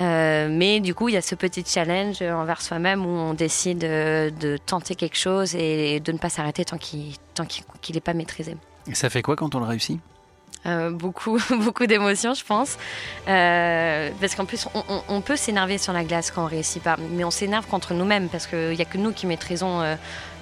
Euh, 0.00 0.48
mais 0.50 0.80
du 0.80 0.94
coup, 0.94 1.08
il 1.08 1.14
y 1.14 1.18
a 1.18 1.22
ce 1.22 1.34
petit 1.34 1.62
challenge 1.66 2.22
envers 2.22 2.62
soi-même 2.62 3.04
où 3.04 3.10
on 3.10 3.34
décide 3.34 3.78
de, 3.78 4.32
de, 4.40 4.56
tenter 4.56 4.94
quelque 4.94 5.18
chose 5.18 5.54
et 5.54 6.00
de 6.00 6.12
ne 6.12 6.18
pas 6.18 6.30
s'arrêter 6.30 6.64
tant 6.64 6.78
qu'il 6.78 7.14
tant 7.34 7.44
qu'il 7.44 7.94
n'est 7.94 8.00
pas 8.00 8.14
maîtrisé. 8.14 8.56
Et 8.86 8.94
ça 8.94 9.10
fait 9.10 9.20
quoi 9.22 9.36
quand 9.36 9.54
on 9.54 9.60
le 9.60 9.66
réussit? 9.66 10.00
Euh, 10.66 10.90
beaucoup, 10.90 11.38
beaucoup 11.58 11.86
d'émotions, 11.86 12.34
je 12.34 12.44
pense. 12.44 12.76
Euh, 13.28 14.10
parce 14.20 14.34
qu'en 14.34 14.44
plus, 14.44 14.66
on, 14.74 14.82
on- 14.88 15.02
on 15.08 15.20
peut 15.20 15.36
s'énerver 15.36 15.78
sur 15.78 15.92
la 15.92 16.04
glace 16.04 16.30
quand 16.30 16.44
on 16.44 16.46
réussit 16.46 16.82
pas, 16.82 16.96
mais 17.12 17.24
on 17.24 17.30
s'énerve 17.30 17.66
contre 17.66 17.94
nous-mêmes 17.94 18.28
parce 18.28 18.46
qu'il 18.46 18.70
n'y 18.70 18.82
a 18.82 18.84
que 18.84 18.98
nous 18.98 19.12
qui 19.12 19.26
maîtrisons 19.26 19.80
euh, 19.82 19.94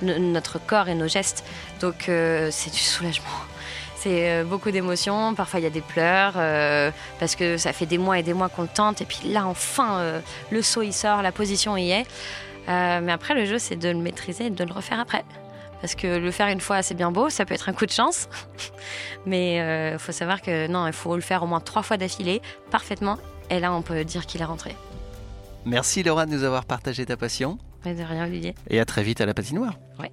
no- 0.03 0.19
notre 0.19 0.59
corps 0.59 0.89
et 0.89 0.95
nos 0.95 1.09
gestes. 1.09 1.45
Donc, 1.81 2.09
euh, 2.09 2.49
c'est 2.53 2.71
du 2.73 2.79
soulagement. 2.81 3.27
C'est 4.01 4.31
euh, 4.31 4.45
beaucoup 4.45 4.71
d'émotions. 4.71 5.35
Parfois, 5.35 5.59
il 5.59 5.65
y 5.65 5.67
a 5.67 5.71
des 5.71 5.81
pleurs 5.81 6.35
euh, 6.37 6.91
parce 7.19 7.35
que 7.35 7.57
ça 7.57 7.73
fait 7.73 7.87
des 7.87 7.99
mois 7.99 8.19
et 8.19 8.23
des 8.23 8.33
mois 8.33 8.49
qu'on 8.49 8.63
le 8.63 8.69
tente. 8.69 9.01
Et 9.01 9.05
puis 9.05 9.29
là, 9.29 9.47
enfin, 9.47 9.99
euh, 9.99 10.21
le 10.51 10.63
saut 10.63 10.83
il 10.83 10.93
sort, 10.93 11.21
la 11.21 11.33
position 11.33 11.77
y 11.77 11.91
est. 11.91 12.07
Euh, 12.69 13.01
mais 13.03 13.11
après, 13.11 13.35
le 13.35 13.45
jeu, 13.45 13.59
c'est 13.59 13.75
de 13.77 13.89
le 13.89 13.99
maîtriser 13.99 14.47
et 14.47 14.51
de 14.51 14.63
le 14.65 14.73
refaire 14.73 15.01
après. 15.01 15.25
Parce 15.81 15.95
que 15.97 16.07
le 16.19 16.31
faire 16.31 16.49
une 16.49 16.61
fois, 16.61 16.83
c'est 16.83 16.95
bien 16.95 17.11
beau, 17.11 17.29
ça 17.29 17.45
peut 17.45 17.55
être 17.55 17.69
un 17.69 17.73
coup 17.73 17.87
de 17.87 17.91
chance. 17.93 18.29
Mais 19.27 19.93
il 19.93 19.99
faut 19.99 20.13
savoir 20.13 20.43
que 20.43 20.67
non, 20.67 20.87
il 20.89 20.93
faut 20.93 21.15
le 21.15 21.23
faire 21.23 21.43
au 21.45 21.47
moins 21.47 21.61
trois 21.61 21.83
fois 21.83 21.97
d'affilée, 21.97 22.43
parfaitement. 22.71 23.17
Et 23.49 23.61
là, 23.61 23.73
on 23.73 23.83
peut 23.83 24.05
dire 24.05 24.27
qu'il 24.27 24.41
est 24.41 24.45
rentré. 24.45 24.75
Merci 25.65 26.03
Laura 26.03 26.27
de 26.27 26.33
nous 26.33 26.43
avoir 26.45 26.65
partagé 26.65 27.07
ta 27.07 27.17
passion 27.17 27.59
Mais 27.85 27.95
de 27.95 28.03
rien, 28.03 28.25
Olivier. 28.25 28.55
et 28.71 28.81
à 28.81 28.85
très 28.85 29.03
vite 29.05 29.21
à 29.21 29.27
la 29.27 29.35
patinoire. 29.35 29.75
Ouais. 30.01 30.11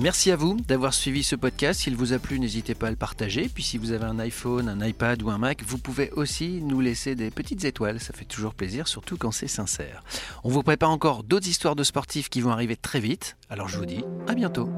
Merci 0.00 0.30
à 0.30 0.36
vous 0.36 0.56
d'avoir 0.66 0.94
suivi 0.94 1.22
ce 1.22 1.36
podcast. 1.36 1.82
S'il 1.82 1.94
vous 1.94 2.14
a 2.14 2.18
plu, 2.18 2.40
n'hésitez 2.40 2.74
pas 2.74 2.86
à 2.86 2.90
le 2.90 2.96
partager. 2.96 3.50
Puis 3.52 3.62
si 3.62 3.76
vous 3.76 3.92
avez 3.92 4.06
un 4.06 4.18
iPhone, 4.18 4.66
un 4.66 4.86
iPad 4.86 5.22
ou 5.22 5.28
un 5.28 5.36
Mac, 5.36 5.62
vous 5.62 5.76
pouvez 5.76 6.10
aussi 6.12 6.62
nous 6.62 6.80
laisser 6.80 7.14
des 7.14 7.30
petites 7.30 7.66
étoiles. 7.66 8.00
Ça 8.00 8.14
fait 8.14 8.24
toujours 8.24 8.54
plaisir, 8.54 8.88
surtout 8.88 9.18
quand 9.18 9.30
c'est 9.30 9.46
sincère. 9.46 10.02
On 10.42 10.48
vous 10.48 10.62
prépare 10.62 10.88
encore 10.88 11.22
d'autres 11.22 11.48
histoires 11.48 11.76
de 11.76 11.84
sportifs 11.84 12.30
qui 12.30 12.40
vont 12.40 12.50
arriver 12.50 12.76
très 12.76 12.98
vite. 12.98 13.36
Alors 13.50 13.68
je 13.68 13.76
vous 13.76 13.84
dis 13.84 14.02
à 14.26 14.32
bientôt. 14.32 14.70